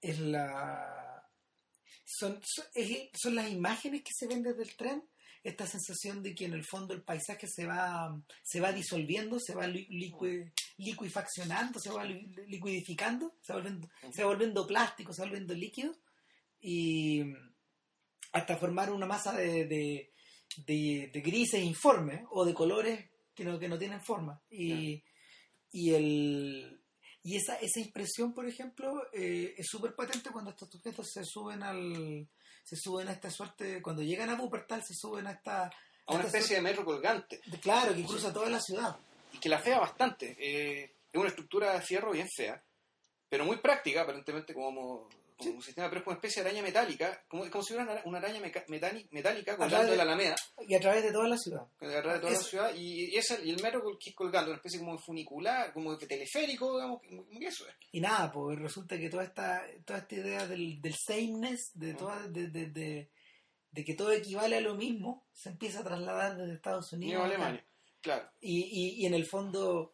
es 0.00 0.18
la 0.20 1.22
son, 2.04 2.40
son, 2.44 2.64
es- 2.74 3.08
son 3.14 3.34
las 3.34 3.50
imágenes 3.50 4.02
que 4.02 4.12
se 4.14 4.26
ven 4.28 4.42
desde 4.42 4.62
el 4.62 4.76
tren, 4.76 5.02
esta 5.48 5.66
sensación 5.66 6.22
de 6.22 6.34
que 6.34 6.44
en 6.46 6.54
el 6.54 6.64
fondo 6.64 6.92
el 6.94 7.02
paisaje 7.02 7.46
se 7.46 7.66
va, 7.66 8.20
se 8.42 8.60
va 8.60 8.72
disolviendo, 8.72 9.38
se 9.38 9.54
va 9.54 9.66
li- 9.66 9.86
licu- 9.88 10.52
liquefaccionando, 10.78 11.78
se 11.78 11.90
va 11.90 12.04
li- 12.04 12.34
liquidificando, 12.48 13.34
se 13.42 13.52
va, 13.52 13.60
volviendo, 13.60 13.88
se 14.12 14.22
va 14.22 14.28
volviendo 14.28 14.66
plástico, 14.66 15.12
se 15.12 15.22
va 15.22 15.28
volviendo 15.28 15.54
líquido 15.54 15.94
y 16.60 17.22
hasta 18.32 18.56
formar 18.56 18.90
una 18.92 19.06
masa 19.06 19.32
de, 19.36 19.66
de, 19.66 20.12
de- 20.66 21.10
de 21.12 21.20
grises 21.20 21.62
informes 21.62 22.22
o 22.30 22.44
de 22.44 22.54
colores 22.54 23.10
que 23.34 23.44
no, 23.44 23.58
que 23.58 23.68
no 23.68 23.78
tienen 23.78 24.00
forma. 24.00 24.42
Y, 24.50 25.02
y, 25.72 25.90
el, 25.94 26.80
y 27.22 27.36
esa, 27.36 27.56
esa 27.56 27.80
impresión, 27.80 28.32
por 28.34 28.46
ejemplo, 28.48 29.02
eh, 29.12 29.54
es 29.56 29.66
súper 29.68 29.94
patente 29.94 30.30
cuando 30.30 30.50
estos 30.50 30.70
sujetos 30.70 31.06
se 31.12 31.22
suben 31.24 31.62
al 31.62 32.28
se 32.66 32.74
suben 32.74 33.06
a 33.06 33.12
esta 33.12 33.30
suerte, 33.30 33.80
cuando 33.80 34.02
llegan 34.02 34.28
a 34.28 34.34
Wuppertal 34.34 34.82
se 34.82 34.92
suben 34.92 35.28
a 35.28 35.30
esta... 35.30 35.66
A 36.08 36.14
una 36.14 36.24
esta 36.24 36.38
especie 36.38 36.56
de 36.56 36.62
metro 36.62 36.84
colgante. 36.84 37.40
claro, 37.62 37.94
que 37.94 38.04
cruza 38.04 38.32
toda 38.32 38.50
la 38.50 38.60
ciudad. 38.60 38.96
y 39.32 39.38
que 39.38 39.48
la 39.48 39.60
fea 39.60 39.78
bastante. 39.78 40.36
Eh, 40.36 40.90
es 41.12 41.18
una 41.20 41.28
estructura 41.28 41.74
de 41.74 41.80
fierro 41.80 42.10
bien 42.10 42.28
fea, 42.28 42.60
pero 43.28 43.44
muy 43.44 43.58
práctica, 43.58 44.02
aparentemente 44.02 44.52
como, 44.52 45.08
como 45.36 45.56
un 45.56 45.62
sistema, 45.62 45.88
pero 45.88 45.98
es 46.00 46.04
como 46.04 46.12
una 46.14 46.18
especie 46.18 46.42
de 46.42 46.48
araña 46.48 46.62
metálica, 46.62 47.24
como, 47.28 47.48
como 47.50 47.62
si 47.62 47.74
fuera 47.74 47.90
una, 47.92 48.02
una 48.04 48.18
araña 48.18 48.40
meca- 48.40 48.64
metáli- 48.68 49.06
metálica 49.10 49.56
colgando 49.56 49.84
de- 49.84 49.90
de 49.92 49.96
la 49.96 50.02
alameda, 50.04 50.36
Y 50.66 50.74
a 50.74 50.80
través 50.80 51.02
de 51.04 51.12
toda 51.12 51.28
la 51.28 51.36
ciudad. 51.36 51.66
que 51.78 51.86
agarra 51.86 52.14
de 52.14 52.20
toda 52.20 52.32
la 52.32 52.38
Es- 52.38 52.46
ciudad, 52.46 52.74
y, 52.74 53.14
y, 53.14 53.16
esa- 53.16 53.40
y 53.42 53.50
el 53.50 53.62
metro 53.62 53.82
que 54.00 54.10
es 54.10 54.16
colgando, 54.16 54.50
una 54.50 54.56
especie 54.56 54.78
como 54.80 54.92
de 54.96 55.02
funicular, 55.04 55.72
como 55.72 55.96
de 55.96 56.06
teleférico, 56.06 56.74
digamos, 56.76 57.00
como 57.02 57.26
que 57.28 57.46
eso 57.46 57.66
es. 57.68 57.74
Y 57.92 58.00
nada, 58.00 58.32
pues 58.32 58.58
resulta 58.58 58.96
que 58.98 59.10
toda 59.10 59.24
esta, 59.24 59.62
toda 59.84 59.98
esta 60.00 60.14
idea 60.14 60.46
del, 60.46 60.80
del 60.80 60.94
sameness, 60.94 61.70
de, 61.74 61.92
Mm. 61.92 61.96
toda, 61.96 62.28
de, 62.28 62.48
de, 62.48 62.66
de- 62.70 63.10
de 63.72 63.84
que 63.84 63.94
todo 63.94 64.12
equivale 64.12 64.56
a 64.56 64.60
lo 64.62 64.74
mismo, 64.74 65.26
se 65.34 65.50
empieza 65.50 65.80
a 65.80 65.84
trasladar 65.84 66.36
desde 66.36 66.54
Estados 66.54 66.90
Unidos. 66.94 67.12
Ni 67.12 67.26
acá. 67.26 67.34
Alemania. 67.34 67.66
Claro, 68.00 68.30
Y, 68.40 68.60
y, 68.62 69.02
y 69.02 69.06
en 69.06 69.14
el 69.14 69.26
fondo 69.26 69.92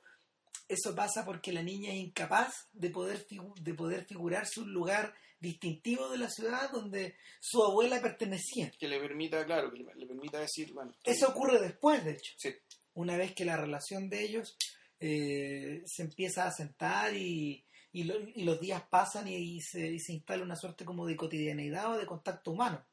eso 0.68 0.94
pasa 0.94 1.24
porque 1.24 1.52
la 1.52 1.62
niña 1.62 1.90
es 1.90 1.96
incapaz 1.98 2.52
de 2.72 2.90
poder, 2.90 3.26
de 3.60 3.74
poder 3.74 4.04
figurarse 4.06 4.60
un 4.60 4.72
lugar 4.72 5.14
distintivo 5.42 6.08
de 6.08 6.18
la 6.18 6.30
ciudad 6.30 6.70
donde 6.70 7.16
su 7.40 7.62
abuela 7.62 8.00
pertenecía. 8.00 8.70
que 8.78 8.88
le 8.88 8.98
permita, 9.00 9.44
claro, 9.44 9.70
que 9.70 9.78
le, 9.82 9.94
le 9.94 10.06
permita 10.06 10.38
decir, 10.40 10.72
bueno, 10.72 10.94
Eso 11.04 11.28
ocurre 11.28 11.60
después, 11.60 12.04
de 12.04 12.12
hecho. 12.12 12.32
Sí. 12.38 12.54
Una 12.94 13.16
vez 13.16 13.34
que 13.34 13.44
la 13.44 13.56
relación 13.56 14.08
de 14.08 14.22
ellos 14.22 14.56
eh, 15.00 15.82
se 15.84 16.02
empieza 16.02 16.46
a 16.46 16.52
sentar 16.52 17.14
y, 17.16 17.64
y, 17.92 18.04
lo- 18.04 18.20
y 18.34 18.44
los 18.44 18.60
días 18.60 18.82
pasan 18.88 19.26
y, 19.28 19.34
y 19.56 19.60
se, 19.60 19.86
y 19.88 19.98
se 19.98 20.12
instala 20.12 20.44
una 20.44 20.56
suerte 20.56 20.84
como 20.84 21.06
de 21.06 21.16
cotidianeidad 21.16 21.92
o 21.92 21.98
de 21.98 22.06
contacto 22.06 22.52
humano. 22.52 22.84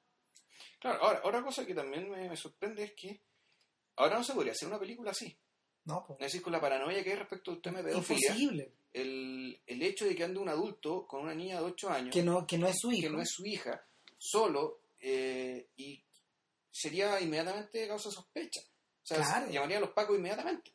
Claro, 0.80 1.04
ahora, 1.04 1.22
otra 1.24 1.43
cosa 1.43 1.66
que 1.66 1.76
también 1.76 2.10
me, 2.10 2.28
me 2.30 2.36
sorprende 2.38 2.84
es 2.84 2.93
que 2.93 3.22
ahora 3.97 4.18
no 4.18 4.24
se 4.24 4.34
podría 4.34 4.54
hacer 4.54 4.68
una 4.68 4.80
película 4.80 5.12
así. 5.12 5.38
No, 5.86 6.04
pues, 6.06 6.20
Es 6.20 6.26
decir, 6.28 6.41
con 6.41 6.52
la 6.54 6.62
paranoia 6.62 7.04
que 7.04 7.12
hay 7.12 7.16
respecto 7.18 7.52
al 7.52 7.62
tema 7.62 7.80
de 7.82 7.91
pedofilia, 7.91 8.28
imposible. 8.32 8.74
El, 8.94 9.62
el 9.66 9.82
hecho 9.84 10.06
de 10.06 10.16
que 10.16 10.24
ande 10.24 10.40
un 10.40 10.50
adulto 10.50 11.06
con 11.08 11.22
una 11.22 11.34
niña 11.36 11.60
de 11.60 11.66
8 11.66 11.90
años, 11.90 12.14
Que 12.14 12.24
no, 12.24 12.46
que 12.48 12.58
no 12.58 12.68
es 12.68 12.78
su 12.80 12.92
hijo. 12.92 13.02
que 13.04 13.10
no 13.10 13.22
es 13.22 13.30
su 13.30 13.46
hija, 13.46 13.86
solo, 14.18 14.82
eh, 15.00 15.70
y 15.78 16.04
sería 16.72 17.20
inmediatamente 17.22 17.88
causa 17.88 18.12
sospecha. 18.12 18.62
O 18.62 19.06
sea, 19.06 19.18
Claro. 19.18 19.48
se- 19.48 19.54
llamaría 19.54 19.78
a 19.78 19.82
los 19.82 19.92
pacos 19.92 20.18
inmediatamente. 20.18 20.72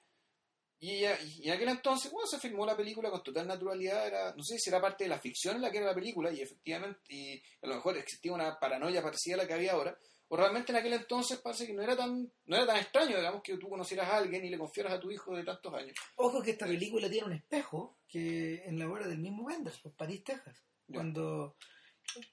Y, 0.81 0.97
ella- 0.97 1.19
y 1.23 1.47
en 1.49 1.55
aquel 1.55 1.69
entonces, 1.69 2.11
bueno, 2.13 2.27
se 2.27 2.39
filmó 2.39 2.67
la 2.67 2.77
película 2.77 3.11
con 3.11 3.23
total 3.23 3.47
naturalidad, 3.47 4.07
era, 4.07 4.35
no 4.35 4.43
sé 4.43 4.59
si 4.59 4.69
era 4.71 4.81
parte 4.81 5.05
de 5.05 5.11
la 5.11 5.19
ficción 5.21 5.57
en 5.57 5.63
la 5.63 5.71
que 5.71 5.79
era 5.79 5.87
la 5.87 5.95
película, 5.95 6.31
y 6.33 6.41
efectivamente, 6.43 7.01
y 7.09 7.43
a 7.63 7.67
lo 7.69 7.77
mejor 7.77 7.97
existía 7.97 8.33
una 8.33 8.59
paranoia 8.59 9.03
parecida 9.03 9.35
a 9.35 9.39
la 9.39 9.47
que 9.47 9.55
había 9.55 9.73
ahora, 9.73 9.97
o 10.35 10.37
realmente 10.37 10.73
en 10.73 10.79
aquel 10.79 10.95
entonces 10.95 11.39
parece 11.39 11.65
que 11.65 11.73
no 11.73 11.81
era 11.81 11.97
tan, 11.97 12.29
no 12.47 12.57
era 12.57 12.67
tan 12.67 12.79
extraño, 12.79 13.17
digamos, 13.17 13.41
que 13.41 13.57
tú 13.57 13.69
conocieras 13.69 14.09
a 14.09 14.17
alguien 14.17 14.45
y 14.45 14.51
le 14.51 14.59
confiaras 14.59 14.95
a 14.95 14.99
tu 14.99 15.09
hijo 15.13 15.37
de 15.37 15.45
tantos 15.45 15.73
años. 15.73 15.97
Ojo 16.17 16.43
que 16.43 16.51
esta 16.51 16.67
película 16.67 17.09
tiene 17.09 17.29
un 17.29 17.35
espejo 17.35 17.99
que 18.09 18.65
en 18.65 18.77
la 18.81 18.89
obra 18.89 19.07
del 19.07 19.21
mismo 19.21 19.45
Wenders, 19.45 19.79
por 19.79 19.93
París, 19.93 20.25
Texas. 20.25 20.61
Cuando 20.93 21.55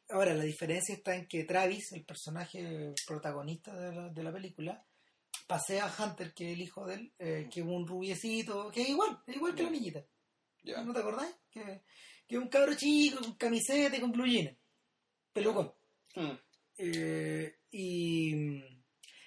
ahora 0.09 0.33
la 0.33 0.43
diferencia 0.43 0.95
está 0.95 1.15
en 1.15 1.27
que 1.27 1.43
Travis, 1.43 1.91
el 1.91 2.03
personaje 2.03 2.91
protagonista 3.05 3.71
de 3.79 3.95
la, 3.95 4.09
de 4.09 4.23
la 4.23 4.33
película, 4.33 4.83
pasea 5.45 5.85
a 5.85 6.03
Hunter, 6.03 6.33
que 6.33 6.47
es 6.47 6.53
el 6.53 6.61
hijo 6.63 6.87
de 6.87 6.95
él, 6.95 7.13
eh, 7.19 7.49
que 7.53 7.59
es 7.59 7.67
un 7.67 7.85
rubiecito, 7.85 8.71
que 8.71 8.81
es 8.81 8.89
igual, 8.89 9.19
es 9.27 9.35
igual 9.35 9.53
que 9.53 9.61
la 9.61 9.69
niñita. 9.69 10.03
¿No 10.83 10.91
te 10.91 10.99
acordáis? 10.99 11.35
Que, 11.51 11.83
que 12.27 12.35
es 12.35 12.41
un 12.41 12.47
cabro 12.47 12.73
chico, 12.73 13.21
con 13.21 13.35
camiseta 13.35 13.95
y 13.95 13.99
con 13.99 14.11
blue 14.11 14.25
jeans. 14.25 14.57
Pelucón. 15.31 15.71
Mm. 16.15 16.31
Eh, 16.79 17.60
y 17.71 18.61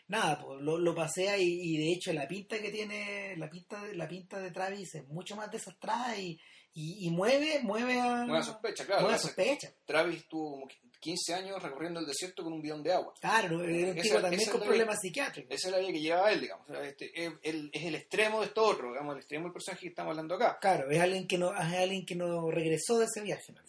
nada, 0.09 0.39
pues 0.41 0.61
lo, 0.61 0.79
lo 0.79 0.95
pasea 0.95 1.37
y, 1.39 1.45
y 1.47 1.77
de 1.79 1.93
hecho 1.93 2.13
la 2.13 2.29
pinta 2.29 2.61
que 2.61 2.71
tiene, 2.71 3.37
la 3.37 3.49
pinta, 3.51 3.83
de- 3.83 3.95
la 3.97 4.07
pinta 4.09 4.39
de 4.41 4.51
Travis 4.51 4.95
es 4.95 5.07
mucho 5.09 5.35
más 5.37 5.51
desastrada 5.51 6.17
y, 6.19 6.39
y, 6.75 7.07
y 7.07 7.11
mueve, 7.11 7.61
mueve 7.63 8.01
a 8.01 8.25
Buena 8.25 8.43
sospecha, 8.43 8.85
claro. 8.85 9.03
mueve 9.03 9.17
a 9.17 9.21
sospecha. 9.21 9.73
Travis 9.85 10.27
tuvo 10.29 10.53
como 10.53 10.69
15 11.01 11.35
años 11.35 11.63
recorriendo 11.63 12.01
el 12.01 12.07
desierto 12.07 12.43
con 12.43 12.53
un 12.55 12.63
bidón 12.63 12.83
de 12.83 12.93
agua. 12.93 13.13
Claro, 13.21 13.63
era 13.63 13.93
un 13.93 13.99
Esa- 13.99 14.03
tipo 14.03 14.21
también 14.21 14.51
con 14.51 14.61
es 14.63 14.67
problemas 14.67 14.99
psiquiátricos. 15.01 15.55
Esa 15.55 15.69
es 15.69 15.73
la 15.73 15.79
vida 15.81 15.93
que 15.93 16.01
llevaba 16.01 16.33
él, 16.33 16.41
digamos. 16.41 16.67
Este, 16.83 17.25
él, 17.27 17.39
él 17.43 17.71
es 17.73 17.85
el 17.85 17.95
extremo 17.95 18.41
de 18.41 18.47
esto 18.47 18.63
otro, 18.65 18.89
digamos, 18.91 19.13
el 19.15 19.19
extremo 19.21 19.45
del 19.45 19.53
personaje 19.53 19.83
que 19.83 19.89
estamos 19.89 20.11
hablando 20.13 20.35
acá. 20.37 20.59
Claro, 20.61 20.91
es 20.91 20.99
alguien 21.01 21.27
que 21.27 21.37
no, 21.39 21.53
es 21.55 21.75
alguien 21.75 22.07
que 22.07 22.15
no 22.15 22.51
regresó 22.51 22.99
de 22.99 23.05
ese 23.05 23.21
viaje. 23.23 23.53
¿no? 23.53 23.61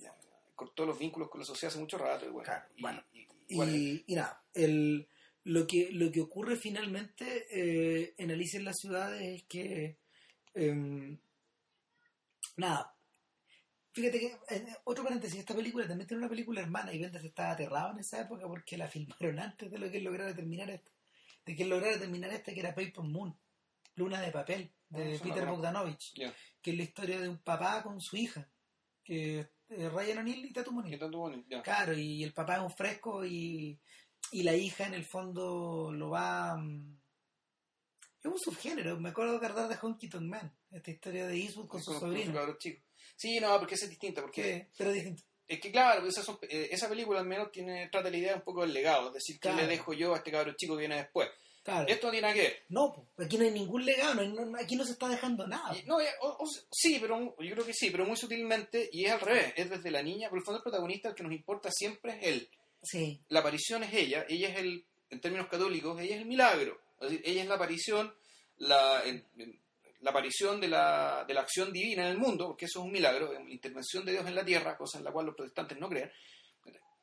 Cortó 0.56 0.86
los 0.86 0.98
vínculos 0.98 1.30
con 1.30 1.40
la 1.42 1.46
sociedad 1.46 1.72
hace 1.72 1.80
mucho 1.80 1.98
rato. 1.98 2.26
Y 2.26 2.30
bueno, 2.30 2.46
Claro, 2.46 2.66
y- 2.78 2.82
bueno. 2.82 3.04
y- 3.14 3.28
y 3.48 4.04
Y, 4.08 4.16
nada, 4.16 4.44
el, 4.54 5.08
lo, 5.44 5.68
que, 5.68 5.92
lo 5.92 6.12
que 6.12 6.22
ocurre 6.22 6.56
finalmente 6.56 7.46
eh, 7.52 8.14
en 8.18 8.32
Alicia 8.32 8.60
en 8.60 8.66
las 8.66 8.78
ciudades 8.78 9.22
es 9.22 9.44
que, 9.44 9.98
em, 10.54 11.18
nada, 12.58 12.96
fíjate 13.92 14.20
que, 14.20 14.38
eh, 14.50 14.66
otro 14.86 15.04
paréntesis, 15.04 15.40
esta 15.40 15.56
película 15.56 15.88
también 15.88 16.08
tiene 16.08 16.22
una 16.22 16.30
película 16.30 16.62
hermana 16.62 16.94
y 16.94 17.00
Benders 17.00 17.26
estaba 17.26 17.52
aterrado 17.52 17.92
en 17.92 18.00
esa 18.00 18.22
época 18.22 18.48
porque 18.48 18.78
la 18.78 18.88
filmaron 18.88 19.40
antes 19.40 19.70
de 19.72 19.78
lo 19.78 19.92
que 19.92 20.00
lograra 20.02 20.36
terminar 20.36 20.70
esta, 20.70 20.92
de 21.46 21.56
que 21.56 21.66
lograra 21.66 22.00
terminar 22.00 22.32
esta 22.32 22.54
que 22.54 22.60
era 22.60 22.74
Paper 22.76 23.04
Moon, 23.04 23.38
Luna 23.96 24.22
de 24.22 24.32
Papel, 24.32 24.72
Ah, 24.92 25.00
de 25.00 25.18
no 25.18 25.24
Peter. 25.24 25.46
Bogdanovich, 25.46 26.14
que 26.62 26.72
es 26.72 26.78
la 26.78 26.84
historia 26.84 27.20
de 27.20 27.30
un 27.30 27.38
papá 27.40 27.84
con 27.84 28.00
su 28.00 28.18
hija, 28.18 28.48
que 29.04 29.40
eh, 29.40 29.50
Ryan 29.90 30.18
O'Neill 30.20 30.46
y 30.46 30.54
Tatum 30.54 30.78
O'Neill. 30.80 31.00
¿Qué? 31.00 31.46
Ya. 31.50 31.62
Claro, 31.62 31.94
y 31.94 32.24
el 32.24 32.34
papá 32.34 32.56
es 32.56 32.62
un 32.62 32.72
fresco 32.72 33.26
y, 33.26 33.80
y 34.32 34.44
la 34.44 34.56
hija 34.56 34.88
en 34.88 34.94
el 34.94 35.06
fondo 35.06 35.92
lo 35.94 36.10
va... 36.10 36.56
mm, 36.58 36.98
Es 38.24 38.26
un 38.32 38.40
subgénero, 38.40 39.00
me 39.00 39.10
acuerdo 39.10 39.40
de 39.40 39.48
de 39.68 39.78
Honky 39.82 40.10
Tonk 40.10 40.24
Man, 40.24 40.52
esta 40.72 40.92
historia 40.92 41.28
de 41.28 41.36
Eastwood 41.38 41.68
con 41.68 41.82
su 41.84 41.92
Con- 41.92 42.00
con 42.00 42.10
sobrino. 42.12 42.34
cabros 42.34 42.58
chicos. 42.58 42.84
Sí, 43.16 43.40
no, 43.40 43.58
porque 43.60 43.76
esa 43.76 43.86
es 43.86 43.92
distinta, 43.92 44.22
porque 44.22 44.42
Que- 44.42 44.70
pero 44.78 44.92
distinto. 44.92 45.24
es 45.48 45.60
que 45.60 45.72
claro, 45.72 46.08
esas 46.08 46.26
son- 46.26 46.40
eh, 46.42 46.70
esa 46.72 46.90
película 46.90 47.20
al 47.20 47.28
menos 47.28 47.52
tiene 47.52 47.88
trata 47.90 48.10
la 48.10 48.18
idea 48.18 48.36
un 48.36 48.42
poco 48.42 48.62
del 48.62 48.74
legado, 48.74 49.08
es 49.10 49.14
decir, 49.16 49.36
¿qué 49.36 49.50
Claro. 49.50 49.58
le 49.62 49.68
dejo 49.68 49.94
yo 49.94 50.14
a 50.14 50.18
este 50.18 50.32
cabro 50.32 50.54
chico 50.58 50.74
que 50.76 50.80
viene 50.82 50.98
después? 50.98 51.30
Claro. 51.66 51.88
Esto 51.90 52.08
no 52.08 52.12
tiene 52.12 52.22
nada 52.28 52.34
que 52.36 52.42
ver. 52.42 52.64
No, 52.70 53.08
aquí 53.18 53.38
no 53.40 53.44
hay 53.44 53.50
ningún 53.52 53.84
legado, 53.84 54.14
no 54.14 54.22
hay- 54.22 54.28
no- 54.32 54.58
aquí 54.58 54.76
no 54.76 54.86
se 54.86 54.92
está 54.92 55.10
dejando 55.10 55.48
nada. 55.48 55.76
Y- 55.76 55.84
no, 55.88 55.98
o- 55.98 56.28
o- 56.44 56.50
sí, 56.72 57.00
pero 57.02 57.36
yo 57.40 57.54
creo 57.56 57.66
que 57.66 57.74
sí, 57.74 57.90
pero 57.90 58.06
muy 58.06 58.16
sutilmente, 58.16 58.88
y 58.94 59.06
es 59.06 59.12
al 59.12 59.20
revés, 59.22 59.52
es 59.58 59.70
desde 59.72 59.90
la 59.90 60.04
niña, 60.04 60.30
por 60.30 60.38
el 60.38 60.46
fondo 60.46 60.60
el 60.60 60.64
protagonista 60.64 61.10
el 61.10 61.16
que 61.16 61.24
nos 61.24 61.32
importa 61.34 61.70
siempre 61.72 62.20
es 62.20 62.28
él. 62.28 62.50
Sí, 62.84 63.20
La 63.30 63.40
aparición 63.40 63.84
es 63.84 63.92
ella, 63.96 64.28
ella 64.30 64.50
es 64.50 64.58
el, 64.60 64.86
en 65.10 65.20
términos 65.20 65.48
católicos, 65.48 66.00
ella 66.00 66.14
es 66.16 66.22
el 66.22 66.28
milagro, 66.28 66.80
es 67.02 67.10
decir, 67.10 67.22
ella 67.26 67.42
es 67.42 67.48
la 67.48 67.56
aparición, 67.56 68.14
la, 68.58 69.04
la 70.02 70.12
aparición 70.12 70.62
de 70.62 70.68
la, 70.68 71.26
de 71.28 71.34
la 71.34 71.42
acción 71.42 71.74
divina 71.74 72.04
en 72.04 72.10
el 72.12 72.18
mundo, 72.20 72.46
porque 72.50 72.66
eso 72.66 72.78
es 72.82 72.86
un 72.86 72.92
milagro, 72.92 73.34
la 73.34 73.40
intervención 73.50 74.06
de 74.06 74.12
Dios 74.12 74.28
en 74.28 74.36
la 74.36 74.46
tierra, 74.46 74.78
cosa 74.78 75.00
en 75.00 75.04
la 75.04 75.12
cual 75.12 75.26
los 75.26 75.36
protestantes 75.36 75.80
no 75.80 75.90
creen, 75.90 76.12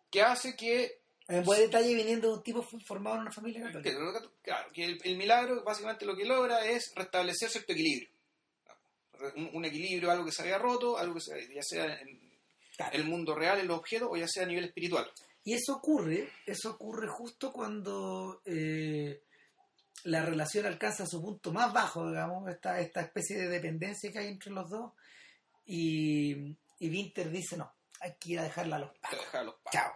que 0.09 0.23
hace 0.23 0.55
que 0.55 1.02
En 1.39 1.45
buen 1.45 1.61
detalle 1.61 1.95
viniendo 1.95 2.29
de 2.29 2.35
un 2.35 2.43
tipo 2.43 2.63
formado 2.63 3.17
en 3.17 3.23
una 3.23 3.33
familia 3.33 3.63
católica. 3.63 3.97
claro, 4.43 4.73
que 4.73 4.85
el, 4.85 4.99
el 5.05 5.17
milagro 5.17 5.63
básicamente 5.65 6.05
lo 6.05 6.17
que 6.17 6.25
logra 6.25 6.65
es 6.67 6.93
restablecer 6.95 7.49
cierto 7.51 7.73
equilibrio. 7.73 8.09
Un, 9.37 9.51
un 9.55 9.65
equilibrio, 9.65 10.11
algo 10.11 10.25
que 10.25 10.33
se 10.33 10.43
había 10.43 10.59
roto, 10.59 10.99
algo 10.99 11.15
que 11.15 11.21
se- 11.21 11.55
ya 11.55 11.63
sea 11.63 12.01
en 12.01 12.21
Claro. 12.77 12.97
el 12.97 13.05
mundo 13.05 13.35
real, 13.35 13.61
en 13.61 13.69
los 13.69 13.79
objetos, 13.79 14.09
o 14.11 14.17
ya 14.17 14.27
sea 14.27 14.43
a 14.45 14.47
nivel 14.47 14.65
espiritual. 14.65 15.09
Y 15.45 15.53
eso 15.55 15.75
ocurre, 15.77 16.29
eso 16.47 16.71
ocurre 16.73 17.07
justo 17.09 17.53
cuando 17.53 18.41
eh, 18.45 19.23
la 20.05 20.25
relación 20.25 20.67
alcanza 20.67 21.07
su 21.07 21.21
punto 21.23 21.53
más 21.53 21.73
bajo, 21.73 22.09
digamos, 22.09 22.49
esta, 22.51 22.81
esta 22.81 23.01
especie 23.03 23.37
de 23.37 23.49
dependencia 23.49 24.11
que 24.11 24.19
hay 24.21 24.29
entre 24.29 24.51
los 24.53 24.69
dos. 24.71 24.93
Y, 25.67 26.33
y 26.79 26.91
Winter 26.91 27.31
dice, 27.31 27.57
no, 27.57 27.73
hay 28.01 28.15
que 28.19 28.33
ir 28.33 28.39
a 28.41 28.45
dejarla 28.45 28.77
a 28.77 28.79
los 28.81 28.93
Te 28.95 29.01
pacos. 29.01 29.19
deja 29.21 29.39
a 29.41 29.45
los 29.45 29.55
pacos. 29.57 29.73
Chao. 29.73 29.93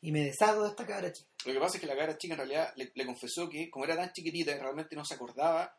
Y 0.00 0.12
me 0.12 0.20
deshago 0.24 0.62
de 0.62 0.68
esta 0.70 0.86
cabra 0.86 1.12
chica. 1.12 1.28
Lo 1.46 1.52
que 1.52 1.58
pasa 1.58 1.76
es 1.76 1.80
que 1.80 1.86
la 1.86 1.96
cara 1.96 2.16
chica 2.16 2.34
en 2.34 2.38
realidad 2.38 2.72
le, 2.76 2.90
le 2.94 3.06
confesó 3.06 3.48
que, 3.48 3.68
como 3.70 3.84
era 3.84 3.96
tan 3.96 4.12
chiquitita, 4.12 4.56
realmente 4.56 4.94
no 4.94 5.04
se 5.04 5.14
acordaba 5.14 5.74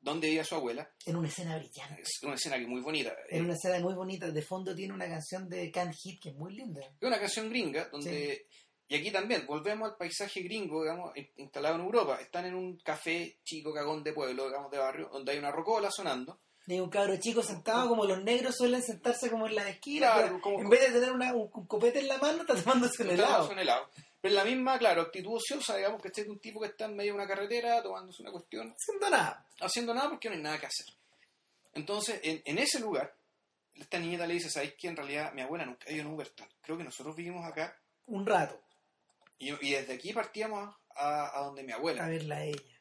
dónde 0.00 0.28
vivía 0.28 0.44
su 0.44 0.54
abuela. 0.54 0.90
En 1.04 1.16
una 1.16 1.28
escena 1.28 1.56
brillante. 1.58 2.00
Es 2.02 2.22
una 2.22 2.34
escena 2.34 2.58
que 2.58 2.66
muy 2.66 2.80
bonita. 2.80 3.14
En 3.28 3.44
una 3.44 3.54
escena 3.54 3.78
muy 3.80 3.94
bonita. 3.94 4.30
De 4.30 4.42
fondo 4.42 4.74
tiene 4.74 4.94
una 4.94 5.06
canción 5.08 5.48
de 5.48 5.70
Can 5.70 5.92
Hit 5.92 6.22
que 6.22 6.30
es 6.30 6.34
muy 6.36 6.54
linda. 6.54 6.80
Es 6.82 7.06
una 7.06 7.18
canción 7.18 7.48
gringa 7.50 7.88
donde... 7.90 8.46
Y 8.90 8.94
aquí 8.96 9.10
también, 9.10 9.44
volvemos 9.46 9.90
al 9.90 9.96
paisaje 9.98 10.40
gringo, 10.40 10.80
digamos, 10.82 11.14
in- 11.14 11.28
instalado 11.36 11.74
en 11.74 11.82
Europa. 11.82 12.18
Están 12.22 12.46
en 12.46 12.54
un 12.54 12.78
café 12.78 13.36
chico 13.44 13.74
cagón 13.74 14.02
de 14.02 14.14
pueblo, 14.14 14.46
digamos, 14.46 14.70
de 14.70 14.78
barrio, 14.78 15.10
donde 15.12 15.32
hay 15.32 15.38
una 15.38 15.50
rocola 15.52 15.90
sonando. 15.90 16.40
Hay 16.68 16.80
un 16.80 16.90
cabro 16.90 17.16
chico 17.18 17.42
sentado 17.42 17.88
como 17.88 18.04
los 18.04 18.22
negros 18.22 18.56
suelen 18.56 18.82
sentarse 18.82 19.30
como 19.30 19.46
en 19.46 19.54
la 19.54 19.68
esquina. 19.68 20.12
Claro, 20.12 20.40
como- 20.40 20.60
en 20.60 20.68
vez 20.68 20.80
de 20.92 21.00
tener 21.00 21.12
una- 21.12 21.32
un, 21.32 21.50
un 21.52 21.66
copete 21.66 22.00
en 22.00 22.08
la 22.08 22.18
mano, 22.18 22.42
está 22.42 22.54
tomándose 22.54 23.02
un 23.02 23.10
Está 23.10 23.24
helado. 23.24 23.50
un 23.50 23.58
helado. 23.58 23.90
Pero 24.20 24.34
la 24.34 24.44
misma, 24.44 24.78
claro, 24.78 25.02
actitud 25.02 25.36
ociosa, 25.36 25.76
digamos, 25.76 26.02
que 26.02 26.08
este 26.08 26.22
es 26.22 26.28
un 26.28 26.38
tipo 26.40 26.60
que 26.60 26.66
está 26.66 26.86
en 26.86 26.96
medio 26.96 27.12
de 27.12 27.18
una 27.20 27.26
carretera 27.28 27.80
tomándose 27.82 28.20
una 28.22 28.32
cuestión, 28.32 28.74
Haciendo 28.76 29.08
nada. 29.10 29.46
haciendo 29.60 29.94
nada 29.94 30.10
porque 30.10 30.28
no 30.28 30.34
hay 30.34 30.42
nada 30.42 30.58
que 30.58 30.66
hacer. 30.66 30.86
Entonces, 31.74 32.20
en, 32.22 32.42
en 32.44 32.58
ese 32.58 32.80
lugar, 32.80 33.14
esta 33.74 33.98
niñita 33.98 34.26
le 34.26 34.34
dice, 34.34 34.50
¿sabéis 34.50 34.74
que 34.74 34.88
en 34.88 34.96
realidad 34.96 35.32
mi 35.32 35.42
abuela 35.42 35.64
nunca 35.64 35.86
ha 35.88 35.92
ido 35.92 36.02
en 36.02 36.08
Uber 36.12 36.28
tal? 36.30 36.48
Creo 36.60 36.76
que 36.76 36.84
nosotros 36.84 37.14
vivimos 37.14 37.46
acá 37.46 37.78
Un 38.06 38.26
rato. 38.26 38.60
y, 39.38 39.50
y 39.66 39.72
desde 39.72 39.94
aquí 39.94 40.12
partíamos 40.12 40.74
a, 40.96 41.38
a 41.38 41.44
donde 41.44 41.62
mi 41.62 41.72
a 41.72 41.76
abuela. 41.76 42.06
verla 42.08 42.36
a 42.38 42.44
ella. 42.44 42.76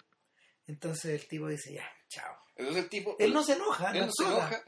Entonces 0.66 1.22
el 1.22 1.28
tipo 1.28 1.48
dice, 1.48 1.74
ya, 1.74 1.88
chao. 2.10 2.36
Entonces 2.56 2.84
el 2.84 2.90
tipo... 2.90 3.16
Él 3.20 3.34
no 3.34 3.44
se 3.44 3.54
enoja, 3.54 3.92
él 3.92 4.00
no, 4.02 4.06
no 4.08 4.12
se 4.12 4.24
enoja, 4.24 4.64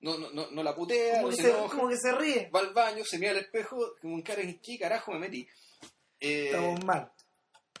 no, 0.00 0.18
no, 0.18 0.30
no, 0.32 0.50
no 0.50 0.62
la 0.62 0.74
putea, 0.74 1.16
Como, 1.16 1.30
no 1.30 1.36
que 1.36 1.42
se 1.42 1.50
enoja. 1.50 1.76
como 1.76 1.88
que 1.88 1.96
se 1.96 2.12
ríe. 2.12 2.50
va 2.54 2.60
al 2.60 2.72
baño, 2.72 3.04
se 3.04 3.18
mira 3.18 3.30
al 3.32 3.38
espejo, 3.38 3.94
como 4.00 4.14
un 4.14 4.22
cara 4.22 4.42
en 4.42 4.58
qué 4.60 4.78
carajo 4.78 5.12
me 5.12 5.18
metí. 5.20 5.46
Eh, 6.20 6.46
Estamos 6.46 6.84
mal. 6.84 7.12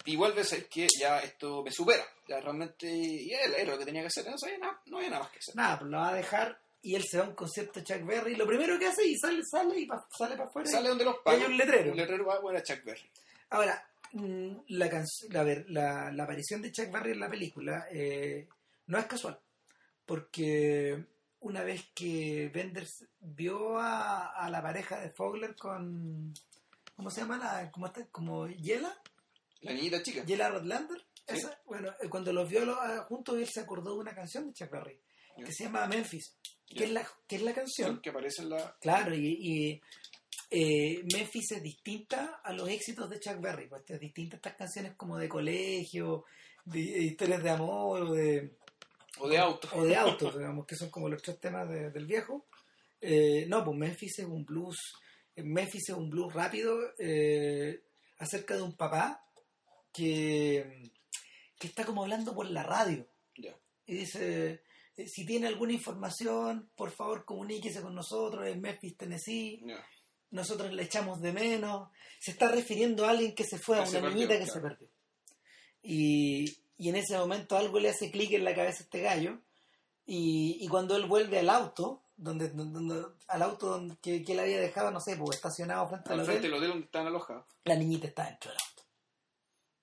y 0.04 0.16
vuelve 0.16 0.42
a 0.42 0.44
ser 0.44 0.68
que 0.68 0.86
ya 0.98 1.20
esto 1.20 1.62
me 1.62 1.70
supera. 1.70 2.04
Ya 2.28 2.40
realmente, 2.40 2.86
y 2.90 3.30
era, 3.32 3.56
era 3.56 3.72
lo 3.72 3.78
que 3.78 3.84
tenía 3.84 4.00
que 4.02 4.06
hacer, 4.08 4.26
no 4.30 4.36
sabía 4.38 4.58
nada, 4.58 4.80
no 4.86 4.96
había 4.98 5.10
nada 5.10 5.22
más 5.24 5.32
que 5.32 5.38
hacer. 5.38 5.54
Nada, 5.56 5.78
pues 5.78 5.90
lo 5.90 5.98
va 5.98 6.08
a 6.10 6.14
dejar 6.14 6.58
y 6.82 6.94
él 6.94 7.04
se 7.06 7.18
va 7.18 7.24
a 7.24 7.28
un 7.28 7.34
concierto 7.34 7.80
de 7.80 7.84
Chuck 7.86 8.04
Berry. 8.06 8.34
Lo 8.36 8.46
primero 8.46 8.78
que 8.78 8.86
hace 8.86 9.06
y 9.06 9.16
sale, 9.16 9.40
sale 9.50 9.78
y 9.80 9.86
pa- 9.86 10.06
sale 10.16 10.36
para 10.36 10.48
afuera. 10.48 10.70
Sale 10.70 10.88
donde 10.88 11.04
los 11.04 11.16
y 11.16 11.18
pagos. 11.24 11.40
hay 11.40 11.46
un 11.46 11.56
letrero. 11.56 11.90
Un 11.92 11.96
letrero 11.96 12.26
va 12.26 12.58
a 12.58 12.62
Chuck 12.62 12.84
Berry. 12.84 13.10
Ahora, 13.50 13.86
mm, 14.12 14.56
la, 14.68 14.90
canc- 14.90 15.36
a 15.36 15.42
ver, 15.42 15.64
la, 15.68 16.10
la 16.12 16.24
aparición 16.24 16.60
de 16.62 16.72
Chuck 16.72 16.90
Berry 16.90 17.12
en 17.12 17.20
la 17.20 17.28
película 17.30 17.86
eh, 17.90 18.48
no 18.86 18.98
es 18.98 19.06
casual. 19.06 19.38
Porque 20.04 21.04
una 21.40 21.62
vez 21.62 21.84
que 21.94 22.50
Benders 22.52 23.06
vio 23.20 23.78
a, 23.78 24.28
a 24.28 24.50
la 24.50 24.62
pareja 24.62 25.00
de 25.00 25.10
Fogler 25.10 25.54
con. 25.56 26.32
¿Cómo 26.96 27.10
se 27.10 27.22
llama? 27.22 27.38
La, 27.38 27.70
¿Cómo 27.72 27.86
está? 27.86 28.06
¿Como 28.08 28.46
Yela? 28.48 28.96
La 29.62 29.72
niñita 29.72 30.02
chica. 30.02 30.24
Yela 30.24 30.50
Rodlander. 30.50 30.98
Sí. 31.26 31.36
Esa, 31.38 31.58
bueno, 31.64 31.90
eh, 32.00 32.08
cuando 32.08 32.32
los 32.32 32.48
vio 32.48 32.64
lo- 32.66 32.78
ah, 32.80 33.04
juntos, 33.08 33.36
él 33.38 33.48
se 33.48 33.60
acordó 33.60 33.94
de 33.94 34.00
una 34.00 34.14
canción 34.14 34.46
de 34.46 34.52
Chuck 34.52 34.70
Berry 34.70 35.00
que 35.36 35.50
se 35.52 35.64
llama 35.64 35.86
Memphis, 35.88 36.36
que, 36.64 36.76
Ya. 36.80 36.84
es 36.84 36.92
la, 36.92 37.08
que 37.26 37.36
es 37.36 37.42
la 37.42 37.52
canción. 37.54 38.00
Que 38.00 38.10
aparece 38.10 38.42
en 38.42 38.50
la. 38.50 38.76
Claro, 38.80 39.14
y, 39.16 39.26
y, 39.40 39.82
eh, 40.50 41.02
Memphis 41.12 41.52
es 41.52 41.62
distinta 41.62 42.40
a 42.44 42.52
los 42.52 42.68
éxitos 42.68 43.10
de 43.10 43.18
Chuck 43.18 43.40
Berry, 43.40 43.66
pues 43.68 43.82
es 43.88 43.98
distinta 43.98 44.36
a 44.36 44.38
estas 44.38 44.54
canciones 44.54 44.94
como 44.96 45.18
de 45.18 45.28
colegio, 45.28 46.24
de, 46.64 46.78
de 46.80 47.02
historias 47.02 47.42
de 47.42 47.50
amor 47.50 48.02
o 48.02 48.12
de, 48.12 48.58
O 49.18 49.28
de 49.28 49.38
auto. 49.38 49.68
o 49.72 49.84
de 49.84 49.96
autos, 49.96 50.36
digamos, 50.36 50.66
que 50.66 50.76
son 50.76 50.90
como 50.90 51.08
los 51.08 51.22
tres 51.22 51.38
temas 51.40 51.68
de- 51.68 51.90
del 51.90 52.06
viejo. 52.06 52.46
Eh, 53.00 53.46
no, 53.48 53.64
pues 53.64 53.76
Memphis 53.76 54.18
es 54.20 54.24
un 54.26 54.44
blues, 54.44 54.78
Memphis 55.36 55.90
es 55.90 55.94
un 55.96 56.08
blues 56.10 56.32
rápido 56.32 56.78
eh, 56.98 57.82
acerca 58.18 58.56
de 58.56 58.62
un 58.62 58.76
papá 58.76 59.24
que, 59.92 60.90
que 61.58 61.66
está 61.66 61.84
como 61.84 62.02
hablando 62.02 62.34
por 62.34 62.48
la 62.50 62.62
radio 62.62 63.06
Ya. 63.36 63.54
y 63.86 63.94
dice, 63.96 64.62
eh, 64.96 65.06
si 65.08 65.24
tiene 65.26 65.46
alguna 65.48 65.72
información, 65.72 66.70
por 66.74 66.90
favor 66.90 67.24
comuníquese 67.24 67.82
con 67.82 67.94
nosotros 67.94 68.46
en 68.46 68.60
Memphis, 68.60 68.96
Tennessee, 68.96 69.62
Ya. 69.66 69.84
nosotros 70.30 70.72
le 70.72 70.82
echamos 70.84 71.20
de 71.20 71.32
menos. 71.32 71.90
Se 72.20 72.30
está 72.32 72.48
refiriendo 72.50 73.04
a 73.04 73.10
alguien 73.10 73.34
que 73.34 73.44
se 73.44 73.58
fue, 73.58 73.76
a 73.78 73.84
Que 73.84 73.90
una 73.90 73.98
se 73.98 74.00
perdió, 74.00 74.14
niñita 74.16 74.38
que 74.38 74.44
claro. 74.44 74.52
se 74.54 74.60
perdió. 74.60 74.88
Y, 75.82 76.44
y 76.76 76.88
en 76.88 76.96
ese 76.96 77.16
momento 77.18 77.56
algo 77.56 77.78
le 77.78 77.90
hace 77.90 78.10
clic 78.10 78.32
en 78.32 78.44
la 78.44 78.54
cabeza 78.54 78.78
a 78.80 78.84
este 78.84 79.00
gallo. 79.00 79.38
Y, 80.06 80.58
y 80.60 80.68
cuando 80.68 80.96
él 80.96 81.06
vuelve 81.06 81.38
al 81.38 81.48
auto, 81.48 82.02
donde, 82.16 82.50
donde- 82.50 82.72
donde- 82.78 83.08
al 83.28 83.42
auto 83.42 83.68
donde, 83.70 83.96
que, 84.02 84.22
que 84.22 84.32
él 84.32 84.40
había 84.40 84.60
dejado, 84.60 84.90
no 84.90 85.00
sé, 85.00 85.16
pues 85.16 85.36
estacionado 85.36 85.88
frente 85.88 86.12
al 86.12 86.20
Al 86.20 86.26
frente 86.26 86.40
hotel, 86.40 86.50
del 86.50 86.58
hotel 86.58 86.68
donde 86.70 86.84
están 86.86 87.06
alojados. 87.06 87.46
la 87.64 87.74
niñita 87.76 88.06
está 88.08 88.26
dentro 88.26 88.50
del 88.50 88.60
auto. 88.60 88.82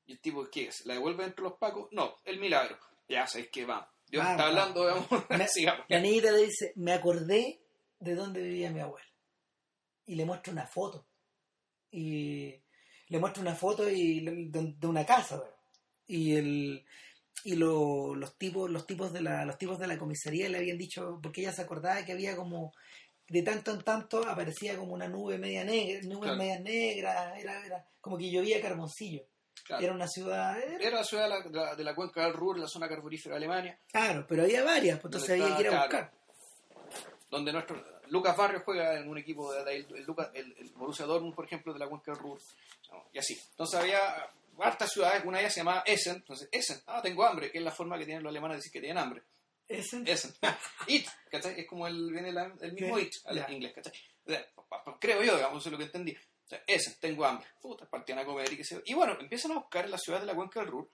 Y 0.05 0.11
el 0.13 0.19
tipo, 0.21 0.45
¿qué 0.51 0.65
es? 0.67 0.85
¿La 0.85 0.93
devuelve 0.95 1.23
dentro 1.23 1.43
de 1.45 1.49
los 1.49 1.59
pacos? 1.59 1.87
No, 1.91 2.15
el 2.25 2.39
milagro. 2.39 2.77
Ya 3.09 3.25
sabes 3.27 3.49
que 3.49 3.65
vamos. 3.65 3.87
Dios 4.07 4.25
está 4.25 4.47
hablando, 4.47 4.83
vamos. 4.85 5.07
Me- 5.29 5.47
Sigamos. 5.47 5.85
La 5.89 5.99
niñita 5.99 6.31
le 6.31 6.43
dice, 6.45 6.73
me 6.75 6.91
acordé 6.93 7.61
de 7.99 8.15
dónde 8.15 8.41
vivía 8.41 8.69
mi 8.69 8.79
abuela. 8.81 9.07
Y 10.05 10.15
le 10.15 10.25
muestra 10.25 10.51
una 10.53 10.67
foto. 10.67 11.07
Y 11.89 12.61
le 13.07 13.19
muestra 13.19 13.41
una 13.41 13.55
foto 13.55 13.89
y, 13.89 14.19
de, 14.49 14.73
de 14.77 14.87
una 14.87 15.05
casa. 15.05 15.37
¿verdad? 15.39 15.55
Y 16.07 16.35
el 16.35 16.85
y 17.43 17.55
lo- 17.55 18.13
los 18.15 18.37
tipos 18.37 18.69
los 18.69 18.85
tipos 18.85 19.11
de 19.13 19.21
la 19.21 19.45
los 19.45 19.57
tipos 19.57 19.79
de 19.79 19.87
la 19.87 19.97
comisaría 19.97 20.47
le 20.49 20.57
habían 20.59 20.77
dicho 20.77 21.19
porque 21.23 21.41
ella 21.41 21.51
se 21.53 21.61
acordaba 21.63 22.03
que 22.05 22.11
había 22.11 22.35
como 22.35 22.71
de 23.27 23.41
tanto 23.41 23.71
en 23.71 23.81
tanto 23.81 24.27
aparecía 24.27 24.77
como 24.77 24.93
una 24.93 25.07
nube 25.07 25.37
media 25.37 25.63
negra 25.63 26.01
nubes 26.03 26.23
Claro. 26.23 26.37
medias 26.37 26.61
negras 26.61 27.37
era, 27.39 27.65
era 27.65 27.85
como 28.01 28.17
que 28.17 28.29
llovía 28.29 28.61
carboncillo 28.61 29.23
Claro. 29.63 29.83
era 29.83 29.93
una 29.93 30.07
ciudad 30.07 30.59
era- 30.59 30.77
Era 30.87 30.97
la 30.97 31.03
ciudad 31.03 31.23
de 31.43 31.49
la, 31.51 31.75
de 31.75 31.95
cuenca 31.95 32.25
del 32.25 32.33
Ruhr, 32.33 32.59
la 32.59 32.67
zona 32.67 32.87
carbonífera 32.89 33.33
de 33.35 33.37
Alemania, 33.37 33.79
claro 33.91 34.25
pero 34.27 34.43
había 34.43 34.63
varias 34.63 34.99
pues 34.99 35.13
entonces 35.13 35.41
había 35.41 35.55
que 35.55 35.61
ir 35.63 35.67
a 35.69 35.79
buscar 35.79 36.11
donde 37.29 37.53
nuestro 37.53 37.83
Lucas 38.09 38.35
Barrios 38.35 38.63
juega 38.65 38.99
en 38.99 39.07
un 39.09 39.17
equipo 39.17 39.53
de, 39.53 39.63
de- 39.63 39.75
el, 39.77 39.95
el, 39.95 40.03
Lucas- 40.03 40.29
el- 40.33 40.53
el 40.59 40.69
Borussia 40.75 41.05
Dortmund, 41.05 41.33
por 41.33 41.45
ejemplo, 41.45 41.71
de 41.71 41.79
la 41.79 41.87
cuenca 41.87 42.11
del 42.11 42.19
Ruhr, 42.19 42.37
y 43.13 43.19
así. 43.19 43.39
Entonces 43.51 43.79
había 43.79 44.01
hartas 44.61 44.91
ciudades, 44.91 45.23
una 45.25 45.37
de 45.37 45.43
ellas 45.43 45.53
se 45.53 45.59
llamaba 45.61 45.83
Essen, 45.85 46.15
entonces 46.17 46.49
Essen, 46.51 46.81
ah, 46.87 47.01
tengo 47.01 47.25
hambre, 47.25 47.51
que 47.51 47.57
es 47.57 47.63
la 47.63 47.71
forma 47.71 47.97
que 47.97 48.05
tienen 48.05 48.23
los 48.23 48.29
alemanes 48.31 48.55
de 48.55 48.59
decir 48.59 48.71
que 48.71 48.79
tienen 48.79 48.97
hambre. 48.97 49.23
Ese- 49.67 50.03
Essen. 50.05 50.33
It, 50.87 51.07
¿cachai? 51.29 51.59
Es 51.61 51.67
como 51.67 51.87
el, 51.87 52.11
viene 52.11 52.31
la- 52.31 52.53
el 52.61 52.73
mismo 52.73 52.97
it 52.99 53.13
al 53.25 53.35
ya. 53.37 53.51
inglés, 53.51 53.73
¿cachai? 53.73 53.93
Creo 54.99 55.23
yo, 55.23 55.35
digamos, 55.35 55.59
eso 55.61 55.69
es 55.69 55.71
lo 55.71 55.77
que 55.77 55.85
entendí. 55.85 56.11
O 56.13 56.47
sea, 56.47 56.61
Essen, 56.67 56.95
tengo 56.99 57.25
hambre. 57.25 57.47
Puta, 57.61 57.89
partían 57.89 58.19
a 58.19 58.25
comer 58.25 58.51
y 58.51 58.57
qué 58.57 58.63
sé 58.63 58.75
yo. 58.75 58.81
Y 58.85 58.93
bueno, 58.93 59.17
empiezan 59.19 59.51
a 59.51 59.55
buscar 59.55 59.85
en 59.85 59.91
la 59.91 59.97
ciudad 59.97 60.19
de 60.19 60.25
la 60.25 60.35
cuenca 60.35 60.59
del 60.59 60.69
Ruhr, 60.69 60.91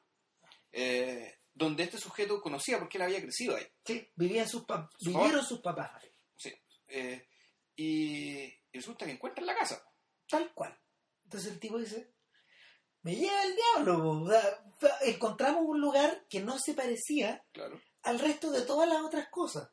eh, 0.72 1.40
donde 1.54 1.84
este 1.84 1.98
sujeto 1.98 2.40
conocía 2.42 2.78
porque 2.78 2.98
él 2.98 3.04
había 3.04 3.22
crecido 3.22 3.56
ahí. 3.56 3.66
Sí, 3.86 4.08
vivían 4.16 4.48
sus 4.48 4.64
vivieron 5.00 5.44
sus 5.44 5.60
papás, 5.62 6.04
Sí. 6.36 6.54
Eh, 6.88 7.28
y, 7.76 8.44
y 8.46 8.54
resulta 8.74 9.06
que 9.06 9.12
encuentran 9.14 9.46
la 9.48 9.56
casa. 9.56 9.84
tal 10.30 10.54
cual. 10.54 10.78
Entonces 11.24 11.52
el 11.52 11.60
tipo 11.60 11.78
dice, 11.80 12.14
me 13.08 13.16
lleva 13.16 13.42
el 13.44 13.56
diablo. 13.56 14.04
po". 14.04 14.10
O 14.24 14.30
sea, 14.30 14.60
encontramos 15.04 15.64
un 15.66 15.80
lugar 15.80 16.26
que 16.30 16.42
no 16.42 16.60
se 16.60 16.74
parecía 16.74 17.42
Claro. 17.54 17.80
al 18.04 18.20
resto 18.20 18.52
de 18.52 18.64
todas 18.64 18.90
las 18.90 19.02
otras 19.02 19.30
cosas. 19.30 19.70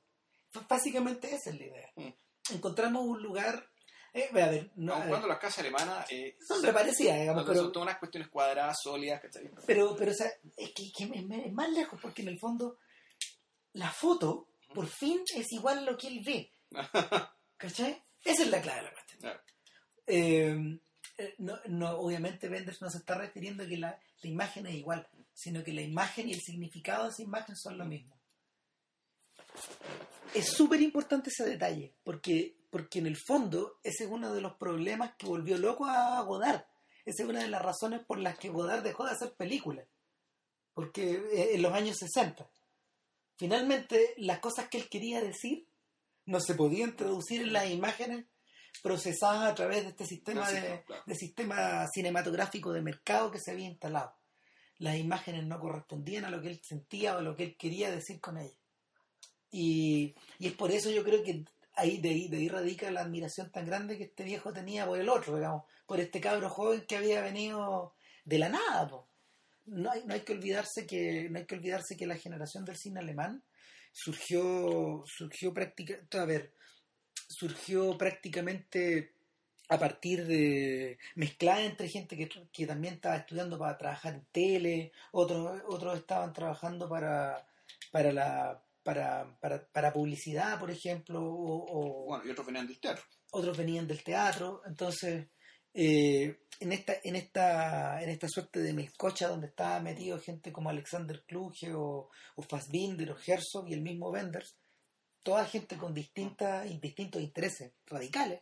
Básicamente 0.69 1.35
esa 1.35 1.51
es 1.51 1.59
la 1.59 1.67
idea. 1.67 1.93
Mm. 1.97 2.55
Encontramos 2.55 3.03
un 3.05 3.21
lugar, 3.21 3.69
eh, 4.13 4.29
a 4.31 4.49
ver, 4.49 4.71
no, 4.77 4.95
a 4.95 5.05
cuando 5.07 5.27
las 5.27 5.39
casas 5.39 5.59
alemanas 5.59 6.07
eh, 6.11 6.37
son 6.47 6.63
reparecidas, 6.63 7.19
digamos, 7.19 7.45
son 7.45 7.55
pero, 7.55 7.73
todas 7.73 7.87
unas 7.89 7.99
cuestiones 7.99 8.29
cuadradas, 8.29 8.77
sólidas, 8.81 9.21
¿cachai? 9.21 9.51
pero, 9.67 9.97
pero 9.97 10.13
o 10.13 10.15
sea, 10.15 10.31
es 10.57 10.73
que, 10.73 10.93
que 10.93 11.05
es, 11.05 11.47
es 11.47 11.53
más 11.53 11.71
lejos 11.71 11.99
porque 12.01 12.23
en 12.23 12.29
el 12.29 12.39
fondo 12.39 12.79
la 13.73 13.91
foto 13.91 14.47
por 14.73 14.87
fin 14.87 15.23
es 15.35 15.51
igual 15.53 15.79
a 15.79 15.91
lo 15.91 15.97
que 15.97 16.07
él 16.07 16.23
ve. 16.25 16.53
¿Cachai? 17.57 18.01
Esa 18.23 18.43
es 18.45 18.51
la 18.51 18.61
clave 18.63 18.79
de 18.79 18.85
la 18.85 18.93
cuestión. 18.93 19.21
Claro. 19.21 19.41
Eh, 20.07 20.79
no, 21.39 21.59
no, 21.67 21.99
obviamente 21.99 22.49
Benders 22.49 22.81
no 22.81 22.91
se 22.91 22.99
está 22.99 23.15
refiriendo 23.17 23.65
a 23.65 23.67
que 23.67 23.77
la, 23.77 23.99
imagen 24.23 24.67
es 24.67 24.75
igual, 24.75 25.07
sino 25.33 25.63
que 25.63 25.73
la 25.73 25.83
imagen 25.83 26.29
y 26.29 26.33
el 26.33 26.41
significado 26.41 27.05
de 27.05 27.11
esa 27.11 27.23
imagen 27.23 27.57
son 27.57 27.79
lo 27.79 27.85
mismo. 27.85 28.17
es 30.35 30.49
súper 30.49 30.81
importante 30.81 31.31
ese 31.31 31.49
detalle, 31.49 31.95
porque, 32.03 32.57
porque 32.71 33.01
en 33.01 33.07
el 33.07 33.17
fondo 33.17 33.79
ese 33.83 34.05
es 34.05 34.11
uno 34.11 34.33
de 34.33 34.41
los 34.41 34.57
problemas 34.57 35.15
que 35.17 35.27
volvió 35.27 35.59
loco 35.59 35.87
a 35.87 36.21
Godard. 36.23 36.65
Esa 37.05 37.23
es 37.23 37.29
una 37.29 37.43
de 37.43 37.49
las 37.49 37.63
razones 37.63 38.01
por 38.05 38.19
las 38.19 38.39
que 38.39 38.49
Godard 38.49 38.83
dejó 38.83 39.05
de 39.05 39.13
hacer 39.13 39.35
películas. 39.35 39.87
Porque 40.73 41.13
eh, 41.13 41.55
en 41.55 41.63
los 41.63 41.73
años 41.73 41.97
60, 41.99 42.49
finalmente 43.37 44.15
las 44.17 44.39
cosas 44.39 44.69
que 44.69 44.79
él 44.79 44.89
quería 44.89 45.21
decir 45.21 45.69
no 46.27 46.41
se 46.41 46.55
podían 46.55 46.97
traducir 46.97 47.43
en 47.43 47.53
las 47.53 47.71
imágenes 47.71 48.25
procesadas 48.83 49.53
a 49.53 49.55
través 49.55 49.83
de 49.83 49.91
este 49.91 50.07
sistema, 50.07 50.51
de, 50.51 50.85
de 51.07 51.15
sistema 51.15 51.87
cinematográfico 51.89 52.73
de 52.73 52.83
mercado 52.83 53.31
que 53.31 53.41
se 53.41 53.53
había 53.53 53.69
instalado. 53.69 54.15
Las 54.79 54.97
imágenes 54.97 55.47
no 55.47 55.61
correspondían 55.61 56.25
a 56.25 56.31
lo 56.31 56.41
que 56.43 56.49
él 56.49 56.61
sentía 56.63 57.15
o 57.15 57.19
a 57.19 57.23
lo 57.23 57.37
que 57.37 57.45
él 57.45 57.57
quería 57.57 57.91
decir 57.91 58.21
con 58.21 58.39
ellas. 58.39 58.59
Y, 59.51 60.15
y 60.39 60.49
es 60.49 60.53
por 60.55 60.73
eso 60.73 60.91
yo 60.91 61.05
creo 61.05 61.23
que 61.23 61.45
ahí 61.75 61.99
de, 61.99 62.09
ahí 62.09 62.29
de 62.29 62.39
ahí 62.39 62.49
radica 62.49 62.91
la 62.91 63.03
admiración 63.03 63.51
tan 63.51 63.67
grande 63.67 63.97
que 63.97 64.05
este 64.05 64.25
viejo 64.25 64.53
tenía 64.53 64.87
por 64.87 64.99
el 64.99 65.09
otro, 65.09 65.37
digamos, 65.37 65.65
por 65.87 66.01
este 66.01 66.21
cabro 66.21 66.51
joven 66.51 66.85
que 66.87 66.97
había 66.97 67.21
venido 67.21 67.95
de 68.25 68.39
la 68.39 68.49
nada. 68.49 68.89
po. 68.89 69.09
No, 69.67 69.91
hay, 69.91 70.05
no 70.05 70.15
hay 70.15 70.21
que 70.21 70.33
olvidarse 70.33 70.87
que 70.87 71.29
no 71.31 71.39
hay 71.39 71.47
que 71.47 71.55
olvidarse 71.55 71.97
que 71.97 72.07
la 72.07 72.17
generación 72.17 72.65
del 72.65 72.77
cine 72.77 73.01
alemán 73.01 73.43
surgió 73.93 75.05
surgió 75.07 75.55
prácticamente 75.55 76.19
a 76.19 76.25
ver 76.25 76.53
surgió 77.29 77.97
prácticamente 77.99 79.13
a 79.69 79.79
partir 79.79 80.27
de 80.27 80.99
mezclada 81.15 81.63
entre 81.65 81.89
gente 81.89 82.17
que, 82.17 82.29
que 82.53 82.67
también 82.67 82.95
estaba 82.95 83.17
estudiando 83.17 83.59
para 83.59 83.79
trabajar 83.79 84.15
en 84.15 84.25
tele, 84.31 84.93
otros 85.13 85.63
otros 85.69 85.97
estaban 85.99 86.33
trabajando 86.33 86.89
para 86.89 87.47
para 87.91 88.13
la 88.13 88.63
para, 88.83 89.35
para, 89.41 89.67
para 89.69 89.93
publicidad, 89.95 90.61
por 90.61 90.71
ejemplo, 90.71 91.23
o, 91.25 91.65
o- 91.65 92.05
Bueno, 92.07 92.25
y 92.27 92.31
otros 92.31 92.47
venían 92.47 92.67
del 92.67 92.79
teatro. 92.79 93.03
otros 93.31 93.57
venían 93.57 93.87
del 93.89 94.05
teatro, 94.05 94.61
entonces 94.67 95.27
eh, 95.73 96.39
en 96.61 96.73
esta 96.73 96.93
en 97.03 97.17
esta 97.17 98.03
en 98.03 98.11
esta 98.11 98.29
suerte 98.29 98.61
de 98.61 98.75
mezcocha 98.75 99.29
donde 99.29 99.47
estaba 99.47 99.81
metido 99.81 100.21
gente 100.21 100.53
como 100.53 100.69
Alexander 100.69 101.23
Kluge 101.27 101.73
o, 101.75 102.11
o 102.37 102.43
Fassbinder 102.43 103.11
o 103.13 103.17
Herzog 103.17 103.67
y 103.69 103.73
el 103.73 103.81
mismo 103.81 104.11
Wenders, 104.11 104.55
toda 105.25 105.45
gente 105.47 105.77
con 105.77 105.93
distintas 105.93 106.69
distintos 106.81 107.21
intereses 107.21 107.73
radicales. 107.87 108.41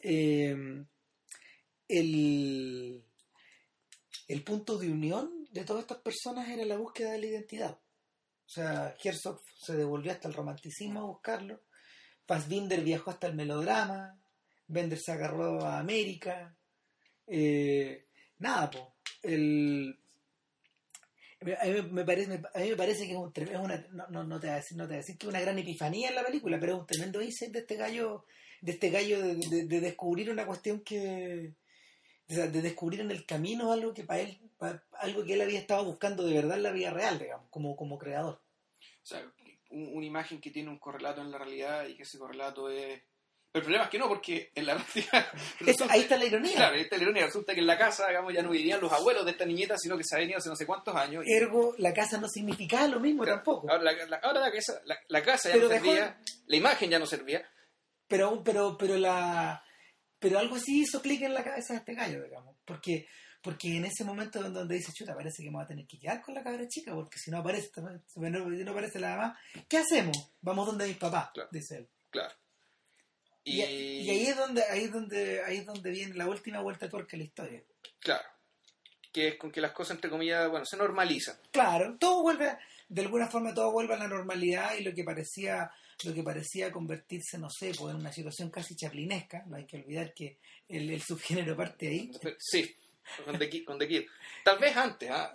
eh, 0.00 0.84
el, 1.88 3.04
el 4.28 4.44
punto 4.44 4.78
de 4.78 4.90
unión 4.90 5.46
de 5.50 5.64
todas 5.64 5.82
estas 5.82 5.98
personas 5.98 6.48
era 6.48 6.64
la 6.64 6.76
búsqueda 6.76 7.12
de 7.12 7.18
la 7.18 7.26
identidad. 7.26 7.78
O 8.46 8.48
sea, 8.48 8.94
Herzog 9.02 9.40
se 9.58 9.76
devolvió 9.76 10.12
hasta 10.12 10.28
el 10.28 10.34
romanticismo 10.34 11.00
a 11.00 11.06
buscarlo. 11.06 11.62
Fassbinder 12.26 12.82
viajó 12.82 13.10
hasta 13.10 13.26
el 13.26 13.34
melodrama. 13.34 14.18
Bender 14.66 14.98
se 14.98 15.12
agarró 15.12 15.64
a 15.64 15.78
América. 15.78 16.56
Eh, 17.26 18.08
nada, 18.38 18.70
po. 18.70 18.96
El, 19.22 20.01
a 21.60 21.64
mí 21.66 21.82
me 21.90 22.04
parece, 22.04 22.32
a 22.54 22.58
mí 22.60 22.70
me 22.70 22.76
parece 22.76 23.06
que 23.06 23.12
es, 23.12 23.18
un, 23.18 23.32
es 23.34 23.50
una, 23.58 23.86
no, 23.90 24.06
no, 24.08 24.24
no 24.24 24.40
te 24.40 24.46
voy 24.46 24.54
a 24.54 24.56
decir, 24.56 24.76
no 24.76 24.84
te 24.84 24.88
voy 24.88 24.94
a 24.94 24.98
decir 24.98 25.18
que 25.18 25.26
es 25.26 25.30
una 25.30 25.40
gran 25.40 25.58
epifanía 25.58 26.08
en 26.08 26.14
la 26.14 26.24
película, 26.24 26.58
pero 26.60 26.74
es 26.74 26.80
un 26.80 26.86
tremendo 26.86 27.20
insight 27.22 27.52
de 27.52 27.58
este 27.60 27.76
gallo, 27.76 28.24
de 28.60 28.72
este 28.72 28.90
gallo 28.90 29.20
de, 29.20 29.34
de- 29.36 29.64
de 29.66 29.80
descubrir 29.80 30.30
una 30.30 30.46
cuestión 30.46 30.80
que, 30.80 31.54
sea, 32.28 32.46
de 32.46 32.62
descubrir 32.62 33.00
en 33.00 33.10
el 33.10 33.26
camino 33.26 33.72
algo 33.72 33.92
que 33.92 34.04
para 34.04 34.20
él, 34.20 34.38
algo 34.98 35.24
que 35.24 35.34
él 35.34 35.40
había 35.42 35.58
estado 35.58 35.84
buscando 35.84 36.24
de 36.24 36.34
verdad 36.34 36.56
en 36.56 36.62
la 36.62 36.72
vida 36.72 36.90
real, 36.90 37.18
digamos, 37.18 37.46
como, 37.50 37.76
como 37.76 37.98
creador. 37.98 38.40
O 39.02 39.06
sea, 39.06 39.20
un- 39.70 39.96
una 39.96 40.06
imagen 40.06 40.40
que 40.40 40.50
tiene 40.50 40.70
un 40.70 40.78
correlato 40.78 41.20
en 41.20 41.30
la 41.30 41.38
realidad 41.38 41.86
y 41.88 41.96
que 41.96 42.02
ese 42.04 42.18
correlato 42.18 42.70
es... 42.70 43.02
El 43.54 43.60
problema 43.60 43.84
es 43.84 43.90
que 43.90 43.98
no, 43.98 44.08
porque 44.08 44.50
en 44.54 44.64
la 44.66 44.74
práctica... 44.76 45.30
Resulta- 45.60 45.92
ahí 45.92 46.00
está 46.00 46.16
la 46.16 46.24
ironía. 46.24 46.54
Claro, 46.56 46.74
ahí 46.74 46.80
está 46.82 46.96
la 46.96 47.02
ironía. 47.02 47.26
Resulta 47.26 47.52
que 47.54 47.60
en 47.60 47.66
la 47.66 47.76
casa, 47.76 48.08
digamos, 48.08 48.32
ya 48.32 48.42
no 48.42 48.50
vivían 48.50 48.80
los 48.80 48.90
abuelos 48.92 49.24
de 49.26 49.32
esta 49.32 49.44
niñeta, 49.44 49.76
sino 49.76 49.96
que 49.98 50.04
se 50.04 50.16
ha 50.16 50.18
venido 50.18 50.38
hace 50.38 50.48
no 50.48 50.56
sé 50.56 50.64
cuántos 50.66 50.96
años. 50.96 51.24
y- 51.26 51.32
Ergo, 51.32 51.74
la 51.78 51.92
casa 51.92 52.18
no 52.18 52.28
significaba 52.28 52.88
lo 52.88 52.98
mismo 53.00 53.24
Claro, 53.24 53.38
tampoco. 53.38 53.70
Ahora 53.70 53.82
la, 53.84 54.06
la- 54.06 54.16
ahora 54.22 54.40
la 54.40 54.50
casa, 54.52 54.80
la, 55.08 55.22
casa 55.22 55.50
ya 55.50 55.54
Pero 55.56 55.68
no 55.68 55.74
dejó- 55.74 55.84
servía, 55.84 56.18
la 56.46 56.56
imagen 56.56 56.90
ya 56.90 56.98
no 56.98 57.06
servía. 57.06 57.46
pero 58.08 58.42
pero 58.42 58.76
pero 58.78 58.96
la 58.96 59.62
pero 60.18 60.38
algo 60.38 60.56
así 60.56 60.82
hizo 60.82 61.00
clic 61.02 61.22
en 61.22 61.34
la 61.34 61.42
cabeza 61.44 61.72
de 61.74 61.78
este 61.80 61.94
gallo 61.94 62.22
digamos 62.22 62.56
porque 62.64 63.06
porque 63.42 63.76
en 63.76 63.84
ese 63.86 64.04
momento 64.04 64.44
en 64.44 64.52
donde 64.54 64.76
dice 64.76 64.92
chuta 64.92 65.14
parece 65.14 65.42
que 65.42 65.50
me 65.50 65.56
voy 65.56 65.64
a 65.64 65.66
tener 65.66 65.86
que 65.86 65.98
quedar 65.98 66.20
con 66.22 66.34
la 66.34 66.42
cabra 66.42 66.66
chica 66.68 66.94
porque 66.94 67.18
si 67.18 67.30
no 67.30 67.38
aparece 67.38 67.70
si 67.74 67.80
no, 67.80 67.90
si 68.56 68.64
no 68.64 68.70
aparece 68.70 68.98
la 69.00 69.16
mamá 69.16 69.38
qué 69.68 69.78
hacemos 69.78 70.32
vamos 70.40 70.66
donde 70.66 70.86
mis 70.88 70.96
papás 70.98 71.30
Claro. 71.34 71.48
dice 71.52 71.76
él 71.78 71.88
Claro. 72.10 72.34
Y, 73.44 73.60
y 73.62 74.10
ahí 74.10 74.26
es 74.26 74.36
donde 74.36 74.62
ahí 74.64 74.84
es 74.84 74.92
donde 74.92 75.42
ahí 75.44 75.56
es 75.58 75.66
donde 75.66 75.90
viene 75.90 76.14
la 76.14 76.26
última 76.28 76.60
vuelta 76.60 76.86
de 76.86 76.90
tuerca 76.90 77.16
en 77.16 77.20
la 77.20 77.24
historia 77.26 77.62
Claro. 78.00 78.24
Que 79.12 79.28
es 79.28 79.36
con 79.36 79.52
que 79.52 79.60
las 79.60 79.72
cosas, 79.72 79.96
entre 79.96 80.08
comillas, 80.10 80.48
bueno, 80.48 80.64
se 80.64 80.76
normalizan. 80.76 81.36
claro 81.50 81.96
todo 81.98 82.22
vuelve 82.22 82.56
de 82.88 83.02
alguna 83.02 83.26
forma 83.28 83.52
todo 83.54 83.70
vuelve 83.72 83.94
a 83.94 83.98
la 83.98 84.08
normalidad 84.08 84.74
y 84.78 84.82
lo 84.84 84.94
que 84.94 85.04
parecía 85.04 85.70
lo 86.04 86.12
que 86.14 86.22
parecía 86.22 86.72
convertirse 86.72 87.38
no 87.38 87.48
sé 87.50 87.72
pues 87.78 87.94
en 87.94 88.00
una 88.00 88.12
situación 88.12 88.50
casi 88.50 88.74
chaplinesca 88.74 89.44
no 89.46 89.56
hay 89.56 89.66
que 89.66 89.76
olvidar 89.76 90.12
que 90.14 90.38
el, 90.68 90.90
el 90.90 91.00
subgénero 91.02 91.56
parte 91.56 91.88
ahí 91.88 92.10
Sí, 92.38 92.74
con 93.24 93.36
The 93.38 93.48
Kid. 93.48 93.64
Con 93.64 93.78
The 93.78 93.88
Kid. 93.88 94.02
Tal 94.44 94.58
vez 94.60 94.76
antes, 94.76 95.10
¿ah? 95.10 95.32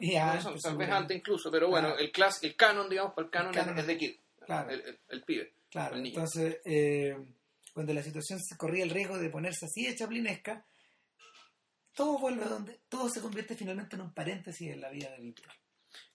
Tal 0.62 0.78
vez 0.78 0.90
antes 0.90 1.18
incluso, 1.18 1.52
pero 1.52 1.68
bueno, 1.70 1.90
Claro. 1.90 2.02
el, 2.02 2.12
clas, 2.14 2.42
el 2.44 2.56
canon, 2.56 2.90
digamos, 2.90 3.14
para 3.14 3.26
el 3.26 3.32
canon, 3.32 3.50
El 3.50 3.56
canon 3.60 3.76
es, 3.78 3.82
es 3.82 3.88
The 3.88 3.98
Kid. 3.98 4.16
Claro. 4.46 4.70
El, 4.72 4.80
el- 4.82 5.00
el 5.10 5.24
pibe. 5.24 5.52
Claro, 5.70 5.98
entonces, 5.98 6.60
eh, 6.64 7.16
cuando 7.78 7.94
la 7.94 8.02
situación 8.02 8.40
se 8.40 8.58
corría 8.58 8.84
el 8.84 8.90
riesgo 8.90 9.20
de 9.20 9.30
ponerse 9.30 9.68
así 9.68 9.86
de 9.86 9.96
chaplinesca, 9.96 10.66
todo 11.94 12.18
vuelve 12.18 12.44
a 12.44 12.48
donde, 12.48 12.82
todo 12.90 13.08
se 13.08 13.22
convierte 13.22 13.56
finalmente 13.56 13.96
en 13.96 14.02
un 14.02 14.14
paréntesis 14.16 14.72
en 14.72 14.82
la 14.82 14.90
vida 14.90 15.12
de 15.12 15.20
Víctor. 15.20 15.52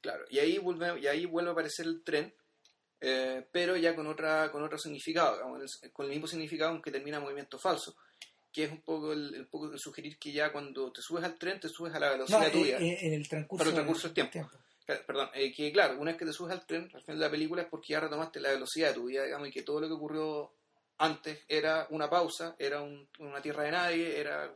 Claro, 0.01 0.25
y 0.29 0.41
ahí 0.41 0.59
vuelve, 0.59 0.99
y 1.01 1.07
ahí 1.07 1.25
vuelve 1.25 1.51
a 1.51 1.53
aparecer 1.53 1.87
el 1.87 2.03
tren, 2.03 2.35
eh, 3.01 3.47
pero 3.53 3.77
ya 3.77 3.95
con 3.95 4.09
otra 4.09 4.51
con 4.51 4.61
otro 4.65 4.77
significado, 4.77 5.37
digamos, 5.37 5.79
el- 5.83 5.93
con 5.93 6.07
el 6.07 6.11
mismo 6.11 6.27
significado 6.27 6.71
aunque 6.73 6.91
termina 6.91 7.19
en 7.19 7.23
movimiento 7.23 7.61
falso, 7.61 7.95
que 8.53 8.65
es 8.65 8.73
un 8.73 8.83
poco 8.83 9.13
el, 9.13 9.43
un 9.43 9.47
poco 9.47 9.73
el 9.73 9.79
sugerir 9.79 10.19
que 10.19 10.33
ya 10.33 10.51
cuando 10.51 10.93
te 10.93 11.01
subes 11.01 11.23
al 11.23 11.39
tren 11.39 11.61
te 11.61 11.69
subes 11.69 11.95
a 11.95 12.01
la 12.01 12.09
No, 12.09 12.13
velocidad 12.15 12.49
eh, 12.49 12.51
tuya. 12.51 12.79
eh, 12.79 12.99
en 13.03 13.13
el 13.15 13.29
transcurso, 13.29 13.59
Para 13.65 13.71
el 13.71 13.75
transcurso 13.77 14.09
del 14.09 14.15
tiempo. 14.15 14.51
Claro, 14.85 15.03
Perdón, 15.07 15.31
eh, 15.35 15.53
que 15.53 15.71
claro, 15.73 16.01
una 16.01 16.11
vez 16.11 16.19
que 16.19 16.27
te 16.27 16.33
subes 16.33 16.53
al 16.55 16.67
tren, 16.67 16.91
al 16.93 17.03
final 17.03 17.19
de 17.21 17.25
la 17.27 17.31
película 17.31 17.63
es 17.63 17.69
porque 17.69 17.93
ya 17.93 18.01
retomaste 18.01 18.41
la 18.41 18.51
velocidad 18.51 18.89
de 18.89 18.95
tu 18.95 19.05
vida, 19.05 19.23
digamos, 19.25 19.47
y 19.47 19.53
que 19.53 19.63
todo 19.63 19.81
lo 19.81 19.87
que 19.87 19.95
ocurrió 19.95 20.53
antes 20.99 21.45
era 21.49 21.87
una 21.91 22.09
pausa, 22.09 22.55
era 22.59 22.81
un- 22.83 23.09
una 23.19 23.41
tierra 23.43 23.65
de 23.65 23.71
nadie, 23.73 24.19
era 24.21 24.55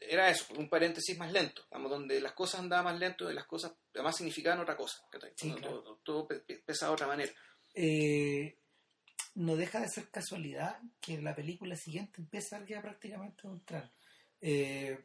era 0.00 0.30
eso, 0.30 0.46
un 0.54 0.68
paréntesis 0.68 1.18
más 1.18 1.32
lento, 1.32 1.62
digamos, 1.64 1.90
donde 1.90 2.20
las 2.20 2.32
cosas 2.32 2.60
andaban 2.60 2.84
más 2.84 3.00
lento 3.00 3.28
y 3.30 3.34
las 3.34 3.46
cosas 3.46 3.72
además 3.92 4.16
significaban 4.16 4.60
otra 4.60 4.76
cosa. 4.76 5.02
Sí, 5.34 5.48
Todo- 5.50 5.58
claro. 5.60 5.82
todo, 5.82 5.96
todo 6.04 6.26
pe- 6.28 6.38
pe- 6.40 6.58
pesa 6.64 6.86
de 6.86 6.92
otra 6.92 7.06
manera. 7.08 7.32
Eh, 7.74 8.56
no 9.34 9.56
deja 9.56 9.80
de 9.80 9.88
ser 9.88 10.08
casualidad 10.08 10.78
que 11.00 11.20
la 11.20 11.34
película 11.34 11.74
siguiente 11.74 12.20
empieza 12.20 12.64
ya 12.64 12.80
prácticamente 12.80 13.42
tren. 13.64 13.90
Eh, 14.40 15.04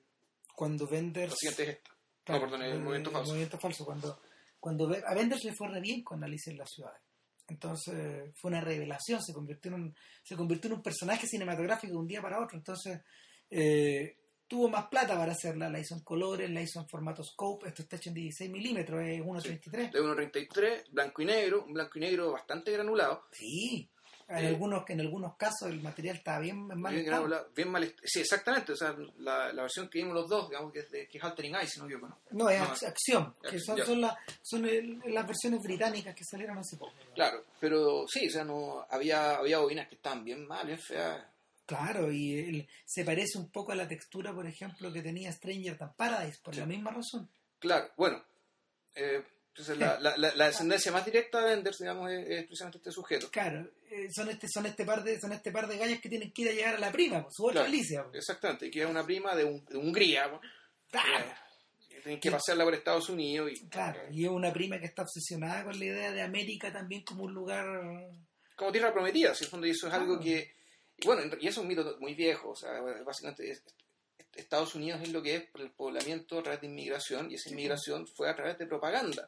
cuando 0.55 0.87
Benders... 0.87 1.31
Lo 1.31 1.35
siguiente 1.37 1.63
es 1.63 1.69
esta. 1.77 1.91
Claro, 2.23 2.45
no, 2.45 2.51
perdón, 2.51 2.67
el 2.67 2.79
movimiento 2.79 3.11
falso. 3.11 3.29
movimiento 3.29 3.57
falso. 3.59 3.85
Cuando, 3.85 4.21
cuando 4.59 4.95
a 5.07 5.13
Benders 5.15 5.43
le 5.43 5.53
fue 5.55 5.69
re 5.69 5.81
bien 5.81 6.03
con 6.03 6.23
Alicia 6.23 6.51
en 6.51 6.59
las 6.59 6.69
ciudades. 6.69 7.01
Entonces 7.47 8.31
fue 8.35 8.49
una 8.49 8.61
revelación, 8.61 9.21
se 9.21 9.33
convirtió 9.33 9.69
en 9.69 9.81
un, 9.81 9.95
se 10.23 10.35
convirtió 10.35 10.69
en 10.69 10.77
un 10.77 10.83
personaje 10.83 11.27
cinematográfico 11.27 11.93
de 11.93 11.99
un 11.99 12.07
día 12.07 12.21
para 12.21 12.41
otro. 12.41 12.57
Entonces 12.57 13.01
eh, 13.49 14.17
tuvo 14.47 14.69
más 14.69 14.87
plata 14.87 15.17
para 15.17 15.31
hacerla, 15.31 15.69
la 15.69 15.79
hizo 15.79 15.95
en 15.95 16.01
colores, 16.01 16.49
la 16.49 16.61
hizo 16.61 16.79
en 16.79 16.87
formato 16.87 17.23
scope, 17.23 17.67
esto 17.67 17.81
está 17.81 17.97
hecho 17.97 18.09
en 18.09 18.15
16 18.15 18.51
milímetros, 18.51 19.01
es 19.01 19.21
1.33. 19.21 19.91
De 19.91 20.01
1.33, 20.01 20.91
blanco 20.91 21.21
y 21.21 21.25
negro, 21.25 21.65
un 21.65 21.73
blanco 21.73 21.97
y 21.97 22.01
negro 22.01 22.31
bastante 22.31 22.71
granulado, 22.71 23.23
Sí, 23.31 23.89
en, 24.27 24.45
Eh, 24.45 24.47
algunos, 24.47 24.89
en 24.89 24.99
algunos 25.01 25.35
casos 25.37 25.69
el 25.69 25.81
material 25.81 26.17
estaba 26.17 26.39
bien 26.39 26.57
en 26.71 26.81
mal 26.81 26.93
bien, 26.93 27.05
estado. 27.05 27.23
granulado, 27.23 27.49
bien 27.55 27.69
mal 27.69 27.95
Sí, 28.03 28.19
exactamente, 28.21 28.71
o 28.71 28.75
sea, 28.75 28.95
la, 29.17 29.51
la 29.53 29.61
versión 29.63 29.89
que 29.89 29.99
vimos 29.99 30.13
los 30.13 30.29
dos, 30.29 30.49
digamos, 30.49 30.71
que 30.73 30.79
es, 30.79 30.91
de, 30.91 31.07
que 31.07 31.17
es 31.17 31.23
Altering 31.23 31.55
Eyes, 31.55 31.77
no 31.77 31.85
me 31.85 31.93
equivoco, 31.93 32.07
¿no? 32.31 32.49
Es 32.49 32.59
No, 32.59 32.65
ac- 32.65 32.87
acción, 32.87 33.35
que 33.49 33.59
son, 33.59 33.77
son, 33.85 34.01
la- 34.01 34.17
son 34.41 34.65
el- 34.65 34.99
las 35.07 35.27
versiones 35.27 35.59
británicas 35.61 36.15
que 36.15 36.23
salieron 36.23 36.57
hace 36.57 36.77
poco. 36.77 36.93
Claro, 37.15 37.43
pero 37.59 38.05
sí, 38.07 38.27
o 38.27 38.31
sea, 38.31 38.43
no 38.43 38.85
había, 38.89 39.35
había 39.37 39.59
bobinas 39.59 39.87
que 39.87 39.95
estaban 39.95 40.23
bien 40.23 40.45
mal, 40.47 40.65
bien 40.67 40.79
feas. 40.79 41.23
Claro, 41.65 42.11
y 42.11 42.37
el- 42.39 42.67
se 42.85 43.05
parece 43.05 43.37
un 43.37 43.49
poco 43.49 43.71
a 43.71 43.75
la 43.75 43.87
textura, 43.87 44.33
por 44.33 44.45
ejemplo, 44.45 44.91
que 44.91 45.01
tenía 45.01 45.31
Stranger 45.31 45.77
Than 45.77 45.93
Paradise, 45.95 46.39
por 46.43 46.53
Sí. 46.53 46.59
la 46.59 46.65
misma 46.65 46.91
razón. 46.91 47.29
Claro, 47.59 47.89
bueno, 47.95 48.21
eh, 48.95 49.23
entonces 49.55 49.77
la, 49.77 49.99
la, 49.99 50.17
la, 50.17 50.33
la 50.35 50.47
descendencia 50.47 50.91
más 50.91 51.05
directa 51.05 51.45
de 51.45 51.53
Enders, 51.53 51.77
digamos, 51.77 52.09
es, 52.11 52.25
es 52.27 52.43
precisamente 52.45 52.79
este 52.79 52.91
sujeto. 52.91 53.29
Claro, 53.29 53.69
eh, 53.91 54.07
son 54.11 54.29
este 54.29 54.47
son 54.47 54.65
este 54.65 54.83
par 54.83 55.03
de 55.03 55.19
son 55.19 55.31
este 55.31 55.51
par 55.51 55.67
de 55.67 55.77
gallos 55.77 55.99
que 56.01 56.09
tienen 56.09 56.31
que 56.33 56.41
ir 56.41 56.49
a 56.49 56.53
llegar 56.53 56.75
a 56.75 56.79
la 56.79 56.91
prima, 56.91 57.21
pues, 57.21 57.35
su 57.35 57.43
otra 57.45 57.61
Claro. 57.61 57.67
Alicia. 57.69 58.03
pues. 58.05 58.15
Exactamente, 58.15 58.71
que 58.71 58.81
es 58.81 58.87
una 58.89 59.05
prima 59.05 59.35
de, 59.35 59.43
un, 59.43 59.63
de 59.65 59.77
Hungría, 59.77 60.27
¿no? 60.27 60.41
Claro. 60.89 61.25
Eh, 61.91 61.99
tienen 62.01 62.19
que 62.19 62.31
pasarla 62.31 62.63
por 62.63 62.73
Estados 62.73 63.07
Unidos. 63.09 63.51
Y, 63.53 63.69
Claro, 63.69 64.01
y 64.11 64.23
es 64.25 64.29
una 64.31 64.51
prima 64.51 64.79
que 64.79 64.87
está 64.87 65.03
obsesionada 65.03 65.63
con 65.63 65.77
la 65.77 65.85
idea 65.85 66.11
de 66.11 66.21
América 66.23 66.73
también 66.73 67.03
como 67.03 67.25
un 67.25 67.33
lugar... 67.33 67.65
como 68.55 68.71
tierra 68.71 68.91
prometida, 68.91 69.35
si 69.35 69.43
en 69.43 69.45
el 69.45 69.51
fondo, 69.51 69.67
y 69.67 69.69
eso 69.69 69.87
es 69.87 69.93
algo 69.93 70.19
que, 70.19 70.55
y 70.97 71.05
bueno, 71.05 71.21
y 71.39 71.47
eso 71.47 71.59
es 71.61 71.63
un 71.63 71.67
mito 71.67 71.97
muy 71.99 72.15
viejo, 72.15 72.49
o 72.49 72.55
sea, 72.55 72.71
básicamente 73.05 73.51
es- 73.51 73.63
Estados 74.35 74.75
Unidos 74.75 75.01
es 75.01 75.11
lo 75.11 75.21
que 75.21 75.35
es 75.35 75.43
por 75.49 75.61
el 75.61 75.71
poblamiento 75.71 76.39
a 76.39 76.43
través 76.43 76.61
de 76.61 76.67
inmigración, 76.67 77.29
y 77.31 77.35
esa 77.35 77.49
inmigración 77.49 78.07
fue 78.07 78.29
a 78.29 78.35
través 78.35 78.57
de 78.57 78.65
propaganda, 78.65 79.27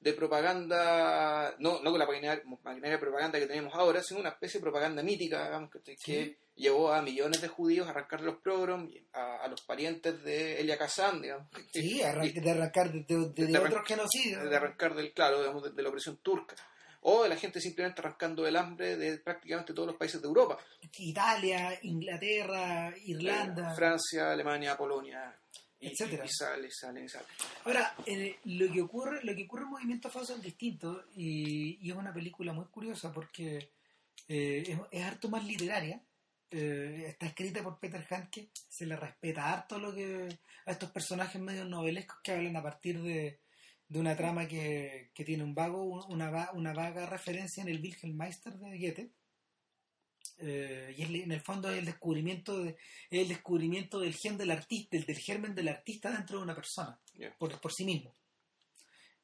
de 0.00 0.12
propaganda, 0.12 1.54
no, 1.58 1.80
no 1.82 1.90
con 1.90 1.98
la 1.98 2.06
maquinaria, 2.06 2.42
maquinaria 2.62 2.96
de 2.96 2.98
propaganda 2.98 3.38
que 3.38 3.46
tenemos 3.46 3.74
ahora, 3.74 4.02
sino 4.02 4.20
una 4.20 4.30
especie 4.30 4.58
de 4.60 4.62
propaganda 4.62 5.02
mítica, 5.02 5.44
digamos, 5.44 5.70
que, 5.70 5.80
que 5.80 5.96
Sí. 5.98 6.36
llevó 6.54 6.92
a 6.92 7.02
millones 7.02 7.40
de 7.40 7.48
judíos 7.48 7.86
a 7.86 7.90
arrancar 7.90 8.20
los 8.20 8.36
pogroms, 8.36 8.92
y 8.92 9.06
a, 9.12 9.36
a 9.42 9.48
los 9.48 9.62
parientes 9.62 10.22
de 10.22 10.60
Elia 10.60 10.78
Kazan, 10.78 11.22
digamos, 11.22 11.48
que- 11.72 11.80
Sí, 11.80 12.02
arran- 12.02 12.32
de 12.32 12.50
arrancar 12.50 12.92
de, 12.92 13.04
de- 13.08 13.28
de 13.28 13.46
de 13.46 13.58
otros 13.58 13.86
genocidios. 13.86 14.48
de 14.48 14.56
arrancar 14.56 14.94
del, 14.94 15.12
claro, 15.12 15.40
digamos, 15.40 15.74
de 15.74 15.82
la 15.82 15.88
opresión 15.88 16.16
turca. 16.18 16.54
O 17.08 17.22
de 17.22 17.28
la 17.28 17.36
gente 17.36 17.60
simplemente 17.60 18.00
arrancando 18.00 18.42
del 18.42 18.56
hambre 18.56 18.96
de 18.96 19.18
prácticamente 19.18 19.72
todos 19.72 19.86
los 19.88 19.96
países 19.96 20.20
de 20.20 20.26
Europa. 20.26 20.58
Italia, 20.98 21.78
Inglaterra, 21.82 22.92
Irlanda. 23.04 23.72
Eh, 23.72 23.76
Francia, 23.76 24.32
Alemania, 24.32 24.76
Polonia. 24.76 25.38
Y, 25.78 25.88
Etcétera. 25.88 26.24
y 26.24 26.28
sale, 26.28 26.68
sale, 26.70 27.08
sale. 27.08 27.26
Ahora, 27.64 27.94
eh, 28.06 28.38
lo 28.44 28.72
que 28.72 28.80
ocurre, 28.80 29.22
lo 29.22 29.34
que 29.36 29.44
ocurre 29.44 29.62
en 29.62 29.68
Movimiento 29.70 30.10
Falso 30.10 30.34
es 30.34 30.42
distinto 30.42 31.04
y, 31.14 31.78
y 31.86 31.90
es 31.90 31.96
una 31.96 32.12
película 32.12 32.52
muy 32.52 32.64
curiosa 32.66 33.12
porque 33.12 33.70
eh, 34.26 34.64
es, 34.66 34.78
es 34.90 35.04
harto 35.04 35.28
más 35.28 35.44
literaria. 35.44 36.02
eh, 36.50 37.04
está 37.08 37.26
escrita 37.26 37.62
por 37.62 37.78
Peter 37.78 38.04
Handke, 38.10 38.50
se 38.68 38.86
le 38.86 38.96
respeta 38.96 39.52
harto 39.52 39.78
lo 39.78 39.94
que 39.94 40.28
a 40.64 40.70
estos 40.72 40.90
personajes 40.90 41.40
medio 41.40 41.64
novelescos 41.64 42.18
que 42.22 42.32
hablan 42.32 42.56
a 42.56 42.62
partir 42.62 43.00
de, 43.02 43.38
de 43.88 43.98
una 44.00 44.16
trama 44.16 44.46
que, 44.48 45.10
que 45.14 45.24
tiene 45.24 45.44
un 45.44 45.54
vago, 45.54 46.06
una, 46.08 46.50
una 46.52 46.72
vaga 46.72 47.06
referencia 47.06 47.62
en 47.62 47.68
el 47.68 47.80
Wilhelm 47.80 48.16
Meister 48.16 48.54
de 48.54 48.78
Goethe. 48.78 49.10
Eh, 50.38 50.94
y 50.96 51.02
es- 51.02 51.10
en 51.24 51.32
el 51.32 51.40
fondo 51.40 51.70
es 51.70 51.78
el 51.78 51.86
descubrimiento 51.86 52.62
de, 52.62 52.70
es 53.10 53.22
el 53.22 53.28
descubrimiento 53.28 54.00
del 54.00 54.14
gen 54.14 54.36
del 54.36 54.50
artista, 54.50 54.96
del, 54.96 55.06
del 55.06 55.18
germen 55.18 55.54
del 55.54 55.68
artista 55.68 56.10
dentro 56.10 56.38
de 56.38 56.44
una 56.44 56.54
persona 56.54 57.00
por, 57.38 57.58
por 57.60 57.72
sí 57.72 57.84
mismo. 57.84 58.14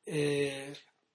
Eh, 0.06 0.72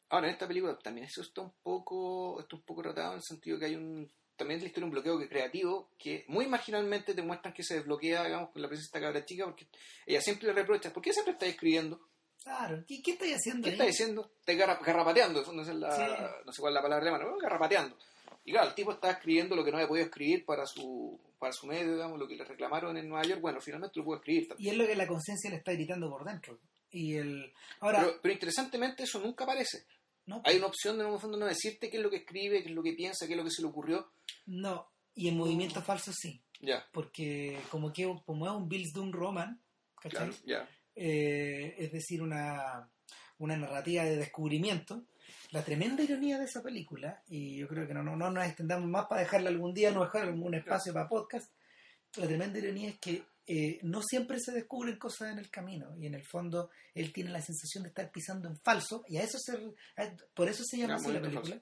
Ahora, 0.09 0.27
en 0.27 0.33
esta 0.33 0.47
película 0.47 0.77
también 0.79 1.07
eso 1.07 1.21
está 1.21 1.41
un 1.41 1.51
poco 1.61 2.39
está 2.39 2.55
un 2.55 2.61
poco 2.61 2.81
tratado 2.81 3.11
en 3.11 3.17
el 3.17 3.23
sentido 3.23 3.59
que 3.59 3.65
hay 3.65 3.75
un 3.75 4.09
también 4.37 4.59
en 4.59 4.63
la 4.63 4.67
historia 4.67 4.85
un 4.85 4.91
bloqueo 4.91 5.19
que- 5.19 5.27
creativo 5.27 5.91
que 5.97 6.23
muy 6.29 6.47
marginalmente 6.47 7.13
te 7.13 7.21
muestran 7.23 7.53
que 7.53 7.63
se 7.63 7.73
desbloquea, 7.75 8.23
digamos, 8.23 8.51
con 8.51 8.61
la 8.61 8.69
presencia 8.69 8.89
de 8.93 8.97
esta 8.99 9.05
cabra 9.13 9.25
chica, 9.25 9.43
porque 9.45 9.67
ella 10.05 10.21
siempre 10.21 10.47
le 10.47 10.53
reprocha, 10.53 10.93
¿por 10.93 11.01
qué 11.03 11.11
siempre 11.11 11.33
estás 11.33 11.49
escribiendo? 11.49 11.99
Claro, 12.47 12.83
¿qué, 12.87 13.01
qué 13.01 13.11
estáis 13.11 13.35
haciendo 13.35 13.63
¿Qué 13.63 13.69
ahí? 13.69 13.73
estás 13.73 13.87
diciendo? 13.87 14.31
Te 14.45 14.55
garra- 14.55 14.79
garrapateando, 14.83 15.41
eso 15.41 15.51
no 15.53 15.63
sé, 15.65 15.73
la, 15.73 15.91
Sí. 15.95 16.01
no 16.45 16.51
sé 16.53 16.61
cuál 16.61 16.71
es 16.71 16.75
la 16.75 16.81
palabra 16.81 17.03
alemana, 17.03 17.23
pero 17.25 17.37
garrapateando. 17.37 17.97
Y 18.45 18.51
claro, 18.51 18.69
el 18.69 18.75
tipo 18.75 18.91
estaba 18.93 19.13
escribiendo 19.13 19.55
lo 19.55 19.63
que 19.65 19.71
no 19.71 19.77
había 19.77 19.87
podido 19.89 20.05
escribir 20.05 20.45
para 20.45 20.65
su, 20.65 21.19
para 21.37 21.51
su 21.51 21.67
medio, 21.67 21.91
digamos, 21.93 22.17
lo 22.17 22.27
que 22.27 22.35
le 22.35 22.45
reclamaron 22.45 22.95
en 22.97 23.09
Nueva 23.09 23.23
York, 23.25 23.41
bueno, 23.41 23.59
finalmente 23.59 23.99
lo 23.99 24.05
pudo 24.05 24.17
escribir 24.17 24.47
también. 24.47 24.67
Y 24.67 24.71
es 24.71 24.77
lo 24.77 24.87
que 24.87 24.95
la 24.95 25.05
conciencia 25.07 25.49
le 25.49 25.57
está 25.57 25.73
gritando 25.73 26.09
por 26.09 26.23
dentro. 26.23 26.57
Y 26.89 27.15
el 27.15 27.53
ahora 27.81 27.99
Pero, 27.99 28.19
pero 28.21 28.33
interesantemente 28.33 29.03
eso 29.03 29.19
nunca 29.19 29.43
aparece. 29.43 29.85
no, 30.27 30.41
Hay 30.45 30.57
una 30.57 30.67
opción 30.67 30.97
de 30.97 31.03
en 31.05 31.11
el 31.13 31.19
fondo 31.19 31.37
no 31.37 31.45
decirte 31.45 31.89
qué 31.89 31.97
es 31.97 32.03
lo 32.03 32.09
que 32.09 32.17
escribe, 32.17 32.63
qué 32.63 32.69
es 32.69 32.75
lo 32.75 32.81
que 32.83 32.93
piensa, 32.93 33.27
qué 33.27 33.33
es 33.33 33.37
lo 33.37 33.43
que 33.43 33.51
se 33.51 33.61
le 33.61 33.67
ocurrió. 33.67 34.09
no, 34.45 34.87
y 35.13 35.27
en 35.27 35.35
movimiento 35.37 35.81
falso 35.81 36.11
sí, 36.13 36.39
Ya, 36.61 36.85
porque 36.93 37.59
como 37.69 37.91
que 37.91 38.05
como 38.25 38.45
es 38.45 38.51
un 38.53 38.69
Bills 38.69 38.93
Doom 38.93 39.11
Roman, 39.11 39.59
¿cachai? 39.95 40.29
claro, 40.29 40.33
ya. 40.45 40.69
Eh, 40.99 41.75
es 41.77 41.91
decir, 41.91 42.21
una, 42.21 42.89
una 43.37 43.55
narrativa 43.55 44.03
de 44.03 44.17
descubrimiento. 44.17 45.03
La 45.51 45.63
tremenda 45.63 46.03
ironía 46.03 46.37
de 46.39 46.45
esa 46.45 46.61
película, 46.61 47.21
y 47.27 47.57
yo 47.57 47.67
creo 47.67 47.87
que 47.87 47.93
no, 47.93 48.03
no, 48.03 48.15
no 48.15 48.31
nos 48.31 48.45
extendamos 48.45 48.89
más 48.89 49.05
para 49.05 49.21
dejarla 49.21 49.49
algún 49.49 49.73
día, 49.73 49.91
no 49.91 50.03
dejar 50.03 50.29
un 50.33 50.53
espacio 50.55 50.91
para 50.93 51.07
podcast. 51.07 51.51
La 52.15 52.25
tremenda 52.27 52.57
ironía 52.59 52.89
es 52.89 52.97
que 52.99 53.23
eh, 53.45 53.79
no 53.83 54.01
siempre 54.01 54.39
se 54.41 54.51
descubren 54.51 54.97
cosas 54.97 55.31
en 55.31 55.39
el 55.39 55.49
camino, 55.49 55.95
y 55.97 56.05
en 56.07 56.15
el 56.15 56.25
fondo 56.25 56.69
él 56.93 57.13
tiene 57.13 57.29
la 57.29 57.41
sensación 57.41 57.83
de 57.83 57.89
estar 57.89 58.11
pisando 58.11 58.49
en 58.49 58.57
falso, 58.57 59.05
y 59.07 59.17
a 59.17 59.23
eso 59.23 59.37
se, 59.39 59.53
a- 60.01 60.13
por 60.33 60.49
eso 60.49 60.63
se 60.65 60.77
llama 60.77 60.95
así 60.95 61.05
la 61.13 61.21
película, 61.21 61.55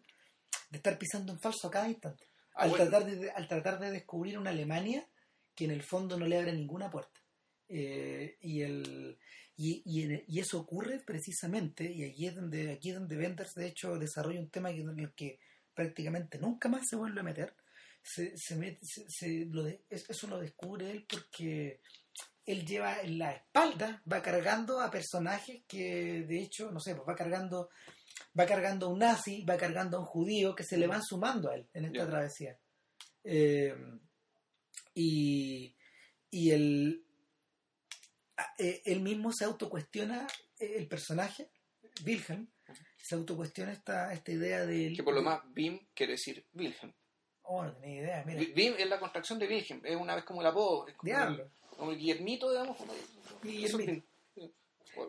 de 0.71 0.77
estar 0.77 0.97
pisando 0.97 1.33
en 1.33 1.39
falso 1.39 1.67
a 1.67 1.71
cada 1.71 1.87
instante 1.89 2.23
Ah, 2.55 2.63
al, 2.63 2.69
bueno, 2.69 2.85
tratar 2.89 3.05
de, 3.11 3.29
al 3.31 3.47
tratar 3.47 3.79
de 3.79 3.91
descubrir 3.91 4.37
una 4.39 4.49
Alemania 4.51 5.05
que 5.53 5.65
en 5.65 5.71
el 5.71 5.83
fondo 5.83 6.17
no 6.17 6.25
le 6.25 6.37
abre 6.39 6.53
ninguna 6.53 6.89
puerta. 6.89 7.19
Eh, 7.67 8.37
y, 8.41 8.61
el, 8.61 9.17
y, 9.57 9.81
y, 10.27 10.39
eso 10.39 10.59
ocurre 10.59 10.99
precisamente, 11.05 11.91
y 11.91 12.03
aquí 12.03 12.27
es 12.27 12.35
donde, 12.35 12.71
aquí 12.73 12.89
es 12.91 12.95
donde 12.95 13.15
Benders 13.15 13.53
de 13.55 13.67
hecho 13.67 13.97
desarrolla 13.97 14.39
un 14.39 14.49
tema 14.49 14.69
en 14.71 14.99
el 14.99 15.13
que 15.13 15.39
prácticamente 15.73 16.37
nunca 16.37 16.69
más 16.69 16.83
se 16.89 16.95
vuelve 16.95 17.19
a 17.21 17.23
meter. 17.23 17.55
Se, 18.03 18.33
se 18.37 18.55
mete- 18.55 18.79
se- 18.85 19.05
se 19.09 19.45
lo 19.49 19.63
de- 19.63 19.83
eso 19.89 20.27
lo 20.27 20.39
descubre 20.39 20.91
él 20.91 21.05
porque 21.09 21.81
él 22.45 22.63
lleva 22.65 23.01
en 23.01 23.17
la 23.17 23.31
espalda, 23.31 24.03
va 24.11 24.21
cargando 24.21 24.79
a 24.79 24.91
personajes 24.91 25.63
que 25.67 26.23
de 26.27 26.43
hecho, 26.43 26.71
no 26.71 26.79
sé, 26.79 26.93
pues 26.95 27.07
va 27.07 27.15
cargando 27.15 27.69
va 28.39 28.45
cargando 28.45 28.85
a 28.85 28.89
un 28.89 28.99
nazi, 28.99 29.43
va 29.43 29.57
cargando 29.57 29.97
a 29.97 30.01
un 30.01 30.05
judío 30.05 30.53
que 30.55 30.63
se 30.63 30.77
le 30.77 30.87
van 30.87 31.01
sumando 31.03 31.49
a 31.49 31.55
él 31.55 31.67
en 31.73 31.85
esta 31.85 32.05
travesía. 32.07 32.57
Eh, 33.23 33.73
y, 34.93 35.75
y 36.31 36.51
a- 36.51 37.04
eh, 38.57 38.81
él 38.85 39.01
mismo 39.01 39.31
se 39.31 39.45
autocuestiona, 39.45 40.27
eh, 40.59 40.73
el 40.77 40.87
personaje, 40.87 41.49
Wilhelm, 42.05 42.47
se 43.01 43.15
autocuestiona 43.15 43.71
esta, 43.71 44.11
esta 44.13 44.31
idea 44.31 44.65
de... 44.65 44.93
que 44.95 45.03
por 45.03 45.13
lo 45.13 45.21
más 45.21 45.41
Bim 45.53 45.79
quiere 45.93 46.13
decir 46.13 46.45
Wilhelm. 46.53 46.93
Oh, 47.43 47.63
no 47.63 47.75
tenía 47.75 48.01
idea, 48.01 48.23
mira. 48.25 48.41
Bim 48.55 48.73
es 48.77 48.89
la 48.89 48.99
contracción 48.99 49.37
de 49.39 49.47
Wilhelm, 49.47 49.81
es 49.85 49.95
una 49.95 50.15
vez 50.15 50.23
como 50.25 50.41
el 50.41 50.47
apodo, 50.47 50.87
es 50.87 50.95
como, 50.95 51.11
el, 51.11 51.15
Diablo. 51.17 51.51
como 51.69 51.91
el 51.91 51.97
Guillermito, 51.97 52.49
digamos. 52.49 52.77
Como 52.77 52.93
Guillermito. 53.43 53.91
eso 53.91 54.03
es 54.35 54.51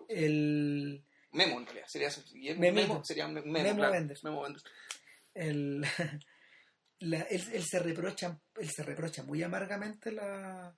El, 0.09 1.03
Memo 1.33 1.59
en 1.61 1.67
realidad, 1.67 1.87
sería 1.89 2.11
Guillermo. 2.33 2.61
Memo, 2.61 3.05
sería 3.05 3.29
Memo, 3.29 3.47
Memo 3.47 3.77
claro, 3.77 3.93
Benders. 3.93 4.25
Memo 4.25 4.43
Benders. 4.43 4.65
el, 5.35 5.81
la- 7.01 7.23
él, 7.23 7.43
él 7.53 7.65
se 7.65 7.79
reprocha 7.79 8.41
él 8.57 8.71
se 8.71 8.83
reprocha 8.83 9.23
muy 9.23 9.43
amargamente 9.43 10.13
la 10.13 10.75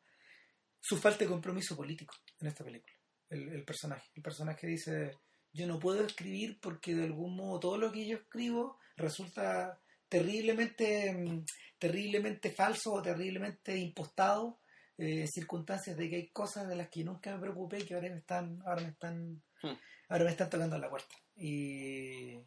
su 0.81 0.97
falta 0.97 1.21
de 1.21 1.27
compromiso 1.31 1.77
político 1.77 2.15
en 2.41 2.47
esta 2.47 2.65
película 2.65 2.93
el, 3.31 3.49
el 3.51 3.65
personaje. 3.65 4.09
El 4.15 4.23
personaje 4.23 4.67
dice 4.67 5.13
yo 5.53 5.67
no 5.67 5.79
puedo 5.79 6.05
escribir 6.05 6.59
porque 6.61 6.95
de 6.95 7.05
algún 7.05 7.35
modo 7.37 7.59
todo 7.61 7.79
lo 7.79 7.91
que 7.93 8.07
yo 8.07 8.17
escribo 8.19 8.79
resulta 8.97 9.81
terriblemente 10.09 11.13
mm, 11.13 11.45
terriblemente 11.79 12.51
falso 12.51 12.93
o 12.95 13.03
terriblemente 13.03 13.77
impostado 13.77 14.61
eh, 14.99 15.27
circunstancias 15.29 15.97
de 15.97 16.09
que 16.11 16.17
hay 16.17 16.29
cosas 16.31 16.69
de 16.69 16.75
las 16.77 16.89
que 16.89 17.05
nunca 17.05 17.33
me 17.35 17.41
preocupé 17.41 17.79
y 17.81 17.85
que 17.85 17.95
ahora 17.95 18.09
me 18.11 18.19
están 18.19 18.61
ahora 18.67 18.83
me 18.83 18.89
están 18.91 19.43
Hmm. 19.61 19.75
ahora 20.09 20.25
me 20.25 20.31
están 20.31 20.49
tocando 20.51 20.77
a 20.77 20.79
la 20.79 20.89
puerta 20.89 21.17
y 21.35 22.39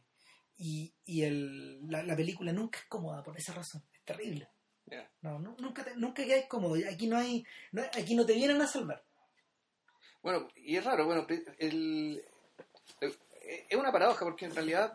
y, 0.57 0.93
y 1.05 1.23
el, 1.23 1.85
la, 1.89 2.03
la 2.03 2.15
película 2.15 2.53
nunca 2.53 2.79
es 2.79 2.85
cómoda 2.85 3.21
por 3.23 3.35
esa 3.35 3.51
razón 3.53 3.83
es 3.93 4.01
terrible. 4.05 4.47
No, 5.21 5.39
nu- 5.39 5.55
nunca 5.59 5.83
te, 5.83 5.95
nunca 5.97 6.23
quedas 6.23 6.45
cómodo. 6.47 6.75
Aquí 6.89 7.07
no 7.07 7.17
hay 7.17 7.43
no- 7.73 7.81
aquí 7.83 8.15
no 8.15 8.25
te 8.25 8.33
vienen 8.33 8.61
a 8.61 8.67
salvar 8.67 9.03
Bueno, 10.21 10.47
y 10.55 10.75
es 10.77 10.83
raro, 10.83 11.05
bueno, 11.05 11.25
el, 11.29 12.23
el- 13.01 13.11
es 13.69 13.77
una 13.77 13.91
paradoja 13.91 14.23
porque 14.25 14.45
en 14.45 14.55
realidad 14.55 14.93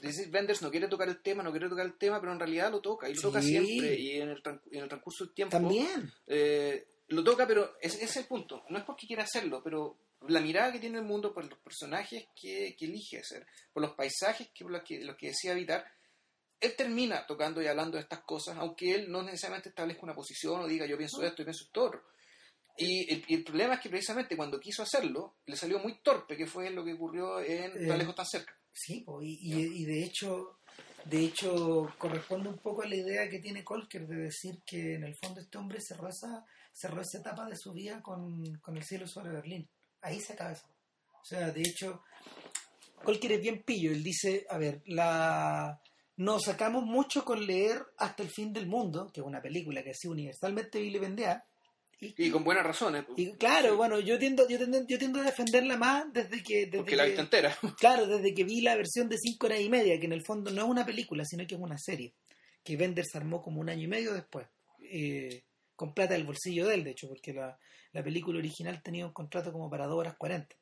decir 0.00 0.28
Benders 0.30 0.62
no 0.62 0.70
quiere 0.70 0.88
tocar 0.88 1.08
el 1.08 1.20
tema, 1.22 1.42
no 1.42 1.50
quiere 1.50 1.68
tocar 1.68 1.86
el 1.86 1.96
tema, 1.98 2.20
pero 2.20 2.32
en 2.32 2.38
realidad 2.38 2.70
lo 2.70 2.80
toca 2.80 3.08
y 3.08 3.14
lo 3.14 3.22
toca 3.22 3.40
siempre 3.42 3.94
y 4.00 4.20
en 4.20 4.28
el, 4.30 4.42
en 4.70 4.82
el 4.82 4.88
transcurso 4.88 5.24
del 5.24 5.34
tiempo 5.34 5.56
también 5.56 6.12
eh, 6.26 6.86
lo 7.08 7.22
toca, 7.24 7.46
pero 7.46 7.76
ese 7.80 7.96
ese 7.96 8.04
es 8.04 8.16
el 8.18 8.26
punto. 8.26 8.64
No 8.70 8.78
es 8.78 8.84
porque 8.84 9.06
quiera 9.06 9.24
hacerlo, 9.24 9.60
pero 9.62 9.98
la 10.28 10.40
mirada 10.40 10.72
que 10.72 10.78
tiene 10.78 10.98
el 10.98 11.04
mundo 11.04 11.34
por 11.34 11.44
los 11.48 11.58
personajes 11.58 12.26
que, 12.40 12.74
que 12.78 12.84
elige 12.86 13.18
hacer, 13.18 13.46
por 13.72 13.82
los 13.82 13.92
paisajes 13.94 14.48
que, 14.54 14.64
por 14.64 14.72
los 14.72 14.82
que, 14.82 15.00
los 15.04 15.16
que 15.16 15.26
decide 15.28 15.52
habitar, 15.52 15.84
él 16.60 16.74
termina 16.76 17.26
tocando 17.26 17.60
y 17.60 17.66
hablando 17.66 17.96
de 17.96 18.02
estas 18.04 18.20
cosas, 18.22 18.56
aunque 18.58 18.94
él 18.94 19.10
no 19.10 19.22
necesariamente 19.22 19.68
establezca 19.70 20.04
una 20.04 20.14
posición 20.14 20.60
o 20.62 20.66
diga 20.68 20.86
yo 20.86 20.96
pienso 20.96 21.20
esto 21.22 21.42
y 21.42 21.44
pienso 21.44 21.64
esto 21.64 21.82
otro. 21.82 22.02
Y 22.76 23.12
el, 23.12 23.24
y 23.28 23.34
el 23.34 23.44
problema 23.44 23.74
es 23.74 23.80
que 23.80 23.90
precisamente 23.90 24.36
cuando 24.36 24.58
quiso 24.58 24.82
hacerlo, 24.82 25.34
le 25.46 25.56
salió 25.56 25.78
muy 25.78 25.98
torpe, 26.02 26.36
que 26.36 26.46
fue 26.46 26.70
lo 26.70 26.84
que 26.84 26.94
ocurrió 26.94 27.40
en 27.40 27.72
Eh, 27.84 27.86
Tan 27.86 27.98
lejos, 27.98 28.14
tan 28.14 28.26
cerca. 28.26 28.56
sí 28.72 29.04
y, 29.22 29.52
y, 29.54 29.82
y 29.82 29.84
de 29.84 30.04
hecho 30.04 30.58
de 31.04 31.24
hecho 31.24 31.92
corresponde 31.98 32.48
un 32.48 32.58
poco 32.58 32.82
a 32.82 32.86
la 32.86 32.94
idea 32.96 33.28
que 33.28 33.40
tiene 33.40 33.64
Colker 33.64 34.06
de 34.06 34.16
decir 34.16 34.62
que 34.64 34.94
en 34.94 35.04
el 35.04 35.16
fondo 35.16 35.40
este 35.40 35.58
hombre 35.58 35.78
cerró 35.80 36.08
esa 36.08 36.44
cerró 36.72 37.02
esa 37.02 37.18
etapa 37.18 37.46
de 37.48 37.56
su 37.56 37.72
vida 37.72 38.00
con, 38.00 38.56
con 38.60 38.76
el 38.76 38.84
cielo 38.84 39.06
sobre 39.06 39.32
Berlín. 39.32 39.68
Ahí 40.00 40.20
se 40.20 40.32
acaba 40.32 40.52
eso. 40.52 40.66
O 41.20 41.24
sea 41.24 41.50
de 41.50 41.60
hecho 41.60 42.02
Colker 43.04 43.32
es 43.32 43.42
bien 43.42 43.62
pillo. 43.64 43.90
Él 43.92 44.02
dice 44.02 44.46
a 44.48 44.56
ver 44.58 44.80
la 44.86 45.80
nos 46.16 46.42
sacamos 46.44 46.84
mucho 46.84 47.24
con 47.24 47.44
leer 47.44 47.84
Hasta 47.98 48.22
el 48.22 48.30
fin 48.30 48.52
del 48.52 48.66
mundo, 48.66 49.10
que 49.12 49.20
es 49.20 49.26
una 49.26 49.42
película 49.42 49.82
que 49.82 49.90
ha 49.90 49.94
sido 49.94 50.12
universalmente 50.12 50.80
vilipendiada, 50.80 51.44
Y, 52.16 52.30
con 52.30 52.42
buenas 52.42 52.64
razones. 52.66 53.04
pues. 53.06 53.18
Y 53.18 53.32
claro, 53.34 53.76
bueno, 53.76 54.00
yo 54.00 54.18
tiendo, 54.18 54.48
yo 54.48 54.58
tiendo, 54.58 54.84
yo 54.88 54.98
tiendo 54.98 55.20
a 55.20 55.24
defenderla 55.24 55.76
más 55.76 56.12
desde 56.12 56.42
que... 56.42 56.66
Desde 56.66 56.78
Porque 56.78 56.96
la 56.96 57.04
que- 57.04 57.10
vista 57.10 57.22
entera. 57.22 57.56
Claro, 57.78 58.06
desde 58.06 58.34
que 58.34 58.42
vi 58.44 58.60
la 58.60 58.74
versión 58.76 59.08
de 59.08 59.18
cinco 59.18 59.46
horas 59.46 59.60
y 59.60 59.68
media, 59.68 59.98
que 60.00 60.06
en 60.06 60.12
el 60.12 60.24
fondo 60.24 60.50
no 60.50 60.62
es 60.62 60.68
una 60.68 60.84
película, 60.84 61.24
sino 61.24 61.46
que 61.46 61.54
es 61.54 61.60
una 61.60 61.78
serie, 61.78 62.14
que 62.64 62.76
Benders 62.76 63.14
armó 63.14 63.40
como 63.40 63.60
un 63.60 63.68
año 63.68 63.84
y 63.84 63.88
medio 63.88 64.12
después, 64.14 64.46
eh, 64.80 65.44
con 65.76 65.94
plata 65.94 66.14
del 66.14 66.24
bolsillo 66.24 66.66
de 66.66 66.74
él, 66.74 66.84
de 66.84 66.90
hecho, 66.90 67.08
porque 67.08 67.32
la, 67.32 67.56
la 67.92 68.02
película 68.02 68.38
original 68.38 68.82
tenía 68.82 69.06
un 69.06 69.12
contrato 69.12 69.52
como 69.52 69.70
para 69.70 69.86
2 69.86 69.96
horas 69.98 70.16
40. 70.18 70.56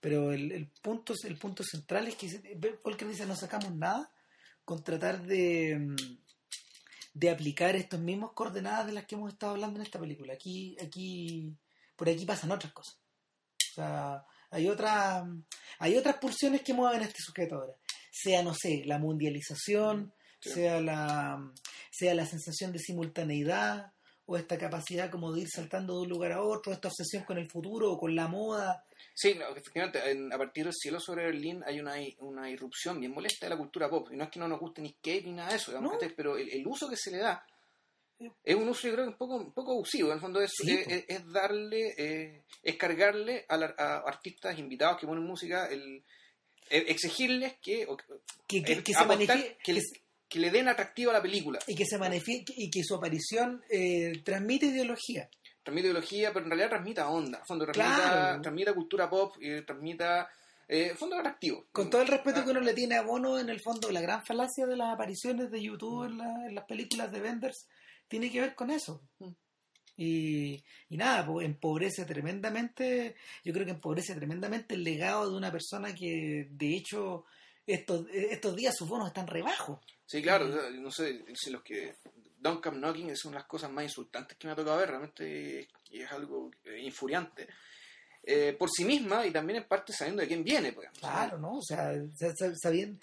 Pero 0.00 0.32
el, 0.32 0.50
el 0.52 0.68
punto, 0.82 1.14
el 1.24 1.36
punto 1.36 1.62
central 1.62 2.08
es 2.08 2.16
que 2.16 2.28
Volker 2.82 3.06
dice, 3.08 3.24
no 3.26 3.36
sacamos 3.36 3.74
nada 3.76 4.10
con 4.64 4.82
tratar 4.82 5.22
de, 5.22 5.76
mm, 5.78 5.96
de 7.14 7.30
aplicar 7.30 7.76
estos 7.76 8.00
mismos 8.00 8.32
coordenadas 8.32 8.86
de 8.86 8.92
las 8.92 9.06
que 9.06 9.14
hemos 9.14 9.32
estado 9.32 9.52
hablando 9.52 9.78
en 9.78 9.84
esta 9.86 9.98
película. 10.00 10.32
Aquí, 10.34 10.76
aquí, 10.82 11.54
por 11.96 12.08
aquí 12.08 12.24
pasan 12.24 12.50
otras 12.52 12.72
cosas. 12.72 12.98
O 13.70 13.74
sea, 13.74 14.24
hay 14.50 14.68
otras, 14.68 15.24
hay 15.78 15.96
otras 15.96 16.16
pulsiones 16.16 16.62
que 16.62 16.74
mueven 16.74 17.02
a 17.02 17.04
este 17.04 17.20
sujeto 17.20 17.56
ahora. 17.56 17.74
Sea, 18.10 18.42
no 18.42 18.54
sé, 18.54 18.82
la 18.86 18.98
mundialización, 18.98 20.12
Sí. 20.40 20.50
sea 20.50 20.80
la, 20.80 21.52
sea 21.92 22.14
la 22.14 22.26
sensación 22.26 22.72
de 22.72 22.80
simultaneidad, 22.80 23.92
o 24.32 24.36
esta 24.36 24.56
capacidad 24.58 25.10
como 25.10 25.32
de 25.32 25.42
ir 25.42 25.48
saltando 25.48 25.94
de 25.96 26.02
un 26.02 26.08
lugar 26.08 26.32
a 26.32 26.42
otro, 26.42 26.72
esta 26.72 26.88
obsesión 26.88 27.24
con 27.24 27.38
el 27.38 27.50
futuro 27.50 27.92
o 27.92 27.98
con 27.98 28.14
la 28.16 28.28
moda. 28.28 28.84
Sí, 29.14 29.34
no, 29.34 29.48
efectivamente, 29.48 30.10
en- 30.10 30.32
a 30.32 30.38
partir 30.38 30.64
del 30.64 30.72
cielo 30.74 30.98
sobre 31.00 31.24
Berlín 31.26 31.62
hay 31.66 31.80
una, 31.80 31.94
una 32.20 32.48
irrupción 32.50 32.98
bien 32.98 33.12
molesta 33.12 33.46
de 33.46 33.50
la 33.50 33.56
cultura 33.58 33.90
pop. 33.90 34.08
Y 34.12 34.16
no 34.16 34.24
es 34.24 34.30
que 34.30 34.40
no 34.40 34.48
nos 34.48 34.58
guste 34.60 34.80
ni 34.80 34.92
Cave 34.94 35.22
ni 35.24 35.32
nada 35.32 35.50
de 35.50 35.56
eso, 35.56 35.70
digamos, 35.70 35.92
No. 35.92 35.98
pero 36.16 36.36
el, 36.36 36.48
el 36.50 36.66
uso 36.66 36.88
que 36.88 36.96
se 36.96 37.10
le 37.10 37.18
da 37.18 37.46
es 38.44 38.54
un 38.54 38.68
uso, 38.68 38.86
yo 38.86 38.94
creo, 38.94 39.06
un 39.08 39.16
poco, 39.16 39.34
un 39.36 39.52
poco 39.52 39.72
abusivo. 39.72 40.08
En 40.10 40.14
el 40.14 40.20
fondo 40.20 40.40
es, 40.40 40.52
Sí, 40.56 40.70
es, 40.86 41.04
es- 41.08 41.32
darle, 41.32 41.92
eh, 41.98 42.42
es 42.62 42.76
cargarle 42.76 43.44
a, 43.48 43.56
la- 43.56 43.74
a 43.76 43.96
artistas 44.06 44.56
invitados 44.58 44.98
que 45.00 45.06
ponen 45.08 45.24
música, 45.24 45.66
el, 45.66 46.04
eh, 46.70 46.84
exigirles 46.88 47.54
que, 47.60 47.84
o- 47.86 47.96
Que, 48.46 48.62
que, 48.62 48.82
que 48.84 48.94
se 48.94 49.04
manifieste. 49.04 49.58
que, 49.62 49.80
que 50.32 50.38
le 50.40 50.50
den 50.50 50.68
atractivo 50.68 51.10
a 51.10 51.14
la 51.14 51.22
película. 51.22 51.58
y 51.66 51.74
que 51.74 51.84
se 51.84 51.98
manifieste 51.98 52.54
y 52.56 52.70
que 52.70 52.82
su 52.82 52.94
aparición 52.94 53.62
eh, 53.68 54.22
transmite 54.24 54.66
ideología. 54.66 55.28
transmite 55.62 55.88
ideología, 55.88 56.32
pero 56.32 56.44
en 56.44 56.50
realidad 56.50 56.70
transmita 56.70 57.08
onda, 57.08 57.42
fondo 57.46 57.64
transmita, 57.66 58.02
Claro. 58.02 58.40
transmita 58.42 58.74
cultura 58.74 59.08
pop 59.10 59.36
y 59.40 59.62
transmita 59.64 60.28
eh, 60.68 60.94
fondo 60.96 61.16
atractivo. 61.16 61.66
Con 61.70 61.90
todo 61.90 62.00
el 62.02 62.08
respeto 62.08 62.40
Ah. 62.40 62.44
que 62.44 62.50
uno 62.50 62.60
le 62.60 62.72
tiene 62.72 62.94
a 62.96 63.02
Bono, 63.02 63.38
en 63.38 63.50
el 63.50 63.60
fondo, 63.60 63.90
la 63.90 64.00
gran 64.00 64.24
falacia 64.24 64.64
de 64.66 64.76
las 64.76 64.94
apariciones 64.94 65.50
de 65.50 65.62
YouTube 65.62 66.06
en, 66.06 66.16
la- 66.18 66.46
en 66.48 66.54
las 66.54 66.64
películas 66.64 67.12
de 67.12 67.20
Benders 67.20 67.68
tiene 68.08 68.30
que 68.30 68.40
ver 68.40 68.54
con 68.54 68.70
eso. 68.70 69.02
Mm. 69.18 69.28
Y, 69.98 70.64
y 70.88 70.96
nada, 70.96 71.26
pues 71.26 71.44
empobrece 71.46 72.04
tremendamente, 72.06 73.14
yo 73.44 73.52
creo 73.52 73.66
que 73.66 73.72
empobrece 73.72 74.14
tremendamente 74.14 74.74
el 74.74 74.84
legado 74.84 75.30
de 75.30 75.36
una 75.36 75.52
persona 75.52 75.94
que, 75.94 76.48
de 76.50 76.74
hecho, 76.76 77.24
estos, 77.66 78.06
estos 78.12 78.56
días 78.56 78.74
sus 78.76 78.88
bonos 78.88 79.08
están 79.08 79.26
rebajos. 79.26 79.78
Sí, 80.12 80.20
claro, 80.22 80.46
no 80.46 80.90
sé, 80.90 81.24
si 81.34 81.50
los 81.50 81.62
que 81.62 81.94
Don't 82.38 82.62
Come 82.62 82.76
Knocking 82.78 83.08
es 83.08 83.24
una 83.24 83.36
de 83.36 83.40
las 83.40 83.48
cosas 83.48 83.70
más 83.70 83.84
insultantes 83.84 84.36
que 84.36 84.46
me 84.46 84.52
ha 84.52 84.56
tocado 84.56 84.76
ver, 84.76 84.90
realmente 84.90 85.60
es, 85.60 85.68
y 85.90 86.02
es 86.02 86.12
algo 86.12 86.50
eh, 86.66 86.80
infuriante. 86.82 87.48
Eh, 88.22 88.54
por 88.58 88.68
sí 88.70 88.84
misma 88.84 89.26
y 89.26 89.30
también 89.30 89.62
en 89.62 89.68
parte 89.68 89.92
sabiendo 89.94 90.20
de 90.20 90.28
quién 90.28 90.44
viene. 90.44 90.72
Pues, 90.74 90.90
Claro, 91.00 91.38
¿no? 91.38 91.56
O 91.56 91.62
sea, 91.62 91.94
sa- 92.14 92.36
sa- 92.36 92.52
sabien- 92.62 93.00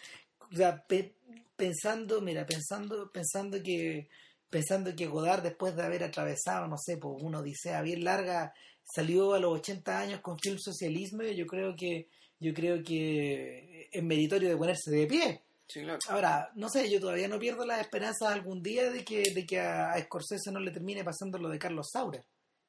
o 0.51 0.55
sea, 0.55 0.85
pe- 0.85 1.15
pensando, 1.55 2.21
mira, 2.21 2.45
pensando, 2.45 3.11
pensando 3.11 3.61
que 3.63 4.07
pensando 4.49 4.95
que 4.95 5.05
Godard 5.07 5.41
después 5.43 5.75
de 5.75 5.83
haber 5.83 6.03
atravesado, 6.03 6.67
no 6.67 6.77
sé, 6.77 6.97
por 6.97 7.21
una 7.23 7.39
odisea 7.39 7.81
bien 7.81 8.03
larga, 8.03 8.53
salió 8.83 9.33
a 9.33 9.39
los 9.39 9.59
80 9.59 9.99
años 9.99 10.21
con 10.21 10.37
film 10.39 10.57
socialismo, 10.59 11.23
y 11.23 11.35
yo 11.35 11.45
creo 11.47 11.75
que 11.75 12.07
yo 12.39 12.53
creo 12.53 12.83
que 12.83 13.89
es 13.91 14.03
meritorio 14.03 14.49
de 14.49 14.57
ponerse 14.57 14.91
de 14.91 15.05
pie. 15.07 15.41
Sí, 15.69 15.81
claro. 15.81 15.99
Ahora, 16.09 16.51
no 16.55 16.67
sé, 16.67 16.89
yo 16.89 16.99
todavía 16.99 17.27
no 17.27 17.37
pierdo 17.39 17.63
las 17.65 17.79
esperanzas 17.79 18.29
algún 18.29 18.61
día 18.63 18.89
de 18.91 19.05
que, 19.05 19.21
de 19.33 19.45
que 19.45 19.59
a, 19.59 19.91
a 19.93 20.01
Scorsese 20.01 20.51
no 20.51 20.59
le 20.59 20.71
termine 20.71 21.03
pasando 21.03 21.37
lo 21.37 21.47
de 21.47 21.59
Carlos 21.59 21.89
Saura. 21.93 22.25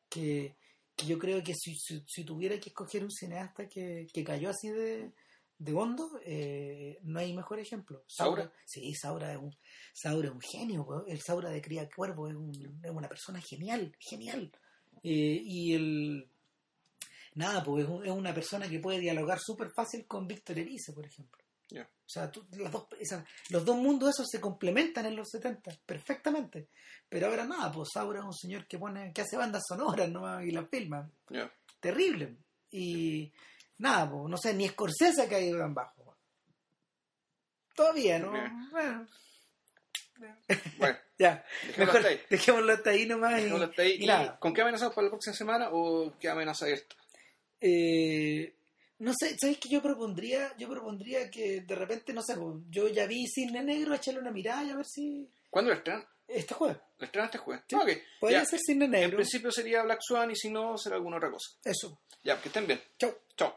Que, 0.09 0.55
que 0.94 1.07
yo 1.07 1.18
creo 1.18 1.42
que 1.42 1.55
si, 1.55 1.74
si, 1.76 2.05
si 2.07 2.24
tuviera 2.24 2.59
que 2.61 2.68
escoger 2.68 3.03
un 3.03 3.11
cineasta 3.11 3.66
que, 3.68 4.07
que 4.12 4.22
cayó 4.22 4.51
así 4.51 4.68
de, 4.68 5.12
de 5.59 5.72
hondo, 5.72 6.20
eh, 6.26 6.98
no 7.03 7.20
hay 7.20 7.32
mejor 7.32 7.59
ejemplo. 7.59 8.05
¿Saura? 8.07 8.53
Sí, 8.66 8.92
Saura 8.94 9.32
es 9.32 9.38
un, 9.38 9.57
Saura 9.94 10.28
es 10.28 10.34
un 10.34 10.40
genio, 10.42 11.05
el 11.07 11.20
Saura 11.22 11.48
de 11.48 11.62
Cría 11.62 11.88
Cuervo 11.88 12.28
es, 12.28 12.34
un- 12.34 12.80
es 12.84 12.90
una 12.90 13.09
persona 13.09 13.40
genial, 13.40 13.96
genial. 13.98 14.53
Eh, 15.03 15.40
y 15.42 15.72
el... 15.74 16.28
Nada, 17.34 17.62
pues 17.64 17.84
es 18.05 18.11
una 18.11 18.34
persona 18.34 18.68
que 18.68 18.80
puede 18.80 18.98
dialogar 18.98 19.38
súper 19.38 19.70
fácil 19.70 20.05
con 20.07 20.26
Víctor 20.26 20.59
Erice, 20.59 20.92
por 20.92 21.07
ejemplo. 21.07 21.42
O 21.79 22.12
sea, 22.12 22.31
tú- 22.31 22.45
las 22.59 22.73
dos, 22.73 22.87
esa- 22.99 23.25
los 23.51 23.64
dos 23.64 23.77
mundos 23.77 24.11
esos 24.11 24.27
se 24.29 24.41
complementan 24.41 25.07
en 25.07 25.14
los 25.16 25.29
70, 25.31 25.71
perfectamente. 25.87 26.68
Pero 27.09 27.29
ahora 27.29 27.45
nada, 27.45 27.71
pues 27.71 27.91
Saura 27.93 28.18
es 28.21 28.25
un 28.25 28.35
señor 28.35 28.66
que 28.66 28.79
pone, 28.79 29.12
que 29.12 29.21
hace 29.23 29.37
bandas 29.37 29.62
sonoras 29.68 30.09
¿no? 30.11 30.41
y 30.43 30.51
las 30.51 30.68
filma. 30.68 31.09
Terrible. 31.79 32.37
Y 32.73 33.33
nada, 33.79 34.11
pues 34.11 34.29
no 34.29 34.37
sé, 34.37 34.55
ni 34.55 34.68
Scorsese 34.68 35.23
ha 35.23 35.29
caído 35.29 35.59
tan 35.59 35.73
bajo. 35.75 36.16
Todavía, 37.75 38.18
¿no? 38.18 38.33
Bueno, 38.73 39.07
Bueno, 40.79 40.99
ya. 41.18 41.45
dejémoslo 41.66 41.93
Mejor 42.01 42.12
hasta 42.12 42.27
dejémoslo 42.29 42.73
hasta 42.75 42.91
ahí 42.91 43.07
nomás. 43.07 43.33
y- 43.33 43.35
Dejémoslo 43.37 43.66
hasta 43.66 43.83
ahí. 43.83 43.91
y 43.93 44.05
¿Y 44.05 44.07
nada. 44.07 44.39
¿Con 44.39 44.53
qué 44.53 44.62
amenazamos 44.62 44.95
para 44.95 45.05
la 45.07 45.11
próxima 45.11 45.35
semana 45.37 45.68
o 45.73 46.12
qué 46.18 46.29
amenaza 46.29 46.64
abierta? 46.66 46.97
Eh, 47.61 48.55
no 49.01 49.12
sé, 49.18 49.36
¿sabes 49.40 49.59
qué 49.59 49.68
yo 49.68 49.82
propondría? 49.82 50.55
Yo 50.57 50.68
propondría 50.68 51.28
que 51.30 51.61
de 51.62 51.74
repente, 51.74 52.12
no 52.12 52.22
sé, 52.22 52.36
pues, 52.36 52.57
yo 52.70 52.86
ya 52.88 53.07
vi 53.07 53.26
Cisne 53.26 53.62
Negro, 53.64 53.94
echarle 53.94 54.20
una 54.20 54.30
mirada 54.30 54.62
y 54.64 54.70
a 54.70 54.76
ver 54.76 54.86
si 54.86 55.28
¿Cuándo 55.51 55.70
la 55.70 55.76
estrenan? 55.78 56.07
este 56.28 56.55
jueves. 56.55 56.78
¿La 56.98 57.07
estrenan 57.07 57.26
este 57.26 57.38
jueves? 57.38 57.64
Sí. 57.68 57.76
Podría 58.20 58.44
ser 58.44 58.61
Cisne 58.64 58.84
En 58.84 58.90
Negro. 58.92 59.16
principio 59.16 59.51
sería 59.51 59.82
Black 59.82 59.98
Swan 60.01 60.30
y 60.30 60.36
si 60.36 60.48
no, 60.51 60.78
será 60.78 60.94
alguna 60.96 61.16
otra 61.16 61.30
cosa. 61.30 61.51
Eso. 61.64 62.01
Ya, 62.22 62.40
que 62.40 62.48
estén 62.48 62.66
bien. 62.66 62.80
Chau. 62.98 63.12
Chao. 63.36 63.57